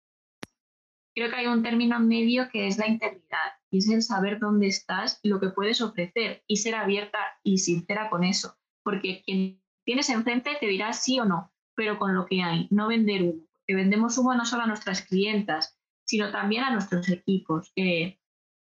Creo 1.14 1.30
que 1.30 1.36
hay 1.36 1.46
un 1.46 1.62
término 1.62 2.00
medio 2.00 2.48
que 2.50 2.66
es 2.66 2.76
la 2.76 2.88
integridad 2.88 3.52
y 3.70 3.78
es 3.78 3.88
el 3.88 4.02
saber 4.02 4.38
dónde 4.40 4.66
estás 4.66 5.20
y 5.22 5.28
lo 5.28 5.40
que 5.40 5.50
puedes 5.50 5.80
ofrecer 5.80 6.42
y 6.46 6.56
ser 6.56 6.74
abierta 6.74 7.18
y 7.42 7.58
sincera 7.58 8.10
con 8.10 8.24
eso, 8.24 8.56
porque 8.82 9.22
quien 9.24 9.62
tienes 9.84 10.08
enfrente 10.10 10.56
te 10.58 10.66
dirá 10.66 10.92
sí 10.92 11.20
o 11.20 11.24
no, 11.24 11.52
pero 11.76 11.98
con 11.98 12.14
lo 12.14 12.26
que 12.26 12.42
hay, 12.42 12.66
no 12.70 12.88
vender 12.88 13.22
humo 13.22 13.44
que 13.66 13.74
vendemos 13.74 14.18
humo 14.18 14.34
no 14.34 14.44
solo 14.44 14.64
a 14.64 14.66
nuestras 14.66 15.02
clientas, 15.02 15.78
sino 16.04 16.30
también 16.30 16.64
a 16.64 16.70
nuestros 16.70 17.08
equipos. 17.08 17.72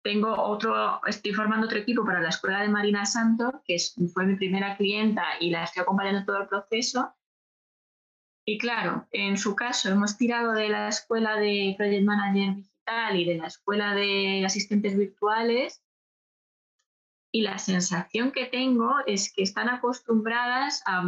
tengo 0.04 0.34
otro, 0.34 1.00
estoy 1.06 1.34
formando 1.34 1.68
otro 1.68 1.78
equipo 1.78 2.04
para 2.04 2.22
la 2.22 2.30
escuela 2.30 2.62
de 2.62 2.70
Marina 2.70 3.06
Santo, 3.06 3.62
que 3.66 3.78
fue 4.14 4.26
mi 4.26 4.36
primera 4.36 4.76
clienta 4.76 5.24
y 5.40 5.52
la 5.52 5.64
estoy 5.64 5.82
acompañando 5.84 6.26
todo 6.26 6.42
el 6.42 6.48
proceso. 6.48 7.14
Y 8.46 8.58
claro, 8.58 9.08
en 9.12 9.38
su 9.38 9.56
caso 9.56 9.90
hemos 9.90 10.18
tirado 10.18 10.54
de 10.54 10.70
la 10.70 10.88
escuela 10.88 11.36
de 11.36 11.76
Project 11.78 12.04
Manager 12.04 12.56
Digital 12.56 13.16
y 13.16 13.26
de 13.26 13.36
la 13.36 13.48
escuela 13.48 13.94
de 13.94 14.44
asistentes 14.46 14.98
virtuales 14.98 15.84
y 17.32 17.44
la 17.44 17.58
sensación 17.60 18.32
que 18.32 18.46
tengo 18.46 18.96
es 19.06 19.32
que 19.32 19.44
están 19.44 19.70
acostumbradas 19.70 20.84
a, 20.86 21.04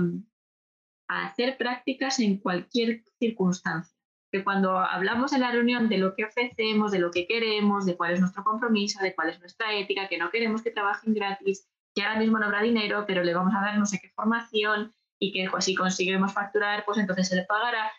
hacer 1.10 1.58
prácticas 1.58 2.20
en 2.20 2.38
cualquier 2.38 3.04
circunstancia. 3.20 3.96
Que 4.32 4.44
cuando 4.44 4.80
hablamos 4.80 5.34
en 5.34 5.42
la 5.42 5.52
reunión 5.52 5.90
de 5.90 5.98
lo 5.98 6.16
que 6.16 6.26
ofrecemos, 6.26 6.92
de 6.92 7.00
lo 7.00 7.12
que 7.12 7.28
queremos, 7.28 7.86
de 7.86 7.96
cuál 7.96 8.14
es 8.14 8.20
nuestro 8.20 8.44
compromiso, 8.44 9.04
de 9.04 9.14
cuál 9.14 9.30
es 9.30 9.40
nuestra 9.40 9.74
ética, 9.76 10.08
que 10.08 10.18
no 10.18 10.32
queremos 10.32 10.64
que 10.64 10.72
trabajen 10.72 11.14
gratis, 11.14 11.68
que 11.94 12.02
ahora 12.02 12.20
mismo 12.20 12.40
no 12.40 12.46
habrá 12.46 12.64
dinero, 12.64 13.04
pero 13.06 13.24
le 13.24 13.34
vamos 13.34 13.54
a 13.54 13.62
dar 13.62 13.78
no 13.78 13.86
sé 13.86 14.00
qué 14.00 14.10
formación 14.10 14.96
y 15.24 15.32
que 15.32 15.50
pues, 15.50 15.64
si 15.64 15.74
conseguimos 15.74 16.34
facturar, 16.34 16.84
pues 16.86 16.98
entonces 16.98 17.30
se 17.30 17.38
le 17.38 17.44
pagará. 17.44 17.90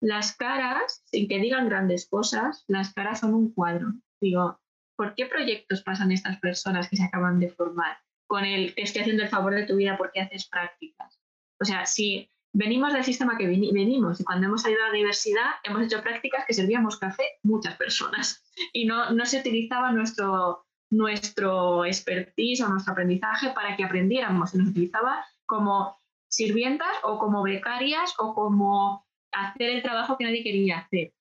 Las 0.00 0.34
caras, 0.34 1.02
sin 1.04 1.28
que 1.28 1.38
digan 1.38 1.68
grandes 1.68 2.08
cosas, 2.08 2.64
las 2.68 2.94
caras 2.94 3.20
son 3.20 3.34
un 3.34 3.52
cuadro. 3.52 3.92
Digo, 4.18 4.58
¿por 4.96 5.14
qué 5.14 5.26
proyectos 5.26 5.82
pasan 5.82 6.10
estas 6.10 6.38
personas 6.38 6.88
que 6.88 6.96
se 6.96 7.04
acaban 7.04 7.38
de 7.38 7.50
formar? 7.50 7.98
Con 8.26 8.46
el 8.46 8.74
te 8.74 8.82
estoy 8.82 9.02
haciendo 9.02 9.22
el 9.22 9.28
favor 9.28 9.54
de 9.54 9.66
tu 9.66 9.76
vida 9.76 9.98
porque 9.98 10.20
haces 10.20 10.48
prácticas. 10.48 11.20
O 11.60 11.66
sea, 11.66 11.84
si 11.84 12.30
venimos 12.54 12.94
del 12.94 13.04
sistema 13.04 13.36
que 13.36 13.46
venimos 13.46 14.20
y 14.20 14.24
cuando 14.24 14.46
hemos 14.46 14.62
salido 14.62 14.80
a 14.82 14.86
la 14.86 14.92
universidad 14.92 15.50
hemos 15.62 15.82
hecho 15.82 16.02
prácticas 16.02 16.44
que 16.46 16.54
servíamos 16.54 16.98
café 16.98 17.22
muchas 17.42 17.76
personas 17.76 18.42
y 18.72 18.86
no, 18.86 19.10
no 19.10 19.26
se 19.26 19.40
utilizaba 19.40 19.92
nuestro, 19.92 20.64
nuestro 20.90 21.84
expertise 21.84 22.62
o 22.62 22.68
nuestro 22.68 22.92
aprendizaje 22.92 23.50
para 23.50 23.76
que 23.76 23.84
aprendiéramos, 23.84 24.50
se 24.50 24.58
nos 24.58 24.68
utilizaba 24.68 25.22
como 25.44 25.99
sirvientas 26.30 26.96
o 27.02 27.18
como 27.18 27.42
becarias 27.42 28.14
o 28.18 28.34
como 28.34 29.06
hacer 29.32 29.70
el 29.70 29.82
trabajo 29.82 30.16
que 30.16 30.24
nadie 30.24 30.42
quería 30.42 30.78
hacer. 30.78 31.12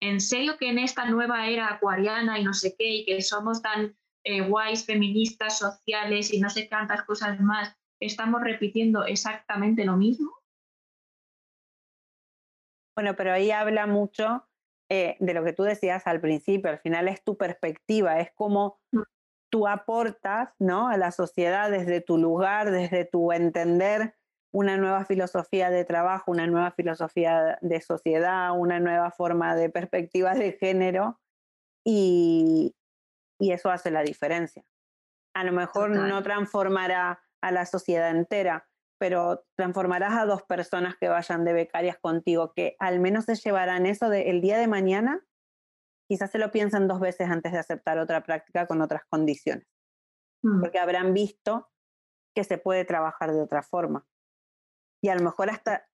En 0.00 0.20
serio 0.20 0.56
que 0.58 0.68
en 0.68 0.78
esta 0.78 1.06
nueva 1.06 1.48
era 1.48 1.68
acuariana 1.68 2.38
y 2.38 2.44
no 2.44 2.52
sé 2.52 2.74
qué, 2.76 2.88
y 2.88 3.04
que 3.04 3.22
somos 3.22 3.62
tan 3.62 3.96
eh, 4.24 4.40
guays, 4.40 4.84
feministas, 4.84 5.58
sociales 5.58 6.32
y 6.32 6.40
no 6.40 6.50
sé 6.50 6.68
cuántas 6.68 7.04
cosas 7.04 7.40
más, 7.40 7.76
estamos 8.00 8.42
repitiendo 8.42 9.04
exactamente 9.04 9.84
lo 9.84 9.96
mismo. 9.96 10.30
Bueno, 12.96 13.14
pero 13.16 13.32
ahí 13.32 13.50
habla 13.50 13.86
mucho 13.86 14.46
eh, 14.90 15.16
de 15.20 15.34
lo 15.34 15.44
que 15.44 15.52
tú 15.52 15.62
decías 15.62 16.06
al 16.06 16.20
principio, 16.20 16.70
al 16.70 16.78
final 16.78 17.08
es 17.08 17.22
tu 17.24 17.36
perspectiva, 17.36 18.20
es 18.20 18.30
como 18.34 18.78
mm. 18.92 19.02
tú 19.50 19.66
aportas 19.66 20.50
¿no? 20.58 20.88
a 20.88 20.96
la 20.96 21.10
sociedad 21.10 21.70
desde 21.70 22.00
tu 22.00 22.18
lugar, 22.18 22.70
desde 22.70 23.04
tu 23.04 23.32
entender 23.32 24.14
una 24.54 24.76
nueva 24.76 25.04
filosofía 25.04 25.68
de 25.68 25.84
trabajo, 25.84 26.30
una 26.30 26.46
nueva 26.46 26.70
filosofía 26.70 27.58
de 27.60 27.80
sociedad, 27.80 28.56
una 28.56 28.78
nueva 28.78 29.10
forma 29.10 29.56
de 29.56 29.68
perspectiva 29.68 30.32
de 30.34 30.52
género 30.52 31.20
y, 31.84 32.74
eso 33.40 33.68
hace 33.70 33.90
la 33.90 34.02
diferencia. 34.02 34.64
A 35.34 35.42
lo 35.42 35.52
mejor 35.52 35.90
no 35.90 36.22
transformará 36.22 37.20
a 37.42 37.50
la 37.50 37.66
sociedad 37.66 38.10
entera, 38.10 38.66
pero 38.98 39.44
transformarás 39.56 40.14
a 40.14 40.24
dos 40.24 40.44
personas 40.44 40.94
que 40.98 41.08
vayan 41.08 41.44
de 41.44 41.52
becarias 41.52 41.98
contigo, 41.98 42.52
que 42.54 42.76
al 42.78 43.00
menos 43.00 43.24
se 43.24 43.34
llevarán 43.34 43.86
eso 43.86 44.08
del 44.08 44.28
el 44.28 44.40
día 44.40 44.56
de 44.56 44.68
mañana, 44.68 45.20
quizás 46.08 46.30
se 46.30 46.38
lo 46.38 46.52
piensen 46.52 46.86
dos 46.86 47.00
veces 47.00 47.28
antes 47.28 47.52
de 47.52 47.58
aceptar 47.58 47.98
otra 47.98 48.22
práctica 48.22 48.66
con 48.66 48.80
otras 48.80 49.02
condiciones, 49.10 49.66
mm. 50.42 50.60
porque 50.60 50.78
habrán 50.78 51.12
visto 51.12 51.70
que 52.34 52.44
se 52.44 52.56
puede 52.56 52.84
trabajar 52.84 53.32
de 53.32 53.42
otra 53.42 53.62
forma. 53.62 54.06
Y 55.04 55.10
a 55.10 55.14
lo 55.14 55.22
mejor 55.22 55.50
hasta, 55.50 55.86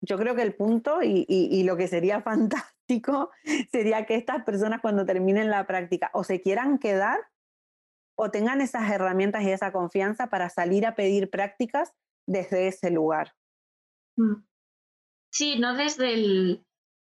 yo 0.00 0.16
creo 0.16 0.34
que 0.34 0.40
el 0.40 0.54
punto 0.54 1.02
y, 1.02 1.26
y 1.28 1.62
lo 1.64 1.76
que 1.76 1.88
sería 1.88 2.22
fantástico 2.22 3.30
sería 3.70 4.06
que 4.06 4.14
estas 4.14 4.44
personas 4.44 4.80
cuando 4.80 5.04
terminen 5.04 5.50
la 5.50 5.66
práctica 5.66 6.10
o 6.14 6.24
se 6.24 6.40
quieran 6.40 6.78
quedar 6.78 7.18
o 8.16 8.30
tengan 8.30 8.60
esas 8.60 8.90
herramientas 8.90 9.42
y 9.42 9.50
esa 9.50 9.72
confianza 9.72 10.28
para 10.28 10.50
salir 10.50 10.86
a 10.86 10.94
pedir 10.94 11.30
prácticas 11.30 11.92
desde 12.26 12.68
ese 12.68 12.90
lugar. 12.90 13.34
Mm. 14.16 14.44
Sí, 15.32 15.58
no 15.58 15.74
desde 15.74 16.14
el, 16.14 16.66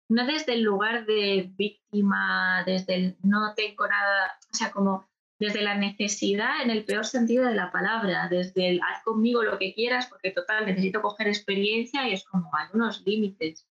no 0.08 0.26
desde 0.26 0.54
el 0.54 0.62
lugar 0.62 1.06
de 1.06 1.50
víctima, 1.56 2.62
desde 2.64 2.94
el 2.94 3.18
no 3.22 3.54
tengo 3.54 3.88
nada, 3.88 4.38
o 4.52 4.56
sea, 4.56 4.70
como 4.70 5.09
desde 5.40 5.62
la 5.62 5.74
necesidad 5.74 6.62
en 6.62 6.70
el 6.70 6.84
peor 6.84 7.06
sentido 7.06 7.46
de 7.46 7.54
la 7.54 7.72
palabra, 7.72 8.28
desde 8.28 8.68
el 8.68 8.80
haz 8.82 9.02
conmigo 9.02 9.42
lo 9.42 9.58
que 9.58 9.74
quieras, 9.74 10.06
porque 10.06 10.30
total, 10.30 10.66
necesito 10.66 11.00
coger 11.00 11.28
experiencia 11.28 12.06
y 12.06 12.12
es 12.12 12.24
como 12.24 12.54
hay 12.54 12.68
unos 12.74 13.02
límites. 13.06 13.66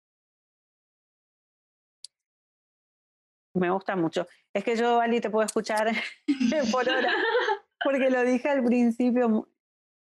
Me 3.54 3.70
gusta 3.70 3.96
mucho. 3.96 4.28
Es 4.54 4.64
que 4.64 4.78
yo, 4.78 5.02
Ali, 5.02 5.20
te 5.20 5.30
puedo 5.30 5.46
escuchar 5.46 5.92
por 6.72 6.88
hora. 6.90 7.12
porque 7.84 8.10
lo 8.10 8.24
dije 8.24 8.48
al 8.48 8.64
principio, 8.64 9.50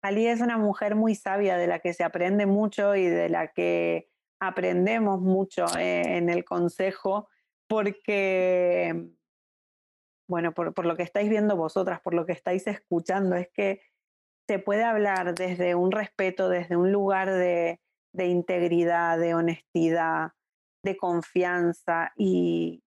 Ali 0.02 0.28
es 0.28 0.40
una 0.40 0.58
mujer 0.58 0.96
muy 0.96 1.14
sabia 1.14 1.58
de 1.58 1.68
la 1.68 1.80
que 1.80 1.94
se 1.94 2.06
aprende 2.06 2.46
mucho 2.46 2.96
y 2.96 3.06
de 3.06 3.28
la 3.28 3.52
que 3.52 4.10
aprendemos 4.40 5.20
mucho 5.20 5.66
eh, 5.78 6.18
en 6.18 6.30
el 6.30 6.46
consejo, 6.46 7.28
porque, 7.68 9.10
bueno, 10.30 10.54
por, 10.54 10.74
por, 10.74 10.86
lo 10.86 10.96
que 10.96 11.04
estáis 11.04 11.30
viendo 11.30 11.58
vosotras, 11.58 12.00
por 12.02 12.14
lo 12.14 12.26
que 12.26 12.34
estáis 12.34 12.68
escuchando, 12.68 13.36
es 13.36 13.50
que 13.52 13.82
se 14.48 14.60
puede 14.60 14.84
hablar 14.84 15.34
desde 15.34 15.76
un 15.76 15.92
respeto, 15.92 16.50
desde 16.50 16.78
un 16.78 16.92
lugar 16.92 17.32
de, 17.32 17.82
de 18.14 18.28
integridad, 18.28 19.18
de 19.18 19.34
honestidad, 19.34 20.32
de 20.84 20.98
confianza 20.98 22.14
y, 22.16 22.84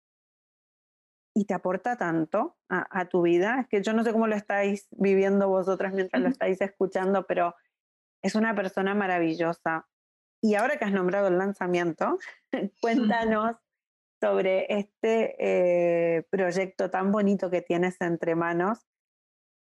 y 1.35 1.45
te 1.45 1.53
aporta 1.53 1.95
tanto 1.95 2.57
a, 2.69 3.05
tu 3.05 3.21
vida. 3.21 3.61
Es 3.61 3.67
que 3.67 3.83
yo 3.83 3.93
no 3.93 4.03
sé 4.03 4.11
cómo 4.11 4.25
lo 4.25 4.35
estáis 4.35 4.87
viviendo 4.91 5.47
vosotras 5.47 5.93
mientras 5.93 6.21
lo 6.21 6.29
estáis 6.29 6.59
escuchando, 6.61 7.27
pero 7.27 7.53
es 8.23 8.33
una 8.33 8.55
persona 8.55 8.95
maravillosa. 8.95 9.87
Y 10.41 10.55
ahora 10.55 10.77
que 10.77 10.85
has 10.85 10.91
nombrado 10.91 11.27
el 11.27 11.37
lanzamiento, 11.37 12.17
cuéntanos 12.81 13.55
sobre 14.19 14.65
este 14.69 15.35
eh, 15.39 16.23
proyecto 16.29 16.89
tan 16.89 17.11
bonito 17.11 17.49
que 17.49 17.61
tienes 17.61 17.99
entre 18.01 18.35
manos, 18.35 18.87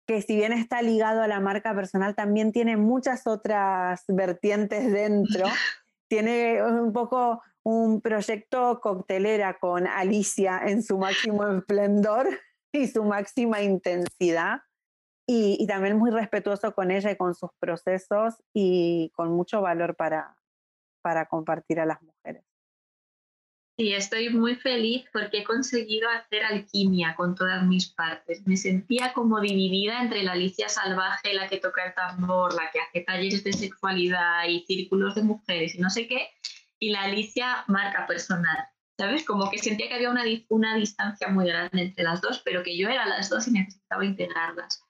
que 0.06 0.20
si 0.20 0.36
bien 0.36 0.52
está 0.52 0.82
ligado 0.82 1.22
a 1.22 1.28
la 1.28 1.40
marca 1.40 1.74
personal, 1.74 2.14
también 2.14 2.52
tiene 2.52 2.76
muchas 2.76 3.26
otras 3.26 4.04
vertientes 4.08 4.92
dentro. 4.92 5.44
tiene 6.08 6.62
un 6.62 6.92
poco 6.92 7.40
un 7.64 8.00
proyecto 8.00 8.80
coctelera 8.80 9.58
con 9.58 9.86
Alicia 9.86 10.60
en 10.66 10.82
su 10.82 10.98
máximo 10.98 11.46
esplendor 11.46 12.28
y 12.72 12.88
su 12.88 13.04
máxima 13.04 13.62
intensidad. 13.62 14.60
Y, 15.26 15.66
también 15.66 15.96
muy 15.96 16.10
respetuoso 16.10 16.74
con 16.74 16.90
ella 16.90 17.10
y 17.10 17.16
con 17.16 17.34
sus 17.34 17.50
procesos 17.58 18.34
y 18.52 19.10
con 19.14 19.30
mucho 19.30 19.62
valor 19.62 19.94
para, 19.96 20.36
para 21.00 21.26
compartir 21.26 21.80
a 21.80 21.86
las 21.86 22.02
mujeres. 22.02 22.11
Sí, 23.82 23.92
estoy 23.92 24.30
muy 24.30 24.54
feliz 24.54 25.06
porque 25.12 25.38
he 25.38 25.42
conseguido 25.42 26.08
hacer 26.08 26.44
alquimia 26.44 27.16
con 27.16 27.34
todas 27.34 27.66
mis 27.66 27.88
partes. 27.88 28.46
Me 28.46 28.56
sentía 28.56 29.12
como 29.12 29.40
dividida 29.40 30.00
entre 30.00 30.22
la 30.22 30.34
Alicia 30.34 30.68
salvaje, 30.68 31.34
la 31.34 31.48
que 31.48 31.56
toca 31.56 31.86
el 31.86 31.92
tambor, 31.92 32.54
la 32.54 32.70
que 32.70 32.78
hace 32.78 33.00
talleres 33.00 33.42
de 33.42 33.52
sexualidad 33.52 34.46
y 34.46 34.60
círculos 34.66 35.16
de 35.16 35.24
mujeres 35.24 35.74
y 35.74 35.80
no 35.80 35.90
sé 35.90 36.06
qué, 36.06 36.28
y 36.78 36.90
la 36.90 37.02
Alicia 37.02 37.64
marca 37.66 38.06
personal. 38.06 38.56
¿Sabes? 38.96 39.24
Como 39.24 39.50
que 39.50 39.58
sentía 39.58 39.88
que 39.88 39.94
había 39.94 40.10
una, 40.10 40.22
una 40.50 40.76
distancia 40.76 41.26
muy 41.26 41.48
grande 41.48 41.82
entre 41.82 42.04
las 42.04 42.20
dos, 42.20 42.40
pero 42.44 42.62
que 42.62 42.78
yo 42.78 42.88
era 42.88 43.04
las 43.06 43.30
dos 43.30 43.48
y 43.48 43.50
necesitaba 43.50 44.04
integrarlas. 44.04 44.80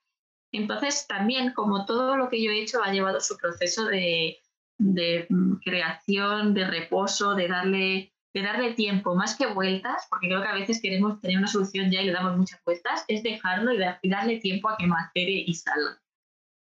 Entonces, 0.53 1.07
también, 1.07 1.55
como 1.55 1.86
todo 1.86 2.18
lo 2.18 2.28
que 2.28 2.45
yo 2.45 2.51
he 2.51 2.61
hecho 2.61 2.84
ha 2.84 2.93
llevado 2.93 3.20
su 3.22 3.38
proceso 3.38 3.86
de, 3.86 4.36
de 4.76 5.26
mm, 5.30 5.55
creación, 5.64 6.53
de 6.53 6.66
reposo, 6.66 7.34
de 7.34 7.49
darle, 7.49 8.12
de 8.35 8.43
darle 8.43 8.72
tiempo, 8.72 9.14
más 9.14 9.37
que 9.37 9.47
vueltas, 9.47 10.07
porque 10.09 10.28
creo 10.28 10.43
que 10.43 10.49
a 10.49 10.55
veces 10.55 10.80
queremos 10.80 11.20
tener 11.20 11.39
una 11.39 11.49
solución 11.49 11.91
ya 11.91 12.01
y 12.01 12.07
le 12.07 12.12
damos 12.12 12.37
muchas 12.37 12.62
vueltas, 12.64 13.05
es 13.09 13.22
dejarlo 13.22 13.72
y, 13.72 14.09
darle 14.09 14.39
tiempo 14.39 14.68
a 14.68 14.76
que 14.76 14.87
macere 14.87 15.45
y 15.47 15.55
salga. 15.55 16.01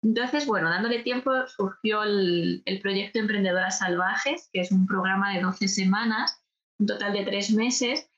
Entonces, 0.01 0.45
bueno, 0.45 0.70
dándole 0.70 1.03
tiempo 1.03 1.32
surgió 1.47 2.03
el, 2.03 2.63
proyecto 2.82 3.20
Emprendedoras 3.20 3.80
Salvajes, 3.80 4.49
que 4.53 4.61
es 4.61 4.72
un 4.72 4.88
programa 4.88 5.34
de 5.34 5.41
12 5.41 5.67
semanas, 5.67 6.41
un 6.80 6.88
total 6.88 7.13
de 7.13 7.26
tres 7.26 7.51
meses, 7.51 8.09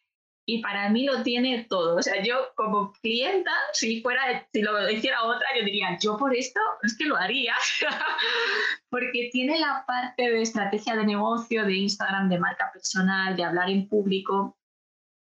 y 0.54 0.62
para 0.62 0.90
mí 0.90 1.06
lo 1.06 1.24
tiene 1.24 1.66
todo. 1.70 1.96
O 1.96 2.02
sea, 2.02 2.22
yo 2.22 2.50
como 2.56 2.92
clienta, 2.92 3.52
si 3.72 4.02
fuera, 4.02 4.46
si 4.52 4.62
lo 4.62 4.90
hiciera 4.90 5.24
otra, 5.24 5.48
yo 5.58 5.64
diría, 5.64 5.98
yo 6.02 6.18
por 6.18 6.36
esto 6.36 6.60
es 6.84 6.98
que 6.98 7.06
lo 7.06 7.16
haría, 7.16 7.56
porque 8.90 9.30
tiene 9.32 9.58
la 9.60 9.86
parte 9.88 10.30
de 10.30 10.42
estrategia 10.42 10.98
de 10.98 11.06
negocio, 11.06 11.64
de 11.64 11.76
Instagram, 11.76 12.28
de 12.28 12.38
marca 12.38 12.70
personal, 12.74 13.38
de 13.38 13.46
hablar 13.46 13.70
en 13.70 13.88
público, 13.88 14.58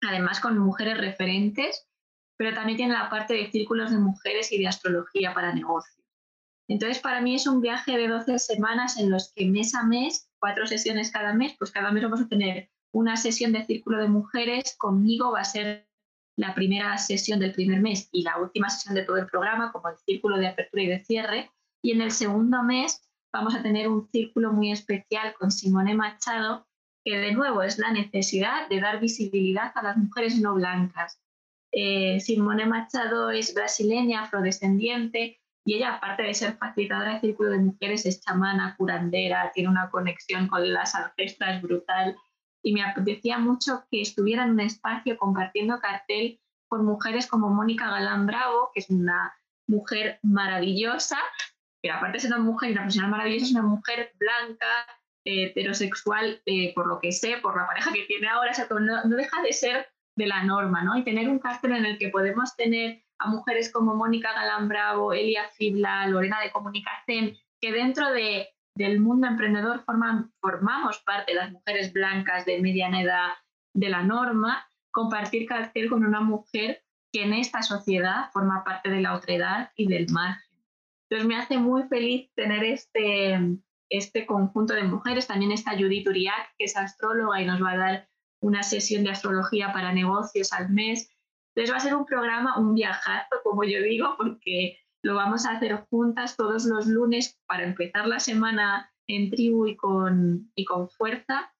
además 0.00 0.38
con 0.38 0.56
mujeres 0.58 0.96
referentes, 0.98 1.88
pero 2.36 2.54
también 2.54 2.76
tiene 2.76 2.94
la 2.94 3.10
parte 3.10 3.34
de 3.34 3.50
círculos 3.50 3.90
de 3.90 3.98
mujeres 3.98 4.52
y 4.52 4.58
de 4.58 4.68
astrología 4.68 5.34
para 5.34 5.52
negocio. 5.52 6.04
Entonces, 6.68 7.00
para 7.00 7.20
mí 7.20 7.34
es 7.34 7.48
un 7.48 7.60
viaje 7.60 7.98
de 7.98 8.06
12 8.06 8.38
semanas 8.38 8.96
en 8.96 9.10
los 9.10 9.32
que 9.32 9.46
mes 9.46 9.74
a 9.74 9.82
mes, 9.82 10.30
cuatro 10.38 10.68
sesiones 10.68 11.10
cada 11.10 11.34
mes, 11.34 11.56
pues 11.58 11.72
cada 11.72 11.90
mes 11.90 12.04
vamos 12.04 12.20
a 12.20 12.28
tener 12.28 12.70
una 12.96 13.18
sesión 13.18 13.52
de 13.52 13.64
círculo 13.66 13.98
de 13.98 14.08
mujeres. 14.08 14.74
Conmigo 14.78 15.32
va 15.32 15.40
a 15.40 15.44
ser 15.44 15.86
la 16.38 16.54
primera 16.54 16.96
sesión 16.96 17.38
del 17.38 17.52
primer 17.52 17.80
mes 17.80 18.08
y 18.10 18.22
la 18.22 18.38
última 18.38 18.70
sesión 18.70 18.94
de 18.94 19.02
todo 19.02 19.18
el 19.18 19.26
programa, 19.26 19.70
como 19.70 19.90
el 19.90 19.98
círculo 19.98 20.38
de 20.38 20.48
apertura 20.48 20.82
y 20.82 20.86
de 20.86 21.04
cierre. 21.04 21.50
Y 21.82 21.92
en 21.92 22.00
el 22.00 22.10
segundo 22.10 22.62
mes 22.62 23.02
vamos 23.32 23.54
a 23.54 23.62
tener 23.62 23.88
un 23.88 24.08
círculo 24.10 24.50
muy 24.50 24.72
especial 24.72 25.34
con 25.38 25.50
Simone 25.50 25.94
Machado, 25.94 26.66
que 27.04 27.18
de 27.18 27.32
nuevo 27.32 27.62
es 27.62 27.78
la 27.78 27.92
necesidad 27.92 28.66
de 28.70 28.80
dar 28.80 28.98
visibilidad 28.98 29.72
a 29.74 29.82
las 29.82 29.98
mujeres 29.98 30.40
no 30.40 30.54
blancas. 30.54 31.20
Eh, 31.72 32.18
Simone 32.20 32.64
Machado 32.64 33.30
es 33.30 33.52
brasileña, 33.52 34.22
afrodescendiente, 34.22 35.38
y 35.66 35.74
ella, 35.74 35.96
aparte 35.96 36.22
de 36.22 36.32
ser 36.32 36.56
facilitadora 36.56 37.14
de 37.14 37.20
círculo 37.20 37.50
de 37.50 37.58
mujeres, 37.58 38.06
es 38.06 38.22
chamana, 38.22 38.74
curandera, 38.78 39.50
tiene 39.52 39.68
una 39.68 39.90
conexión 39.90 40.46
con 40.46 40.72
las 40.72 40.94
ancestras 40.94 41.60
brutal. 41.60 42.16
Y 42.66 42.72
me 42.72 42.82
apetecía 42.82 43.38
mucho 43.38 43.84
que 43.92 44.02
estuviera 44.02 44.42
en 44.42 44.50
un 44.50 44.60
espacio 44.60 45.16
compartiendo 45.16 45.78
cartel 45.78 46.40
con 46.68 46.84
mujeres 46.84 47.28
como 47.28 47.48
Mónica 47.48 47.88
Galán 47.88 48.26
Bravo, 48.26 48.72
que 48.74 48.80
es 48.80 48.90
una 48.90 49.32
mujer 49.68 50.18
maravillosa, 50.24 51.16
que 51.80 51.92
aparte 51.92 52.14
de 52.14 52.20
ser 52.22 52.32
una 52.32 52.42
mujer 52.42 52.70
y 52.70 52.72
una 52.72 52.80
profesional 52.82 53.10
maravillosa, 53.12 53.44
es 53.44 53.52
una 53.52 53.62
mujer 53.62 54.10
blanca, 54.18 54.66
heterosexual, 55.24 56.42
eh, 56.44 56.74
por 56.74 56.88
lo 56.88 56.98
que 56.98 57.12
sé, 57.12 57.36
por 57.38 57.56
la 57.56 57.68
pareja 57.68 57.92
que 57.92 58.02
tiene 58.02 58.26
ahora, 58.26 58.50
o 58.50 58.54
sea, 58.54 58.66
no, 58.68 58.80
no, 58.80 59.16
deja 59.16 59.42
de 59.42 59.52
ser 59.52 59.86
de 60.16 60.26
la 60.26 60.42
norma, 60.42 60.82
¿no? 60.82 60.96
Y 60.96 61.04
tener 61.04 61.28
un 61.28 61.38
cartel 61.38 61.72
en 61.72 61.84
el 61.84 61.98
que 61.98 62.08
podemos 62.08 62.56
tener 62.56 63.04
a 63.20 63.28
mujeres 63.28 63.72
como 63.72 63.94
Mónica 63.94 64.32
Galán 64.32 64.68
Bravo, 64.68 65.12
Elia 65.12 65.48
Fibla, 65.50 66.08
Lorena 66.08 66.40
de 66.40 66.50
Comunicación, 66.50 67.36
que 67.60 67.72
dentro 67.72 68.10
de, 68.12 68.48
del 68.76 69.00
mundo 69.00 69.26
emprendedor 69.26 69.84
formamos 69.84 70.98
parte 71.04 71.34
las 71.34 71.50
mujeres 71.50 71.92
blancas 71.92 72.44
de 72.44 72.60
mediana 72.60 73.02
edad 73.02 73.30
de 73.72 73.88
la 73.88 74.02
norma, 74.02 74.68
compartir 74.90 75.46
cartel 75.46 75.88
con 75.88 76.04
una 76.04 76.20
mujer 76.20 76.82
que 77.12 77.22
en 77.22 77.32
esta 77.32 77.62
sociedad 77.62 78.30
forma 78.32 78.64
parte 78.64 78.90
de 78.90 79.00
la 79.00 79.14
otredad 79.14 79.70
y 79.76 79.88
del 79.88 80.06
margen. 80.10 80.42
Entonces 81.08 81.26
me 81.26 81.36
hace 81.36 81.56
muy 81.56 81.84
feliz 81.84 82.30
tener 82.34 82.64
este, 82.64 83.38
este 83.88 84.26
conjunto 84.26 84.74
de 84.74 84.84
mujeres. 84.84 85.26
También 85.26 85.52
está 85.52 85.72
Judith 85.72 86.06
Uriac, 86.08 86.54
que 86.58 86.66
es 86.66 86.76
astróloga 86.76 87.40
y 87.40 87.46
nos 87.46 87.62
va 87.62 87.72
a 87.72 87.78
dar 87.78 88.08
una 88.40 88.62
sesión 88.62 89.04
de 89.04 89.10
astrología 89.10 89.72
para 89.72 89.92
negocios 89.92 90.52
al 90.52 90.68
mes. 90.68 91.10
Entonces 91.54 91.72
va 91.72 91.78
a 91.78 91.80
ser 91.80 91.94
un 91.94 92.04
programa, 92.04 92.58
un 92.58 92.74
viajazo, 92.74 93.36
como 93.42 93.64
yo 93.64 93.80
digo, 93.82 94.16
porque 94.18 94.78
lo 95.02 95.14
vamos 95.14 95.46
a 95.46 95.52
hacer 95.52 95.86
juntas 95.90 96.36
todos 96.36 96.64
los 96.64 96.86
lunes 96.86 97.38
para 97.46 97.64
empezar 97.64 98.06
la 98.06 98.20
semana 98.20 98.92
en 99.06 99.30
tribu 99.30 99.66
y 99.66 99.76
con, 99.76 100.50
y 100.54 100.64
con 100.64 100.88
fuerza. 100.88 101.52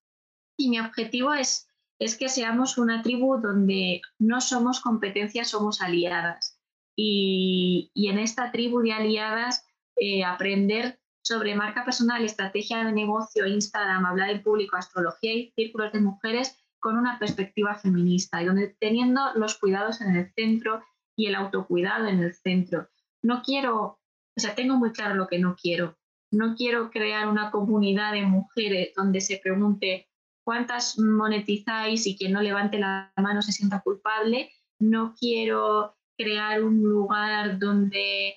Y 0.57 0.69
mi 0.69 0.79
objetivo 0.79 1.33
es, 1.33 1.69
es 1.99 2.17
que 2.17 2.29
seamos 2.29 2.77
una 2.77 3.01
tribu 3.01 3.39
donde 3.39 4.01
no 4.19 4.41
somos 4.41 4.81
competencias, 4.81 5.49
somos 5.49 5.81
aliadas. 5.81 6.59
Y, 6.95 7.91
y 7.93 8.09
en 8.09 8.19
esta 8.19 8.51
tribu 8.51 8.81
de 8.81 8.93
aliadas, 8.93 9.65
eh, 9.97 10.23
aprender 10.23 10.99
sobre 11.21 11.55
marca 11.55 11.83
personal, 11.83 12.23
estrategia 12.23 12.83
de 12.83 12.91
negocio, 12.91 13.45
Instagram, 13.45 14.05
hablar 14.05 14.29
en 14.29 14.43
público, 14.43 14.77
astrología 14.77 15.33
y 15.33 15.51
círculos 15.55 15.91
de 15.91 15.99
mujeres 15.99 16.57
con 16.79 16.97
una 16.97 17.19
perspectiva 17.19 17.75
feminista 17.75 18.41
y 18.41 18.45
donde 18.45 18.75
teniendo 18.79 19.21
los 19.35 19.57
cuidados 19.57 19.99
en 20.01 20.15
el 20.15 20.31
centro 20.33 20.83
y 21.17 21.25
el 21.25 21.35
autocuidado 21.35 22.07
en 22.07 22.19
el 22.19 22.33
centro. 22.33 22.87
No 23.23 23.41
quiero, 23.43 23.99
o 24.35 24.39
sea, 24.39 24.55
tengo 24.55 24.75
muy 24.75 24.91
claro 24.91 25.15
lo 25.15 25.27
que 25.27 25.39
no 25.39 25.55
quiero. 25.55 25.97
No 26.31 26.55
quiero 26.55 26.91
crear 26.91 27.27
una 27.27 27.51
comunidad 27.51 28.13
de 28.13 28.23
mujeres 28.23 28.93
donde 28.95 29.21
se 29.21 29.37
pregunte 29.37 30.07
cuántas 30.43 30.97
monetizáis 30.99 32.05
y 32.07 32.17
quien 32.17 32.33
no 32.33 32.41
levante 32.41 32.79
la 32.79 33.11
mano 33.17 33.41
se 33.41 33.51
sienta 33.51 33.81
culpable. 33.81 34.51
No 34.79 35.15
quiero 35.17 35.95
crear 36.17 36.63
un 36.63 36.81
lugar 36.81 37.59
donde 37.59 38.35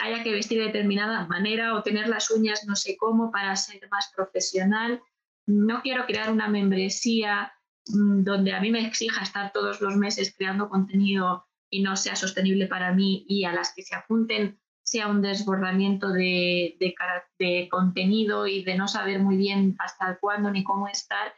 haya 0.00 0.22
que 0.22 0.32
vestir 0.32 0.58
de 0.58 0.66
determinada 0.66 1.26
manera 1.26 1.74
o 1.74 1.82
tener 1.82 2.08
las 2.08 2.30
uñas 2.30 2.64
no 2.66 2.74
sé 2.74 2.96
cómo 2.96 3.30
para 3.30 3.54
ser 3.56 3.88
más 3.90 4.10
profesional. 4.14 5.00
No 5.46 5.80
quiero 5.82 6.06
crear 6.06 6.30
una 6.30 6.48
membresía 6.48 7.52
Mm, 7.88 8.24
donde 8.24 8.52
a 8.52 8.60
mí 8.60 8.70
me 8.70 8.84
exija 8.86 9.22
estar 9.22 9.52
todos 9.52 9.80
los 9.80 9.96
meses 9.96 10.34
creando 10.36 10.68
contenido 10.68 11.46
y 11.76 11.82
no 11.82 11.94
sea 11.96 12.16
sostenible 12.16 12.66
para 12.66 12.92
mí 12.92 13.26
y 13.28 13.44
a 13.44 13.52
las 13.52 13.74
que 13.74 13.82
se 13.82 13.94
apunten 13.94 14.58
sea 14.82 15.08
un 15.08 15.20
desbordamiento 15.20 16.10
de, 16.10 16.76
de, 16.78 17.68
contenido 17.68 18.46
y 18.46 18.64
de 18.64 18.76
no 18.76 18.88
saber 18.88 19.18
muy 19.18 19.36
bien 19.36 19.76
hasta 19.78 20.16
cuándo 20.18 20.50
ni 20.50 20.64
cómo 20.64 20.88
estar. 20.88 21.34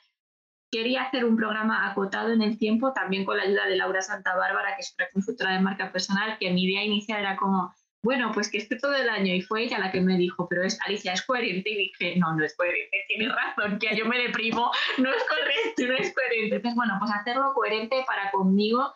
Quería 0.70 1.02
hacer 1.02 1.24
un 1.24 1.36
programa 1.36 1.90
acotado 1.90 2.30
en 2.30 2.42
el 2.42 2.58
tiempo, 2.58 2.92
también 2.92 3.24
con 3.24 3.38
la 3.38 3.44
ayuda 3.44 3.66
de 3.66 3.76
Laura 3.76 4.02
Santa 4.02 4.36
Bárbara, 4.36 4.76
que 4.76 4.82
es 4.82 4.94
una 4.96 5.08
consultora 5.12 5.54
de 5.54 5.60
marca 5.60 5.90
personal, 5.90 6.36
que 6.38 6.50
mi 6.50 6.64
idea 6.64 6.84
inicial 6.84 7.20
era 7.20 7.36
como 7.36 7.74
bueno, 8.02 8.30
pues 8.32 8.48
que 8.48 8.58
esté 8.58 8.76
todo 8.76 8.94
el 8.94 9.08
año 9.08 9.34
y 9.34 9.42
fue 9.42 9.64
ella 9.64 9.78
la 9.78 9.90
que 9.90 10.00
me 10.00 10.16
dijo, 10.16 10.46
pero 10.48 10.62
es 10.62 10.78
Alicia, 10.86 11.14
es 11.14 11.22
coherente 11.22 11.68
y 11.70 11.76
dije, 11.76 12.16
no, 12.16 12.32
no 12.34 12.44
es 12.44 12.56
coherente, 12.56 12.96
tienes 13.08 13.34
razón, 13.34 13.78
que 13.78 13.96
yo 13.96 14.06
me 14.06 14.18
deprimo, 14.18 14.70
no 14.98 15.10
es 15.10 15.24
correcto, 15.24 15.82
no 15.86 15.94
es 15.94 16.14
coherente. 16.14 16.56
Entonces, 16.56 16.76
bueno, 16.76 16.94
pues 17.00 17.10
hacerlo 17.12 17.52
coherente 17.54 18.04
para 18.06 18.30
conmigo, 18.30 18.94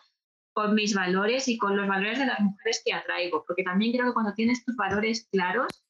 con 0.53 0.75
mis 0.75 0.93
valores 0.93 1.47
y 1.47 1.57
con 1.57 1.75
los 1.75 1.87
valores 1.87 2.19
de 2.19 2.27
las 2.27 2.39
mujeres 2.39 2.81
que 2.85 2.93
atraigo, 2.93 3.43
porque 3.45 3.63
también 3.63 3.91
creo 3.91 4.05
que 4.05 4.13
cuando 4.13 4.33
tienes 4.33 4.63
tus 4.63 4.75
valores 4.75 5.27
claros, 5.31 5.83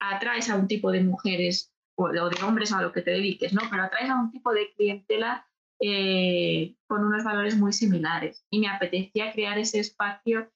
atraes 0.00 0.48
a 0.48 0.56
un 0.56 0.68
tipo 0.68 0.90
de 0.92 1.02
mujeres 1.02 1.72
o 1.96 2.08
de 2.08 2.42
hombres 2.44 2.72
a 2.72 2.80
lo 2.80 2.92
que 2.92 3.02
te 3.02 3.10
dediques, 3.10 3.52
¿no? 3.52 3.62
Pero 3.70 3.82
atraes 3.82 4.08
a 4.08 4.20
un 4.20 4.30
tipo 4.30 4.52
de 4.52 4.72
clientela 4.74 5.48
eh, 5.80 6.76
con 6.86 7.04
unos 7.04 7.24
valores 7.24 7.56
muy 7.56 7.72
similares. 7.72 8.44
Y 8.50 8.60
me 8.60 8.68
apetecía 8.68 9.32
crear 9.32 9.58
ese 9.58 9.80
espacio 9.80 10.50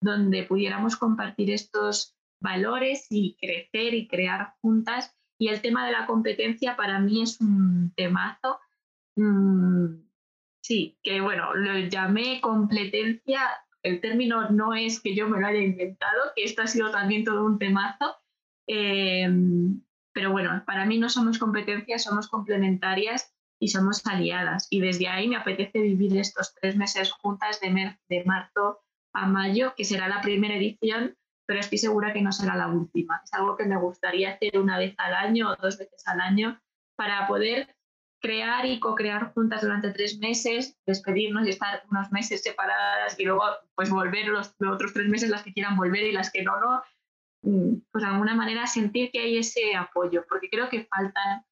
donde 0.00 0.44
pudiéramos 0.44 0.96
compartir 0.96 1.50
estos 1.50 2.16
valores 2.40 3.06
y 3.10 3.36
crecer 3.40 3.94
y 3.94 4.08
crear 4.08 4.54
juntas. 4.60 5.16
Y 5.40 5.48
el 5.48 5.60
tema 5.62 5.86
de 5.86 5.92
la 5.92 6.06
competencia 6.06 6.76
para 6.76 6.98
mí 6.98 7.22
es 7.22 7.40
un 7.40 7.92
temazo. 7.96 8.58
Mm, 9.16 10.07
sí, 10.68 10.98
que 11.02 11.22
bueno, 11.22 11.54
lo 11.54 11.78
llamé 11.78 12.42
competencia. 12.42 13.40
El 13.82 14.02
término 14.02 14.50
no 14.50 14.74
es 14.74 15.00
que 15.00 15.14
yo 15.14 15.26
me 15.26 15.40
lo 15.40 15.46
haya 15.46 15.60
inventado, 15.60 16.32
que 16.36 16.44
esto 16.44 16.60
ha 16.60 16.66
sido 16.66 16.90
también 16.90 17.24
todo 17.24 17.46
un 17.46 17.58
temazo. 17.58 18.16
Em, 18.66 19.80
pero 20.12 20.30
bueno, 20.30 20.62
para 20.66 20.84
mí 20.84 20.98
no 20.98 21.08
somos 21.08 21.38
competencias, 21.38 22.02
somos 22.02 22.28
complementarias 22.28 23.34
y 23.58 23.68
somos 23.68 24.06
aliadas. 24.06 24.66
Y 24.68 24.80
desde 24.80 25.08
ahí 25.08 25.26
me 25.26 25.36
apetece 25.36 25.80
vivir 25.80 26.18
estos 26.18 26.54
tres 26.54 26.76
meses 26.76 27.12
juntas 27.12 27.60
de, 27.62 27.96
de 28.10 28.24
marzo 28.24 28.80
a 29.14 29.26
mayo, 29.26 29.72
que 29.74 29.84
será 29.84 30.06
la 30.06 30.20
primera 30.20 30.56
edición, 30.56 31.16
pero 31.46 31.60
estoy 31.60 31.78
segura 31.78 32.12
que 32.12 32.20
no 32.20 32.30
será 32.30 32.56
la 32.56 32.68
última. 32.68 33.22
Es 33.24 33.32
algo 33.32 33.56
que 33.56 33.64
me 33.64 33.78
gustaría 33.78 34.32
hacer 34.32 34.58
una 34.58 34.76
vez 34.76 34.94
al 34.98 35.14
año 35.14 35.50
o 35.50 35.56
dos 35.56 35.78
veces 35.78 36.06
al 36.06 36.20
año 36.20 36.60
para 36.94 37.26
poder 37.26 37.77
crear 38.20 38.66
y 38.66 38.80
co-crear 38.80 39.32
juntas 39.32 39.62
durante 39.62 39.92
tres 39.92 40.18
meses, 40.18 40.76
despedirnos 40.86 41.46
y 41.46 41.50
estar 41.50 41.82
unos 41.90 42.10
meses 42.10 42.42
separadas 42.42 43.18
y 43.18 43.24
luego 43.24 43.44
pues 43.74 43.90
volver 43.90 44.28
los, 44.28 44.54
otros 44.60 44.92
tres 44.92 45.08
meses 45.08 45.30
las 45.30 45.42
que 45.42 45.52
quieran 45.52 45.76
volver 45.76 46.04
y 46.04 46.12
las 46.12 46.30
que 46.30 46.42
no, 46.42 46.58
no. 46.60 46.82
Mm, 47.42 47.82
pues 47.92 48.02
de 48.02 48.10
alguna 48.10 48.34
manera 48.34 48.66
sentir 48.66 49.10
que 49.12 49.20
hay 49.20 49.38
ese 49.38 49.76
apoyo, 49.76 50.24
porque 50.28 50.50
creo 50.50 50.68
que 50.68 50.84
faltan 50.86 51.44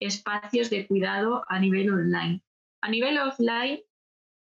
espacios 0.00 0.70
de 0.70 0.86
cuidado 0.86 1.44
a 1.48 1.58
nivel 1.58 1.90
online. 1.92 2.42
A 2.80 2.88
nivel 2.88 3.18
offline, 3.18 3.80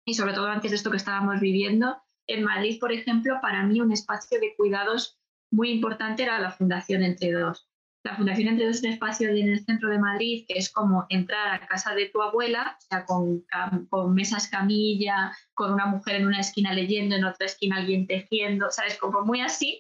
y 0.06 0.14
sobre 0.14 0.34
todo 0.34 0.48
antes 0.48 0.72
de 0.72 0.78
esto 0.78 0.92
que 0.92 0.98
estábamos 0.98 1.40
viviendo, 1.40 2.02
en 2.28 2.44
Madrid, 2.44 2.80
por 2.80 2.92
ejemplo, 2.92 3.40
para 3.42 3.64
mí 3.64 3.82
un 3.82 3.92
espacio 3.92 4.40
de 4.40 4.56
cuidados 4.56 5.20
muy 5.52 5.72
importante 5.72 6.24
era 6.24 6.40
la 6.40 6.52
Fundación 6.52 7.04
Entre 7.04 7.32
Dos. 7.32 7.71
La 8.04 8.16
Fundación 8.16 8.48
Entre 8.48 8.66
Dos 8.66 8.78
es 8.78 8.84
un 8.84 8.90
espacio 8.90 9.30
en 9.30 9.50
el 9.50 9.64
centro 9.64 9.90
de 9.90 10.00
Madrid 10.00 10.46
que 10.48 10.58
es 10.58 10.72
como 10.72 11.06
entrar 11.10 11.54
a 11.54 11.68
casa 11.68 11.94
de 11.94 12.10
tu 12.10 12.22
abuela, 12.22 12.76
o 12.80 12.82
sea, 12.82 13.06
con, 13.06 13.46
con 13.90 14.14
mesas 14.16 14.48
camilla, 14.48 15.32
con 15.54 15.72
una 15.74 15.86
mujer 15.86 16.16
en 16.16 16.26
una 16.26 16.40
esquina 16.40 16.74
leyendo, 16.74 17.16
en 17.16 17.26
otra 17.26 17.46
esquina 17.46 17.78
alguien 17.78 18.08
tejiendo, 18.08 18.72
¿sabes? 18.72 18.98
Como 18.98 19.22
muy 19.22 19.42
así. 19.42 19.78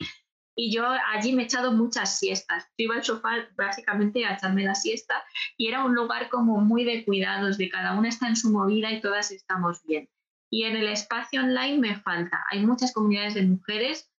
Y 0.55 0.71
yo 0.71 0.85
allí 1.13 1.33
me 1.33 1.43
he 1.43 1.45
echado 1.45 1.71
muchas 1.71 2.19
siestas. 2.19 2.65
Yo 2.77 2.85
iba 2.85 2.95
al 2.95 3.03
sofá 3.03 3.47
básicamente 3.55 4.23
a 4.25 4.35
echarme 4.35 4.65
la 4.65 4.75
siesta 4.75 5.23
y 5.57 5.67
era 5.67 5.83
un 5.83 5.95
lugar 5.95 6.29
como 6.29 6.61
muy 6.61 6.83
de 6.83 7.03
cuidados, 7.05 7.57
de 7.57 7.69
cada 7.69 7.97
una 7.97 8.09
está 8.09 8.27
en 8.27 8.35
su 8.35 8.51
movida 8.51 8.91
y 8.91 9.01
todas 9.01 9.31
estamos 9.31 9.81
bien. 9.83 10.07
Y 10.51 10.63
en 10.63 10.75
el 10.75 10.87
espacio 10.89 11.41
online 11.41 11.79
me 11.79 11.95
falta. 11.95 12.43
Hay 12.51 12.63
muchas 12.63 12.93
comunidades 12.93 13.33
de 13.33 13.43
mujeres, 13.43 14.10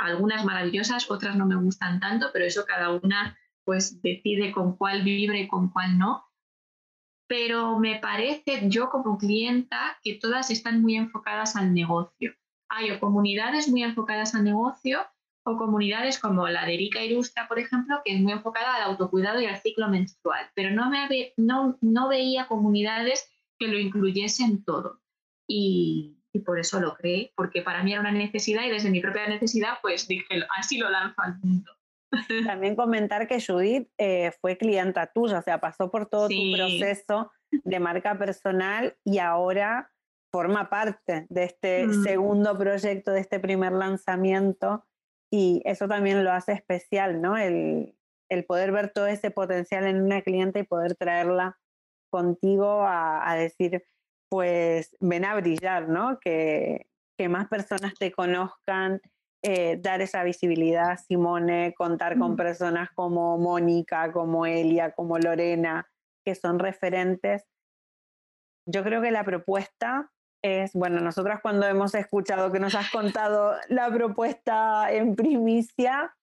algunas 0.00 0.44
maravillosas, 0.44 1.10
otras 1.10 1.36
no 1.36 1.46
me 1.46 1.56
gustan 1.56 2.00
tanto, 2.00 2.28
pero 2.32 2.44
eso 2.44 2.64
cada 2.66 2.90
una 2.90 3.38
pues 3.64 4.02
decide 4.02 4.52
con 4.52 4.76
cuál 4.76 5.02
vibre 5.02 5.40
y 5.40 5.48
con 5.48 5.70
cuál 5.70 5.98
no. 5.98 6.24
Pero 7.28 7.78
me 7.78 8.00
parece, 8.00 8.68
yo 8.68 8.90
como 8.90 9.18
clienta, 9.18 9.98
que 10.02 10.14
todas 10.14 10.50
están 10.50 10.82
muy 10.82 10.96
enfocadas 10.96 11.54
al 11.54 11.72
negocio. 11.72 12.34
Hay 12.68 12.90
o 12.90 12.98
comunidades 12.98 13.68
muy 13.68 13.82
enfocadas 13.82 14.34
al 14.34 14.44
negocio 14.44 15.06
o 15.44 15.56
comunidades 15.56 16.18
como 16.18 16.48
la 16.48 16.66
de 16.66 16.74
Erika 16.74 17.02
Ilustra, 17.02 17.46
por 17.48 17.58
ejemplo, 17.58 18.00
que 18.04 18.14
es 18.14 18.20
muy 18.20 18.32
enfocada 18.32 18.74
al 18.74 18.82
autocuidado 18.82 19.40
y 19.40 19.46
al 19.46 19.60
ciclo 19.60 19.88
menstrual, 19.88 20.50
pero 20.54 20.70
no, 20.70 20.90
me, 20.90 21.32
no, 21.36 21.78
no 21.80 22.08
veía 22.08 22.46
comunidades 22.46 23.30
que 23.58 23.68
lo 23.68 23.78
incluyesen 23.78 24.64
todo 24.64 25.00
y, 25.46 26.19
por 26.38 26.60
eso 26.60 26.80
lo 26.80 26.94
creé, 26.94 27.32
porque 27.34 27.62
para 27.62 27.82
mí 27.82 27.92
era 27.92 28.00
una 28.00 28.12
necesidad 28.12 28.64
y 28.64 28.70
desde 28.70 28.90
mi 28.90 29.00
propia 29.00 29.26
necesidad 29.26 29.74
pues 29.82 30.06
dije, 30.06 30.26
así 30.56 30.78
lo 30.78 30.88
lanzo 30.88 31.20
al 31.20 31.38
mundo. 31.42 31.72
También 32.46 32.76
comentar 32.76 33.26
que 33.26 33.44
Judith 33.44 33.88
eh, 33.98 34.32
fue 34.40 34.56
clienta 34.56 35.10
tuya, 35.12 35.38
o 35.38 35.42
sea, 35.42 35.58
pasó 35.58 35.90
por 35.90 36.06
todo 36.06 36.28
tu 36.28 36.52
proceso 36.54 37.32
de 37.50 37.80
marca 37.80 38.16
personal 38.18 38.96
y 39.04 39.18
ahora 39.18 39.90
forma 40.32 40.70
parte 40.70 41.26
de 41.28 41.44
este 41.44 41.86
mm. 41.86 42.04
segundo 42.04 42.56
proyecto, 42.56 43.10
de 43.10 43.20
este 43.20 43.40
primer 43.40 43.72
lanzamiento 43.72 44.86
y 45.32 45.62
eso 45.64 45.88
también 45.88 46.24
lo 46.24 46.32
hace 46.32 46.52
especial, 46.52 47.20
¿no? 47.20 47.36
El, 47.36 47.96
el 48.28 48.44
poder 48.44 48.72
ver 48.72 48.92
todo 48.92 49.06
ese 49.06 49.30
potencial 49.30 49.86
en 49.86 50.02
una 50.02 50.22
cliente 50.22 50.60
y 50.60 50.64
poder 50.64 50.96
traerla 50.96 51.58
contigo 52.10 52.82
a, 52.82 53.28
a 53.28 53.36
decir, 53.36 53.84
pues 54.30 54.96
ven 55.00 55.24
a 55.24 55.34
brillar, 55.34 55.88
¿no? 55.88 56.18
Que, 56.20 56.86
que 57.18 57.28
más 57.28 57.48
personas 57.48 57.94
te 57.98 58.12
conozcan, 58.12 59.02
eh, 59.42 59.78
dar 59.80 60.00
esa 60.02 60.22
visibilidad, 60.22 60.98
Simone, 60.98 61.74
contar 61.74 62.18
con 62.18 62.36
personas 62.36 62.90
como 62.94 63.38
Mónica, 63.38 64.12
como 64.12 64.46
Elia, 64.46 64.92
como 64.92 65.18
Lorena, 65.18 65.88
que 66.24 66.34
son 66.34 66.58
referentes. 66.58 67.46
Yo 68.66 68.84
creo 68.84 69.00
que 69.00 69.10
la 69.10 69.24
propuesta 69.24 70.10
es, 70.42 70.72
bueno, 70.74 71.00
nosotras 71.00 71.40
cuando 71.42 71.66
hemos 71.66 71.94
escuchado 71.94 72.52
que 72.52 72.60
nos 72.60 72.74
has 72.74 72.90
contado 72.90 73.54
la 73.68 73.90
propuesta 73.90 74.92
en 74.92 75.16
primicia, 75.16 76.14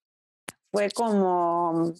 fue 0.72 0.91
como, 0.91 1.93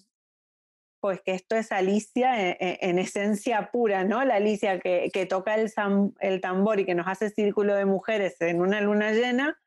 pues 1.00 1.22
que 1.22 1.34
esto 1.34 1.56
es 1.56 1.72
Alicia 1.72 2.50
e, 2.50 2.58
e, 2.60 2.80
en, 2.82 3.00
esencia 3.00 3.70
pura, 3.72 4.04
¿no? 4.04 4.24
La 4.26 4.36
Alicia 4.36 4.80
que, 4.80 5.28
toca 5.30 5.56
el, 5.56 5.72
el, 6.20 6.41
tambor 6.41 6.80
y 6.80 6.86
que 6.86 6.95
nos 6.95 7.08
hace 7.08 7.30
círculo 7.30 7.76
de 7.76 7.86
mujeres 7.86 8.36
en 8.41 8.62
una 8.62 8.82
luna 8.82 9.12
llena, 9.12 9.58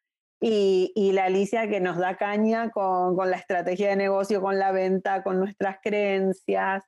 y, 0.40 1.12
la 1.12 1.26
Alicia 1.26 1.68
que 1.68 1.80
nos 1.80 1.98
da 1.98 2.16
caña 2.16 2.70
con, 2.70 3.14
la 3.28 3.36
estrategia 3.36 3.90
de 3.90 3.96
negocio, 3.96 4.40
con 4.40 4.58
la 4.58 4.72
venta, 4.72 5.22
con 5.22 5.38
nuestras 5.38 5.78
creencias. 5.82 6.82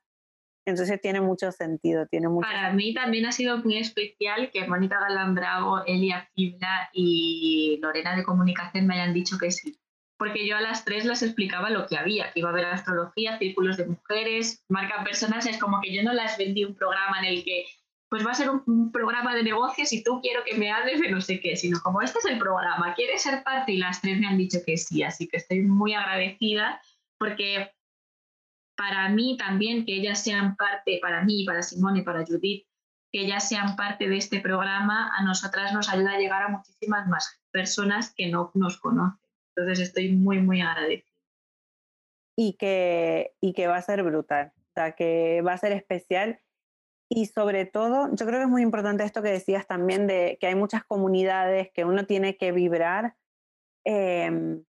Entonces 0.65 0.99
tiene 1.01 1.21
mucho 1.21 1.51
sentido. 1.51 2.07
Tiene 2.07 2.29
mucho 2.29 2.47
Para 2.47 2.73
mí 2.73 2.93
también 2.93 3.25
ha 3.25 3.31
sido 3.31 3.57
muy 3.57 3.77
especial 3.77 4.49
que 4.51 4.65
Mónica 4.67 4.99
Galán 4.99 5.35
Bravo, 5.35 5.83
Elia 5.85 6.27
Fibla 6.33 6.89
y 6.93 7.79
Lorena 7.81 8.15
de 8.15 8.23
Comunicación 8.23 8.87
me 8.87 8.95
hayan 8.95 9.13
dicho 9.13 9.37
que 9.37 9.51
sí 9.51 9.77
porque 10.23 10.47
yo 10.47 10.55
a 10.55 10.61
las 10.61 10.85
tres 10.85 11.03
les 11.03 11.21
explicaba 11.21 11.69
lo 11.69 11.85
que 11.85 11.97
había, 11.97 12.31
que 12.31 12.39
iba 12.39 12.47
a 12.47 12.53
haber 12.53 12.65
astrología, 12.67 13.37
círculos 13.39 13.75
de 13.75 13.87
mujeres, 13.87 14.63
marca 14.69 15.03
personas, 15.03 15.45
es 15.45 15.57
como 15.57 15.81
que 15.81 15.93
yo 15.93 16.01
no 16.01 16.13
las 16.13 16.37
vendí 16.37 16.63
un 16.63 16.75
programa 16.75 17.19
en 17.19 17.25
el 17.25 17.43
que 17.43 17.65
pues 18.07 18.25
va 18.25 18.31
a 18.31 18.33
ser 18.33 18.49
un, 18.49 18.89
programa 18.93 19.35
de 19.35 19.43
negocios 19.43 19.91
y 19.91 20.01
tú 20.01 20.21
quiero 20.21 20.45
que 20.45 20.55
me 20.55 20.71
hables 20.71 21.01
de 21.01 21.11
no 21.11 21.19
sé 21.19 21.41
qué, 21.41 21.57
sino 21.57 21.81
como 21.81 22.01
este 22.01 22.19
es 22.19 22.25
el 22.25 22.37
programa, 22.37 22.93
¿quieres 22.93 23.21
ser 23.21 23.43
parte? 23.43 23.73
Y 23.73 23.79
las 23.79 23.99
tres 23.99 24.17
me 24.17 24.27
han 24.27 24.37
dicho 24.37 24.59
que 24.65 24.77
sí, 24.77 25.03
así 25.03 25.27
que 25.27 25.35
estoy 25.35 25.61
muy 25.61 25.93
agradecida 25.93 26.81
porque 27.17 27.73
para 28.77 29.09
mí 29.09 29.35
también 29.35 29.85
que 29.85 29.95
ellas 29.97 30.23
sean 30.23 30.55
parte, 30.55 30.99
para 31.01 31.21
mí, 31.25 31.43
para 31.43 31.61
Simone 31.63 32.01
para 32.03 32.25
Judith, 32.25 32.65
que 33.11 33.23
ellas 33.25 33.49
sean 33.49 33.75
parte 33.75 34.07
de 34.07 34.15
este 34.15 34.39
programa, 34.39 35.11
a 35.17 35.23
nosotras 35.25 35.73
nos 35.73 35.89
ayuda 35.89 36.13
a 36.13 36.17
llegar 36.17 36.43
a 36.43 36.47
muchísimas 36.47 37.09
más 37.09 37.41
personas 37.51 38.13
que 38.15 38.27
no 38.29 38.51
nos 38.53 38.79
conocen. 38.79 39.22
Entonces 39.55 39.87
estoy 39.87 40.11
muy, 40.11 40.39
muy 40.39 40.61
agradecida. 40.61 41.11
Y 42.35 42.53
que, 42.53 43.35
y 43.41 43.53
que 43.53 43.67
va 43.67 43.77
a 43.77 43.81
ser 43.81 44.01
brutal, 44.03 44.53
o 44.57 44.71
sea, 44.73 44.93
que 44.93 45.41
va 45.41 45.53
a 45.53 45.57
ser 45.57 45.71
especial. 45.71 46.39
Y 47.09 47.27
sobre 47.27 47.65
todo, 47.65 48.09
yo 48.15 48.25
creo 48.25 48.39
que 48.39 48.45
es 48.45 48.49
muy 48.49 48.63
importante 48.63 49.03
esto 49.03 49.21
que 49.21 49.29
decías 49.29 49.67
también 49.67 50.07
de 50.07 50.37
que 50.41 50.47
hay 50.47 50.55
muchas 50.55 50.83
comunidades 50.83 51.69
que 51.71 51.85
uno 51.85 52.05
tiene 52.07 52.37
que 52.37 52.51
vibrar. 52.51 53.15
Em, 53.85 54.63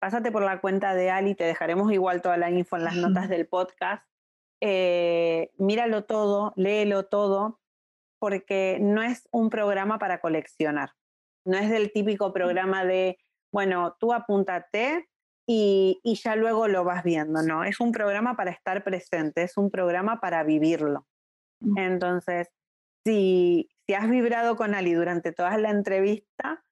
pásate 0.00 0.32
por 0.32 0.42
la 0.42 0.60
cuenta 0.60 0.94
de 0.94 1.10
Ali, 1.10 1.36
te 1.36 1.44
dejaremos 1.44 1.92
igual 1.92 2.20
toda 2.20 2.36
la 2.36 2.50
info 2.50 2.76
en 2.76 2.84
las 2.84 2.96
notas 2.96 3.28
del 3.28 3.46
podcast. 3.46 4.04
Eh, 4.60 5.52
míralo 5.56 6.04
todo, 6.04 6.52
léelo 6.56 7.06
todo, 7.06 7.60
porque 8.18 8.78
no 8.80 9.02
es 9.02 9.28
un 9.30 9.50
programa 9.50 10.00
para 10.00 10.20
coleccionar. 10.20 10.94
No 11.44 11.56
es 11.56 11.70
del 11.70 11.92
típico 11.92 12.32
programa 12.32 12.84
de 12.84 13.18
bueno, 13.52 13.96
tú 13.98 14.12
apúntate 14.12 15.08
y, 15.46 16.00
ya 16.22 16.36
luego 16.36 16.68
lo 16.68 16.84
vas 16.84 17.02
viendo, 17.02 17.42
¿no? 17.42 17.64
Es 17.64 17.80
un 17.80 17.92
programa 17.92 18.36
para 18.36 18.50
estar 18.50 18.84
presente, 18.84 19.42
es 19.42 19.56
un 19.56 19.70
programa 19.70 20.20
para 20.20 20.42
vivirlo. 20.42 21.06
Entonces, 21.76 22.48
si, 23.04 23.68
si 23.86 23.94
has 23.94 24.08
vibrado 24.08 24.56
con 24.56 24.74
Ali 24.74 24.92
durante 24.92 25.32
toda 25.32 25.56
la 25.56 25.70
entrevista, 25.70 26.62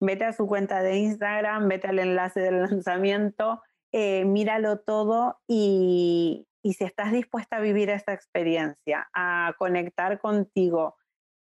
vete 0.00 0.24
a 0.24 0.32
su 0.32 0.46
cuenta 0.46 0.82
de 0.82 0.96
Instagram, 0.96 1.68
vete 1.68 1.88
al 1.88 1.98
enlace 1.98 2.40
del 2.40 2.62
lanzamiento, 2.62 3.62
eh, 3.92 4.24
míralo 4.24 4.80
todo 4.80 5.38
y, 5.46 6.48
y 6.62 6.74
si 6.74 6.84
estás 6.84 7.12
dispuesta 7.12 7.56
a 7.56 7.60
vivir 7.60 7.90
esta 7.90 8.14
experiencia, 8.14 9.10
a 9.12 9.54
conectar 9.58 10.20
contigo 10.20 10.96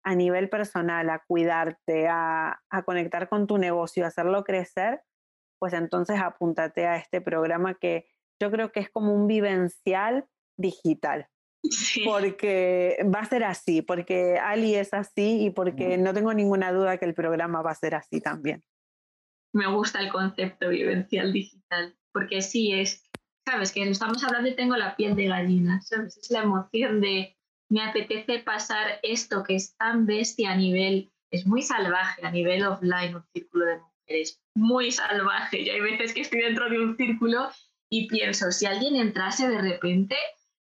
a 0.03 0.15
nivel 0.15 0.49
personal, 0.49 1.11
a 1.11 1.23
cuidarte, 1.27 2.09
a, 2.09 2.61
a 2.71 2.83
conectar 2.83 3.29
con 3.29 3.47
tu 3.47 3.59
negocio, 3.59 4.05
a 4.05 4.09
hacerlo 4.09 4.45
crecer, 4.45 5.03
pues 5.59 5.75
entonces 5.75 6.19
apúntate 6.21 6.87
a 6.87 6.97
este 6.97 7.21
programa 7.21 7.75
que 7.75 8.07
yo 8.41 8.51
creo 8.51 8.73
que 8.73 8.81
es 8.81 8.91
como 8.91 9.15
un 9.15 9.27
vivencial 9.27 10.27
digital. 10.57 11.29
Porque 12.07 12.97
va 13.15 13.21
a 13.21 13.27
ser 13.27 13.45
así, 13.45 13.83
porque 13.83 14.39
Ali 14.39 14.75
es 14.75 14.95
así 14.95 15.45
y 15.45 15.51
porque 15.51 15.99
no 15.99 16.15
tengo 16.15 16.33
ninguna 16.33 16.73
duda 16.73 16.97
que 16.97 17.05
el 17.05 17.15
programa 17.15 17.61
va 17.61 17.73
a 17.73 17.75
ser 17.75 17.95
así 17.95 18.21
también. 18.21 18.65
Me 19.53 19.67
gusta 19.67 20.01
el 20.01 20.11
concepto 20.11 20.71
vivencial 20.71 21.33
digital, 21.33 21.95
porque 22.13 22.41
sí 22.41 22.73
es, 22.73 23.03
sabes, 23.45 23.73
que 23.73 23.83
estamos 23.83 24.25
hablando 24.25 24.49
y 24.49 24.57
tengo 24.57 24.77
la 24.77 24.97
piel 24.97 25.17
de 25.17 25.27
gallina, 25.27 25.83
sabes, 25.83 26.17
es 26.17 26.31
la 26.31 26.43
emoción 26.43 27.01
de 27.01 27.37
me 27.71 27.83
apetece 27.83 28.41
pasar 28.41 28.99
esto 29.03 29.45
que 29.45 29.55
es 29.55 29.77
tan 29.77 30.05
bestia 30.05 30.53
a 30.53 30.57
nivel, 30.57 31.11
es 31.31 31.47
muy 31.47 31.63
salvaje 31.63 32.27
a 32.27 32.31
nivel 32.31 32.67
offline, 32.67 33.15
un 33.15 33.25
círculo 33.33 33.65
de 33.65 33.79
mujeres, 33.79 34.43
muy 34.55 34.91
salvaje. 34.91 35.61
Y 35.61 35.71
hay 35.71 35.81
veces 35.81 36.13
que 36.13 36.23
estoy 36.23 36.41
dentro 36.41 36.69
de 36.69 36.81
un 36.81 36.97
círculo 36.97 37.49
y 37.89 38.09
pienso, 38.09 38.51
si 38.51 38.67
alguien 38.67 38.97
entrase 38.97 39.49
de 39.49 39.61
repente, 39.61 40.17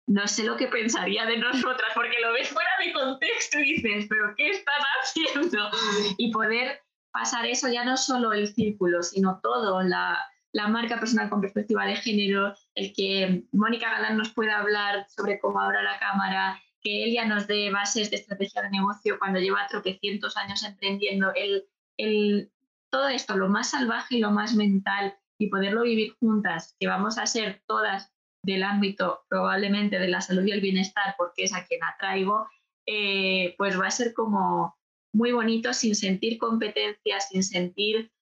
no 0.07 0.29
sé 0.29 0.45
lo 0.45 0.57
que 0.57 0.67
pensaría 0.67 1.25
de 1.25 1.39
nosotras, 1.39 1.91
porque 1.95 2.21
lo 2.21 2.33
ves 2.35 2.49
fuera 2.49 2.71
de 2.85 2.93
contexto 2.93 3.59
y 3.61 3.75
dices, 3.75 4.07
pero 4.09 4.35
¿qué 4.37 4.51
están 4.51 4.81
haciendo? 5.03 5.71
Y 6.19 6.31
poder 6.31 6.83
pasar 7.13 7.47
eso 7.47 7.69
ya 7.69 7.85
no 7.85 7.97
solo 7.97 8.35
el 8.35 8.53
círculo, 8.53 9.03
sino 9.03 9.41
todo, 9.43 9.83
la, 9.83 10.19
la 10.53 10.69
marca 10.69 11.01
personal 11.01 11.31
con 11.31 11.41
perspectiva 11.41 11.87
de 11.87 11.97
género, 11.97 12.55
el 12.75 12.93
que 12.93 13.45
Mónica 13.53 13.91
Galán 13.91 14.19
nos 14.19 14.31
pueda 14.31 14.59
hablar 14.59 15.07
sobre 15.09 15.39
cómo 15.39 15.61
ahora 15.61 15.83
la 15.83 15.99
cámara, 15.99 16.61
que 16.83 17.05
él 17.05 17.13
ya 17.13 17.27
nos 17.27 17.47
dé 17.47 17.71
bases 17.71 18.11
de 18.11 18.17
estrategia 18.17 18.63
de 18.63 18.71
negocio 18.71 19.19
cuando 19.19 19.39
lleva 19.39 19.67
tropecientos 19.69 20.37
años 20.37 20.63
emprendiendo, 20.65 21.33
el, 21.35 21.65
el, 21.99 22.53
todo 22.91 23.09
esto, 23.09 23.37
lo 23.37 23.49
más 23.49 23.71
salvaje 23.71 24.17
y 24.17 24.21
lo 24.21 24.31
más 24.31 24.55
mental, 24.55 25.17
y 25.39 25.49
poderlo 25.49 25.83
vivir 25.83 26.15
juntas, 26.21 26.77
que 26.79 26.87
vamos 26.87 27.17
a 27.17 27.27
ser 27.27 27.63
todas 27.67 28.13
del 28.45 28.63
ámbito 28.63 29.25
probablemente 29.29 29.99
de 29.99 30.09
la 30.09 30.21
salud 30.21 30.45
y 30.45 30.53
el 30.53 30.61
bienestar, 30.61 31.15
porque 31.17 31.45
es 31.45 31.55
a 31.55 31.65
quien 31.65 31.83
atraigo, 31.83 32.47
eh, 32.87 33.55
pues 33.57 33.79
va 33.79 33.87
a 33.87 33.91
ser 33.91 34.13
como 34.13 34.77
muy 35.15 35.33
bonito 35.33 35.73
sin 35.73 35.95
sentir 35.95 36.39
competencia, 36.39 37.21
sin 37.21 37.43
sentir 37.43 38.13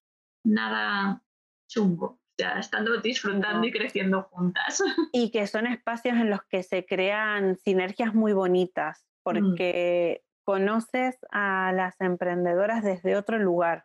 nada 0.45 1.23
chungo, 1.69 2.18
sea, 2.39 2.59
estando 2.59 3.01
disfrutando 3.01 3.67
y 3.67 3.73
creciendo 3.73 4.23
juntas. 4.31 4.83
Y 5.13 5.31
que 5.31 5.47
son 5.47 5.67
espacios 5.67 6.17
en 6.17 6.31
los 6.31 6.43
que 6.45 6.63
se 6.63 6.87
crean 6.87 7.57
sinergias 7.59 8.15
muy 8.15 8.33
bonitas, 8.33 9.05
mm. 9.05 9.21
porque 9.23 10.23
conoces 10.45 11.19
a 11.31 11.73
las 11.75 12.01
emprendedoras 12.01 12.83
desde 12.83 13.17
otro 13.17 13.39
lugar, 13.39 13.85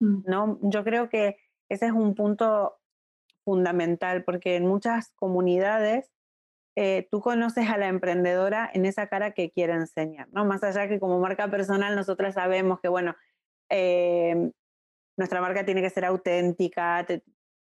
mm. 0.00 0.22
¿no? 0.26 0.58
Yo 0.62 0.84
creo 0.84 1.08
que 1.08 1.36
ese 1.68 1.86
es 1.86 1.92
un 1.92 2.14
punto 2.14 2.78
fundamental 3.44 4.24
porque 4.24 4.56
en 4.56 4.66
muchas 4.66 5.12
comunidades 5.16 6.10
eh, 6.76 7.08
tú 7.10 7.20
conoces 7.20 7.68
a 7.68 7.78
la 7.78 7.88
emprendedora 7.88 8.70
en 8.72 8.86
esa 8.86 9.08
cara 9.08 9.32
que 9.32 9.50
quiere 9.50 9.72
enseñar, 9.72 10.28
¿no? 10.30 10.44
Más 10.44 10.62
allá 10.62 10.88
que 10.88 11.00
como 11.00 11.18
marca 11.18 11.50
personal 11.50 11.96
nosotras 11.96 12.34
sabemos 12.34 12.80
que, 12.80 12.88
bueno, 12.88 13.16
eh, 13.68 14.52
nuestra 15.16 15.40
marca 15.40 15.64
tiene 15.64 15.82
que 15.82 15.90
ser 15.90 16.04
auténtica, 16.04 17.06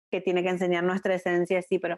que 0.10 0.22
tiene 0.22 0.43
que 0.43 0.49
enseñar 0.49 0.84
nuestra 0.84 1.16
esencia, 1.16 1.62
sí, 1.62 1.80
pero 1.80 1.97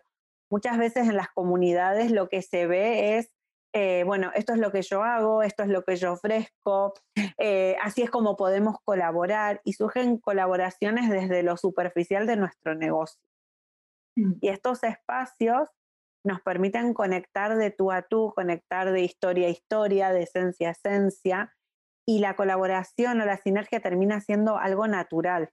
muchas 0.51 0.77
veces 0.77 1.07
en 1.07 1.15
las 1.15 1.29
comunidades 1.29 2.11
lo 2.11 2.29
que 2.29 2.41
se 2.41 2.67
ve 2.67 3.17
es 3.17 3.31
eh, 3.73 4.03
bueno, 4.03 4.31
esto 4.33 4.53
es 4.53 4.59
lo 4.59 4.71
que 4.71 4.81
yo 4.81 5.03
hago, 5.03 5.43
esto 5.43 5.61
es 5.61 5.69
lo 5.69 5.83
que 5.83 5.95
yo 5.95 6.13
ofrezco, 6.13 6.93
eh, 7.37 7.75
así 7.81 8.01
es 8.01 8.09
como 8.09 8.35
podemos 8.35 8.77
colaborar 8.83 9.61
y 9.63 9.73
surgen 9.73 10.17
colaboraciones 10.17 11.09
desde 11.09 11.43
lo 11.43 11.55
superficial 11.55 12.25
de 12.25 12.35
nuestro 12.35 12.73
negocio. 12.73 13.21
Mm. 14.15 14.33
Y 14.41 14.49
estos 14.49 14.83
espacios 14.83 15.69
nos 16.25 16.41
permiten 16.41 16.93
conectar 16.93 17.57
de 17.57 17.69
tú 17.69 17.91
a 17.91 18.01
tú, 18.01 18.33
conectar 18.35 18.91
de 18.91 19.01
historia 19.01 19.47
a 19.47 19.51
historia, 19.51 20.11
de 20.11 20.23
esencia 20.23 20.69
a 20.69 20.71
esencia, 20.71 21.55
y 22.07 22.19
la 22.19 22.35
colaboración 22.35 23.21
o 23.21 23.25
la 23.25 23.37
sinergia 23.37 23.81
termina 23.81 24.19
siendo 24.19 24.57
algo 24.57 24.87
natural. 24.87 25.51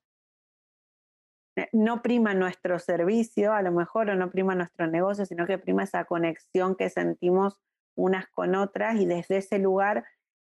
Eh, 1.56 1.68
no 1.72 2.02
prima 2.02 2.34
nuestro 2.34 2.78
servicio, 2.78 3.52
a 3.52 3.62
lo 3.62 3.72
mejor, 3.72 4.10
o 4.10 4.14
no 4.14 4.30
prima 4.30 4.54
nuestro 4.54 4.86
negocio, 4.86 5.26
sino 5.26 5.46
que 5.46 5.58
prima 5.58 5.84
esa 5.84 6.04
conexión 6.04 6.76
que 6.76 6.90
sentimos 6.90 7.58
unas 7.96 8.28
con 8.28 8.54
otras 8.54 8.96
y 8.96 9.06
desde 9.06 9.38
ese 9.38 9.58
lugar, 9.58 10.04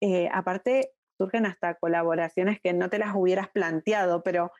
eh, 0.00 0.28
aparte, 0.32 0.92
surgen 1.18 1.44
hasta 1.44 1.74
colaboraciones 1.74 2.60
que 2.60 2.72
no 2.72 2.88
te 2.88 2.98
las 2.98 3.14
hubieras 3.14 3.48
planteado, 3.48 4.22
pero 4.22 4.52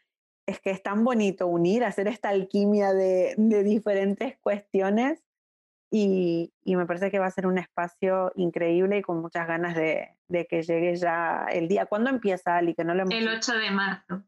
es 0.47 0.61
que 0.61 0.71
es 0.71 0.83
tan 0.83 1.05
bonito 1.05 1.47
unir, 1.47 1.85
hacer 1.85 2.09
esta 2.09 2.29
alquimia 2.29 2.93
de, 2.93 3.35
diferentes 3.65 4.37
cuestiones 4.41 5.23
y, 5.91 6.53
me 6.65 6.87
parece 6.87 7.11
que 7.11 7.19
va 7.19 7.27
a 7.27 7.31
ser 7.31 7.47
un 7.47 7.59
espacio 7.59 8.33
increíble 8.35 8.99
y 8.99 9.03
con 9.03 9.21
muchas 9.21 9.47
ganas 9.47 9.77
de, 9.77 10.17
que 10.49 10.63
llegue 10.63 10.97
ya 10.97 11.47
el 11.53 11.69
día. 11.69 11.87
¿Cuándo 11.87 12.11
empieza, 12.11 12.57
Ali? 12.57 12.75
Que 12.75 12.85
no 12.85 12.95
lo 12.95 13.05
El 13.11 13.29
8 13.29 13.53
de 13.53 13.71
marzo. 13.71 14.25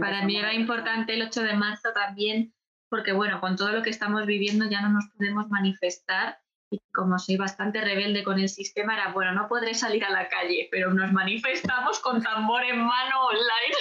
Para 0.00 0.24
mí 0.24 0.36
era 0.36 0.54
importante 0.54 1.14
el 1.14 1.22
8 1.22 1.42
de 1.42 1.54
marzo 1.54 1.92
también, 1.92 2.54
porque 2.88 3.12
bueno, 3.12 3.40
con 3.40 3.56
todo 3.56 3.72
lo 3.72 3.82
que 3.82 3.90
estamos 3.90 4.26
viviendo 4.26 4.68
ya 4.68 4.80
no 4.82 4.90
nos 4.90 5.08
podemos 5.16 5.48
manifestar 5.48 6.38
y 6.72 6.80
como 6.94 7.18
soy 7.18 7.36
bastante 7.36 7.82
rebelde 7.82 8.24
con 8.24 8.38
el 8.38 8.48
sistema, 8.48 8.94
era, 8.94 9.12
bueno, 9.12 9.32
no 9.32 9.46
podré 9.46 9.74
salir 9.74 10.04
a 10.04 10.10
la 10.10 10.28
calle, 10.28 10.68
pero 10.70 10.92
nos 10.94 11.12
manifestamos 11.12 12.00
con 12.00 12.22
tambor 12.22 12.64
en 12.64 12.78
mano 12.78 13.26
online. 13.26 13.74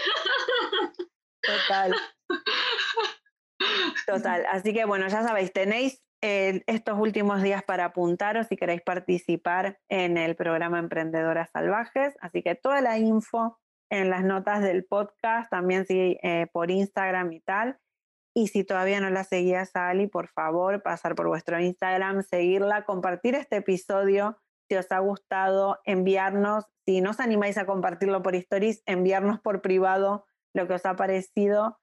Total. 1.41 1.95
Total. 4.07 4.45
Así 4.51 4.73
que 4.73 4.83
bueno, 4.83 5.07
ya 5.07 5.23
sabéis, 5.23 5.53
tenéis 5.53 6.01
eh, 6.21 6.63
estos 6.67 6.99
últimos 6.99 7.41
días 7.41 7.63
para 7.63 7.85
apuntaros 7.85 8.47
si 8.47 8.57
queréis 8.57 8.81
participar 8.81 9.79
en 9.87 10.17
el 10.17 10.35
programa 10.35 10.79
Emprendedoras 10.79 11.49
Salvajes. 11.51 12.15
Así 12.19 12.43
que 12.43 12.55
toda 12.55 12.81
la 12.81 12.97
info 12.97 13.60
en 13.91 14.09
las 14.09 14.23
notas 14.23 14.61
del 14.61 14.85
podcast, 14.85 15.51
también 15.51 15.85
sí, 15.85 16.17
eh, 16.23 16.47
por 16.53 16.71
Instagram 16.71 17.33
y 17.33 17.41
tal. 17.41 17.77
Y 18.33 18.47
si 18.47 18.63
todavía 18.63 19.01
no 19.01 19.09
la 19.09 19.25
seguías 19.25 19.75
a 19.75 19.89
Ali, 19.89 20.07
por 20.07 20.29
favor, 20.29 20.81
pasar 20.81 21.13
por 21.13 21.27
vuestro 21.27 21.59
Instagram, 21.59 22.23
seguirla, 22.23 22.85
compartir 22.85 23.35
este 23.35 23.57
episodio 23.57 24.37
si 24.69 24.77
os 24.77 24.89
ha 24.93 24.99
gustado, 24.99 25.79
enviarnos, 25.83 26.63
si 26.85 27.01
no 27.01 27.09
os 27.09 27.19
animáis 27.19 27.57
a 27.57 27.65
compartirlo 27.65 28.23
por 28.23 28.35
stories, 28.35 28.81
enviarnos 28.85 29.41
por 29.41 29.61
privado 29.61 30.25
lo 30.55 30.65
que 30.65 30.75
os 30.75 30.85
ha 30.85 30.95
parecido. 30.95 31.77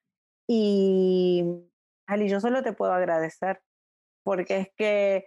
Y 0.49 1.45
Ali, 2.07 2.31
yo 2.31 2.41
solo 2.41 2.63
te 2.63 2.73
puedo 2.73 2.95
agradecer, 2.95 3.61
porque 4.25 4.57
es 4.57 4.69
que 4.75 5.27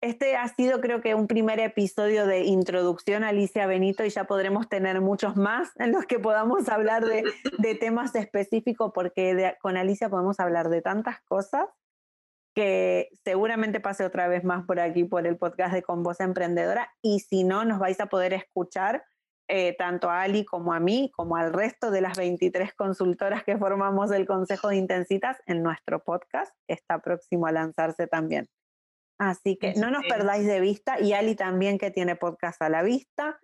este 0.00 0.36
ha 0.36 0.48
sido 0.48 0.80
creo 0.80 1.02
que 1.02 1.14
un 1.14 1.26
primer 1.26 1.60
episodio 1.60 2.26
de 2.26 2.44
introducción 2.44 3.22
a 3.22 3.28
Alicia 3.28 3.66
Benito 3.66 4.04
y 4.04 4.10
ya 4.10 4.24
podremos 4.24 4.68
tener 4.68 5.00
muchos 5.00 5.36
más 5.36 5.70
en 5.76 5.92
los 5.92 6.06
que 6.06 6.18
podamos 6.18 6.68
hablar 6.68 7.04
de, 7.04 7.24
temas 7.74 8.14
específicos 8.14 8.92
porque 8.94 9.54
con 9.60 9.76
Alicia 9.76 10.08
podemos 10.08 10.40
hablar 10.40 10.70
de 10.70 10.80
tantas 10.80 11.20
cosas 11.22 11.66
que 12.54 13.10
seguramente 13.24 13.80
pase 13.80 14.04
otra 14.04 14.26
vez 14.26 14.42
más 14.42 14.64
por 14.64 14.80
aquí 14.80 15.04
por 15.04 15.26
el 15.26 15.36
podcast 15.36 15.74
de 15.74 15.82
Con 15.82 16.02
Voz 16.02 16.20
Emprendedora 16.20 16.90
y 17.02 17.20
si 17.20 17.44
no 17.44 17.64
nos 17.64 17.78
vais 17.78 18.00
a 18.00 18.06
poder 18.06 18.32
escuchar 18.32 19.04
eh, 19.48 19.74
tanto 19.76 20.08
a 20.08 20.22
Ali 20.22 20.44
como 20.44 20.72
a 20.72 20.80
mí, 20.80 21.10
como 21.14 21.36
al 21.36 21.52
resto 21.52 21.90
de 21.90 22.00
las 22.00 22.16
23 22.16 22.72
consultoras 22.74 23.44
que 23.44 23.58
formamos 23.58 24.10
el 24.12 24.26
Consejo 24.26 24.68
de 24.68 24.76
Intensitas 24.76 25.38
en 25.46 25.62
nuestro 25.62 26.02
podcast, 26.02 26.54
está 26.68 27.00
próximo 27.00 27.46
a 27.46 27.52
lanzarse 27.52 28.06
también. 28.06 28.48
Así 29.20 29.58
que 29.58 29.74
no 29.74 29.90
nos 29.90 30.06
perdáis 30.06 30.46
de 30.46 30.60
vista 30.60 30.98
y 30.98 31.12
Ali 31.12 31.34
también 31.34 31.76
que 31.76 31.90
tiene 31.90 32.16
podcast 32.16 32.60
a 32.62 32.70
la 32.70 32.82
vista. 32.82 33.38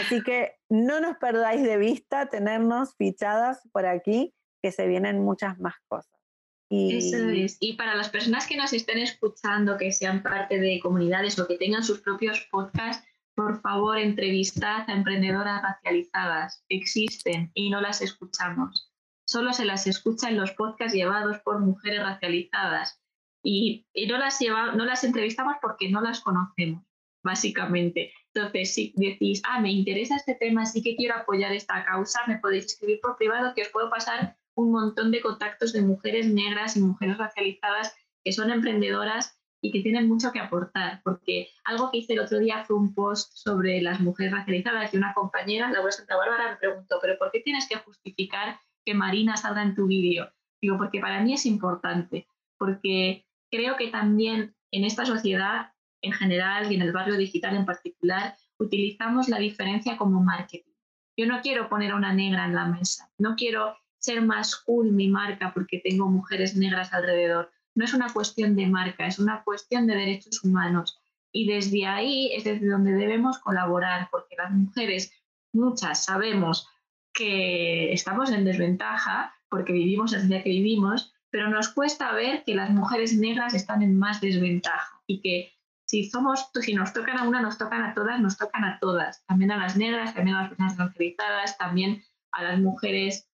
Así 0.00 0.22
que 0.26 0.56
no 0.68 1.00
nos 1.00 1.18
perdáis 1.18 1.62
de 1.62 1.78
vista 1.78 2.28
tenernos 2.28 2.96
fichadas 2.96 3.60
por 3.70 3.86
aquí, 3.86 4.34
que 4.60 4.72
se 4.72 4.88
vienen 4.88 5.22
muchas 5.22 5.60
más 5.60 5.74
cosas. 5.86 6.20
Y... 6.68 6.96
Eso 6.96 7.28
es. 7.28 7.58
Y 7.60 7.74
para 7.74 7.94
las 7.94 8.08
personas 8.08 8.48
que 8.48 8.56
nos 8.56 8.72
estén 8.72 8.98
escuchando, 8.98 9.76
que 9.76 9.92
sean 9.92 10.24
parte 10.24 10.58
de 10.58 10.80
comunidades 10.80 11.38
o 11.38 11.46
que 11.46 11.56
tengan 11.56 11.84
sus 11.84 12.00
propios 12.00 12.48
podcasts, 12.50 13.06
por 13.36 13.60
favor 13.60 13.98
entrevistad 13.98 14.82
a 14.88 14.92
emprendedoras 14.92 15.62
racializadas. 15.62 16.64
Existen 16.68 17.52
y 17.54 17.70
no 17.70 17.80
las 17.80 18.02
escuchamos. 18.02 18.92
Solo 19.28 19.52
se 19.52 19.64
las 19.64 19.86
escucha 19.86 20.28
en 20.28 20.38
los 20.38 20.50
podcasts 20.50 20.92
llevados 20.92 21.38
por 21.44 21.60
mujeres 21.60 22.02
racializadas 22.02 22.99
y, 23.42 23.86
no, 24.08 24.18
las 24.18 24.38
lleva, 24.38 24.72
no 24.72 24.84
las 24.84 25.04
entrevistamos 25.04 25.56
porque 25.60 25.90
no 25.90 26.00
las 26.00 26.20
conocemos. 26.20 26.84
básicamente. 27.22 28.12
Entonces, 28.32 28.72
si 28.72 28.94
decís, 28.96 29.42
ah, 29.44 29.60
me 29.60 29.70
interesa 29.70 30.16
este 30.16 30.34
tema, 30.34 30.64
sí 30.64 30.82
que 30.82 30.96
quiero 30.96 31.16
apoyar 31.16 31.52
esta 31.52 31.84
causa, 31.84 32.20
me 32.26 32.38
podéis 32.38 32.66
escribir 32.66 33.00
por 33.00 33.16
privado 33.16 33.52
que 33.54 33.62
os 33.62 33.68
puedo 33.68 33.90
pasar 33.90 34.38
un 34.54 34.72
montón 34.72 35.10
de 35.10 35.20
contactos 35.20 35.72
de 35.72 35.82
mujeres 35.82 36.26
negras 36.32 36.76
y 36.76 36.80
mujeres 36.80 37.18
racializadas 37.18 37.94
que 38.24 38.32
son 38.32 38.50
emprendedoras 38.50 39.38
y 39.62 39.70
que 39.72 39.82
tienen 39.82 40.08
mucho 40.08 40.32
que 40.32 40.38
aportar, 40.38 41.02
porque 41.04 41.48
algo 41.64 41.90
que 41.90 41.98
hice 41.98 42.14
el 42.14 42.20
otro 42.20 42.38
día 42.38 42.64
fue 42.64 42.76
un 42.76 42.94
post 42.94 43.32
sobre 43.34 43.82
las 43.82 44.00
mujeres 44.00 44.32
racializadas 44.32 44.92
y 44.94 44.96
una 44.96 45.12
compañera, 45.12 45.70
Laura 45.70 45.92
Santa 45.92 46.16
Bárbara, 46.16 46.52
me 46.52 46.56
preguntó, 46.56 46.98
pero 47.00 47.18
¿por 47.18 47.30
qué 47.30 47.40
tienes 47.40 47.68
que 47.68 47.76
justificar 47.76 48.58
que 48.84 48.94
Marina 48.94 49.36
salga 49.36 49.62
en 49.62 49.74
tu 49.74 49.86
vídeo? 49.86 50.32
Digo, 50.62 50.78
porque 50.78 51.00
para 51.00 51.20
mí 51.22 51.34
es 51.34 51.44
importante, 51.44 52.26
porque 52.58 53.26
creo 53.50 53.76
que 53.76 53.88
también 53.88 54.54
en 54.70 54.84
esta 54.84 55.04
sociedad 55.04 55.72
en 56.02 56.12
general 56.12 56.70
y 56.70 56.76
en 56.76 56.82
el 56.82 56.92
barrio 56.92 57.16
digital 57.16 57.56
en 57.56 57.66
particular, 57.66 58.36
utilizamos 58.58 59.28
la 59.28 59.38
diferencia 59.38 59.96
como 59.96 60.22
marketing. 60.22 60.72
Yo 61.16 61.26
no 61.26 61.40
quiero 61.42 61.68
poner 61.68 61.92
a 61.92 61.96
una 61.96 62.12
negra 62.12 62.46
en 62.46 62.54
la 62.54 62.66
mesa, 62.66 63.10
no 63.18 63.36
quiero 63.36 63.76
ser 63.98 64.22
más 64.22 64.56
cool 64.56 64.92
mi 64.92 65.08
marca 65.08 65.52
porque 65.52 65.78
tengo 65.78 66.08
mujeres 66.08 66.56
negras 66.56 66.92
alrededor. 66.94 67.50
No 67.74 67.84
es 67.84 67.92
una 67.92 68.12
cuestión 68.12 68.56
de 68.56 68.66
marca, 68.66 69.06
es 69.06 69.18
una 69.18 69.44
cuestión 69.44 69.86
de 69.86 69.94
derechos 69.94 70.42
humanos. 70.42 70.98
Y 71.32 71.46
desde 71.46 71.86
ahí 71.86 72.32
es 72.32 72.44
desde 72.44 72.66
donde 72.66 72.92
debemos 72.92 73.38
colaborar, 73.38 74.08
porque 74.10 74.36
las 74.36 74.50
mujeres, 74.50 75.12
muchas, 75.52 76.04
sabemos 76.04 76.66
que 77.12 77.92
estamos 77.92 78.30
en 78.30 78.44
desventaja 78.44 79.34
porque 79.48 79.72
vivimos 79.72 80.12
la 80.12 80.20
día 80.20 80.42
que 80.42 80.50
vivimos, 80.50 81.09
pero 81.30 81.48
nos 81.48 81.68
cuesta 81.68 82.12
ver 82.12 82.44
que 82.44 82.54
las 82.54 82.70
mujeres 82.70 83.16
negras 83.16 83.54
están 83.54 83.82
en 83.82 83.98
más 83.98 84.20
desventaja 84.20 85.00
y 85.06 85.20
que 85.20 85.52
si 85.86 86.08
somos, 86.08 86.50
si 86.60 86.74
nos 86.74 86.92
tocan 86.92 87.18
a 87.18 87.24
una, 87.24 87.40
nos 87.40 87.58
tocan 87.58 87.82
a 87.82 87.94
todas, 87.94 88.20
nos 88.20 88.36
tocan 88.36 88.64
a 88.64 88.78
todas, 88.78 89.24
también 89.26 89.50
a 89.50 89.56
las 89.56 89.76
negras, 89.76 90.14
también 90.14 90.36
a 90.36 90.42
las 90.42 90.48
personas 90.50 90.76
racializadas, 90.76 91.58
también 91.58 92.02
a 92.32 92.44
las 92.44 92.60
mujeres 92.60 93.28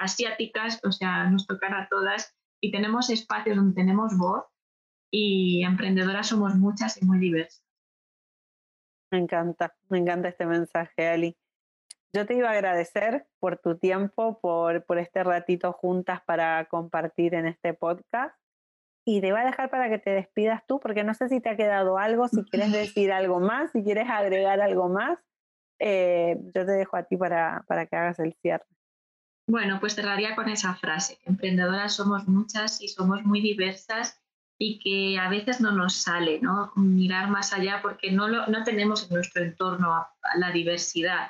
asiáticas, 0.00 0.80
o 0.84 0.92
sea, 0.92 1.28
nos 1.30 1.46
tocan 1.46 1.74
a 1.74 1.88
todas 1.88 2.34
y 2.60 2.70
tenemos 2.70 3.10
espacios 3.10 3.56
donde 3.56 3.74
tenemos 3.74 4.16
voz 4.16 4.44
y 5.10 5.64
emprendedoras 5.64 6.28
somos 6.28 6.54
muchas 6.54 7.00
y 7.00 7.04
muy 7.04 7.18
diversas. 7.18 7.64
Me 9.10 9.18
encanta, 9.18 9.74
me 9.88 9.98
encanta 9.98 10.28
este 10.28 10.46
mensaje, 10.46 11.08
Ali. 11.08 11.36
Yo 12.14 12.26
te 12.26 12.34
iba 12.34 12.48
a 12.48 12.52
agradecer 12.52 13.26
por 13.40 13.58
tu 13.58 13.76
tiempo, 13.78 14.38
por, 14.40 14.84
por 14.84 14.98
este 14.98 15.22
ratito 15.22 15.72
juntas 15.72 16.20
para 16.24 16.64
compartir 16.66 17.34
en 17.34 17.46
este 17.46 17.74
podcast. 17.74 18.34
Y 19.04 19.20
te 19.20 19.30
voy 19.30 19.40
a 19.40 19.44
dejar 19.44 19.70
para 19.70 19.88
que 19.88 19.98
te 19.98 20.10
despidas 20.10 20.66
tú, 20.66 20.80
porque 20.80 21.04
no 21.04 21.14
sé 21.14 21.28
si 21.28 21.40
te 21.40 21.50
ha 21.50 21.56
quedado 21.56 21.98
algo, 21.98 22.26
si 22.28 22.42
quieres 22.44 22.72
decir 22.72 23.12
algo 23.12 23.38
más, 23.40 23.70
si 23.72 23.82
quieres 23.84 24.08
agregar 24.08 24.60
algo 24.60 24.88
más. 24.88 25.18
Eh, 25.78 26.36
yo 26.54 26.64
te 26.64 26.72
dejo 26.72 26.96
a 26.96 27.04
ti 27.04 27.16
para, 27.16 27.64
para 27.68 27.86
que 27.86 27.96
hagas 27.96 28.18
el 28.18 28.34
cierre. 28.40 28.66
Bueno, 29.48 29.78
pues 29.78 29.94
cerraría 29.94 30.34
con 30.34 30.48
esa 30.48 30.74
frase. 30.74 31.18
Emprendedoras 31.24 31.94
somos 31.94 32.26
muchas 32.26 32.80
y 32.80 32.88
somos 32.88 33.22
muy 33.24 33.40
diversas 33.40 34.20
y 34.58 34.80
que 34.80 35.18
a 35.18 35.28
veces 35.28 35.60
no 35.60 35.70
nos 35.70 35.94
sale 35.94 36.40
¿no? 36.40 36.72
mirar 36.74 37.28
más 37.30 37.52
allá 37.52 37.80
porque 37.82 38.10
no, 38.10 38.26
lo, 38.26 38.46
no 38.46 38.64
tenemos 38.64 39.08
en 39.08 39.14
nuestro 39.14 39.44
entorno 39.44 40.06
la 40.36 40.50
diversidad 40.50 41.28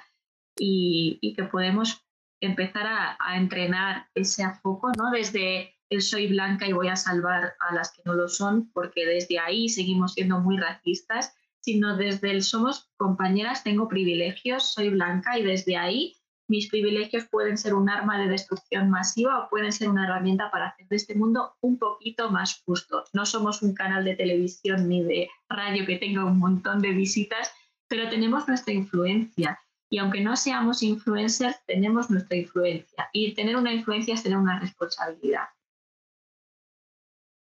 y, 0.58 1.34
que 1.36 1.44
podemos 1.44 2.02
empezar 2.40 2.86
a, 2.86 3.36
entrenar 3.36 4.08
ese 4.14 4.44
foco, 4.62 4.92
¿no? 4.96 5.10
Desde 5.10 5.74
el 5.90 6.02
soy 6.02 6.28
blanca 6.28 6.66
y 6.66 6.72
voy 6.72 6.88
a 6.88 6.96
salvar 6.96 7.54
a 7.60 7.74
las 7.74 7.92
que 7.92 8.02
no 8.04 8.14
lo 8.14 8.28
son, 8.28 8.70
porque 8.72 9.06
desde 9.06 9.38
ahí 9.38 9.68
seguimos 9.68 10.14
siendo 10.14 10.40
muy 10.40 10.56
racistas, 10.56 11.34
sino 11.60 11.96
desde 11.96 12.30
el 12.30 12.42
somos 12.42 12.90
compañeras, 12.96 13.64
tengo 13.64 13.88
privilegios, 13.88 14.72
soy 14.72 14.90
blanca 14.90 15.38
y 15.38 15.42
desde 15.42 15.76
ahí 15.76 16.16
mis 16.48 16.68
privilegios 16.68 17.24
pueden 17.24 17.58
ser 17.58 17.74
un 17.74 17.88
arma 17.88 18.20
de 18.20 18.28
destrucción 18.28 18.88
masiva 18.88 19.40
o 19.40 19.48
pueden 19.48 19.72
ser 19.72 19.88
una 19.88 20.04
herramienta 20.04 20.50
para 20.50 20.68
hacer 20.68 20.86
de 20.88 20.96
este 20.96 21.16
mundo 21.16 21.56
un 21.60 21.78
poquito 21.78 22.30
más 22.30 22.62
justo. 22.64 23.04
No 23.12 23.26
somos 23.26 23.62
un 23.62 23.74
canal 23.74 24.04
de 24.04 24.14
televisión 24.14 24.88
ni 24.88 25.02
de 25.02 25.28
radio 25.48 25.84
que 25.84 25.96
tenga 25.96 26.24
un 26.24 26.38
montón 26.38 26.80
de 26.80 26.92
visitas, 26.92 27.50
pero 27.88 28.08
tenemos 28.08 28.46
nuestra 28.46 28.72
influencia 28.72 29.58
y 29.88 29.98
aunque 29.98 30.20
no 30.20 30.36
seamos 30.36 30.82
influencers, 30.82 31.64
tenemos 31.66 32.10
nuestra 32.10 32.36
influencia. 32.36 33.08
Y 33.12 33.34
tener 33.34 33.56
una 33.56 33.72
influencia 33.72 34.14
es 34.14 34.22
tener 34.22 34.38
una 34.38 34.58
responsabilidad. 34.58 35.48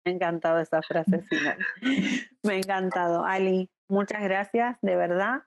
Me 0.06 0.12
ha 0.12 0.16
encantado 0.16 0.60
esa 0.60 0.82
frase 0.84 1.24
final. 1.24 1.58
Me 2.44 2.54
ha 2.54 2.58
encantado. 2.58 3.26
Ali, 3.26 3.72
muchas 3.90 4.22
gracias, 4.22 4.78
de 4.82 4.96
verdad. 4.96 5.44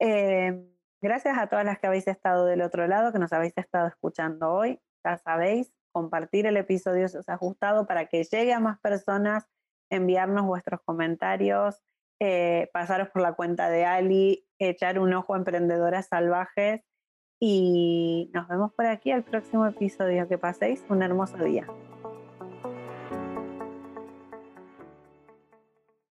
Eh, 0.00 0.64
gracias 1.02 1.36
a 1.36 1.48
todas 1.48 1.64
las 1.64 1.80
que 1.80 1.88
habéis 1.88 2.06
estado 2.06 2.46
del 2.46 2.62
otro 2.62 2.86
lado, 2.86 3.12
que 3.12 3.18
nos 3.18 3.32
habéis 3.32 3.56
estado 3.56 3.88
escuchando 3.88 4.52
hoy. 4.52 4.80
Ya 5.04 5.18
sabéis, 5.18 5.72
compartir 5.92 6.46
el 6.46 6.56
episodio 6.56 7.08
si 7.08 7.16
os 7.16 7.28
ha 7.28 7.36
gustado 7.36 7.86
para 7.86 8.06
que 8.06 8.22
llegue 8.22 8.52
a 8.52 8.60
más 8.60 8.78
personas, 8.78 9.48
enviarnos 9.90 10.46
vuestros 10.46 10.80
comentarios, 10.84 11.82
eh, 12.20 12.70
pasaros 12.72 13.08
por 13.10 13.22
la 13.22 13.34
cuenta 13.34 13.68
de 13.68 13.84
Ali, 13.84 14.45
echar 14.58 14.98
un 14.98 15.12
ojo 15.14 15.34
a 15.34 15.38
Emprendedoras 15.38 16.08
Salvajes 16.08 16.82
y 17.40 18.30
nos 18.32 18.48
vemos 18.48 18.72
por 18.72 18.86
aquí 18.86 19.10
al 19.10 19.24
próximo 19.24 19.66
episodio. 19.66 20.28
Que 20.28 20.38
paséis 20.38 20.84
un 20.88 21.02
hermoso 21.02 21.36
día. 21.36 21.66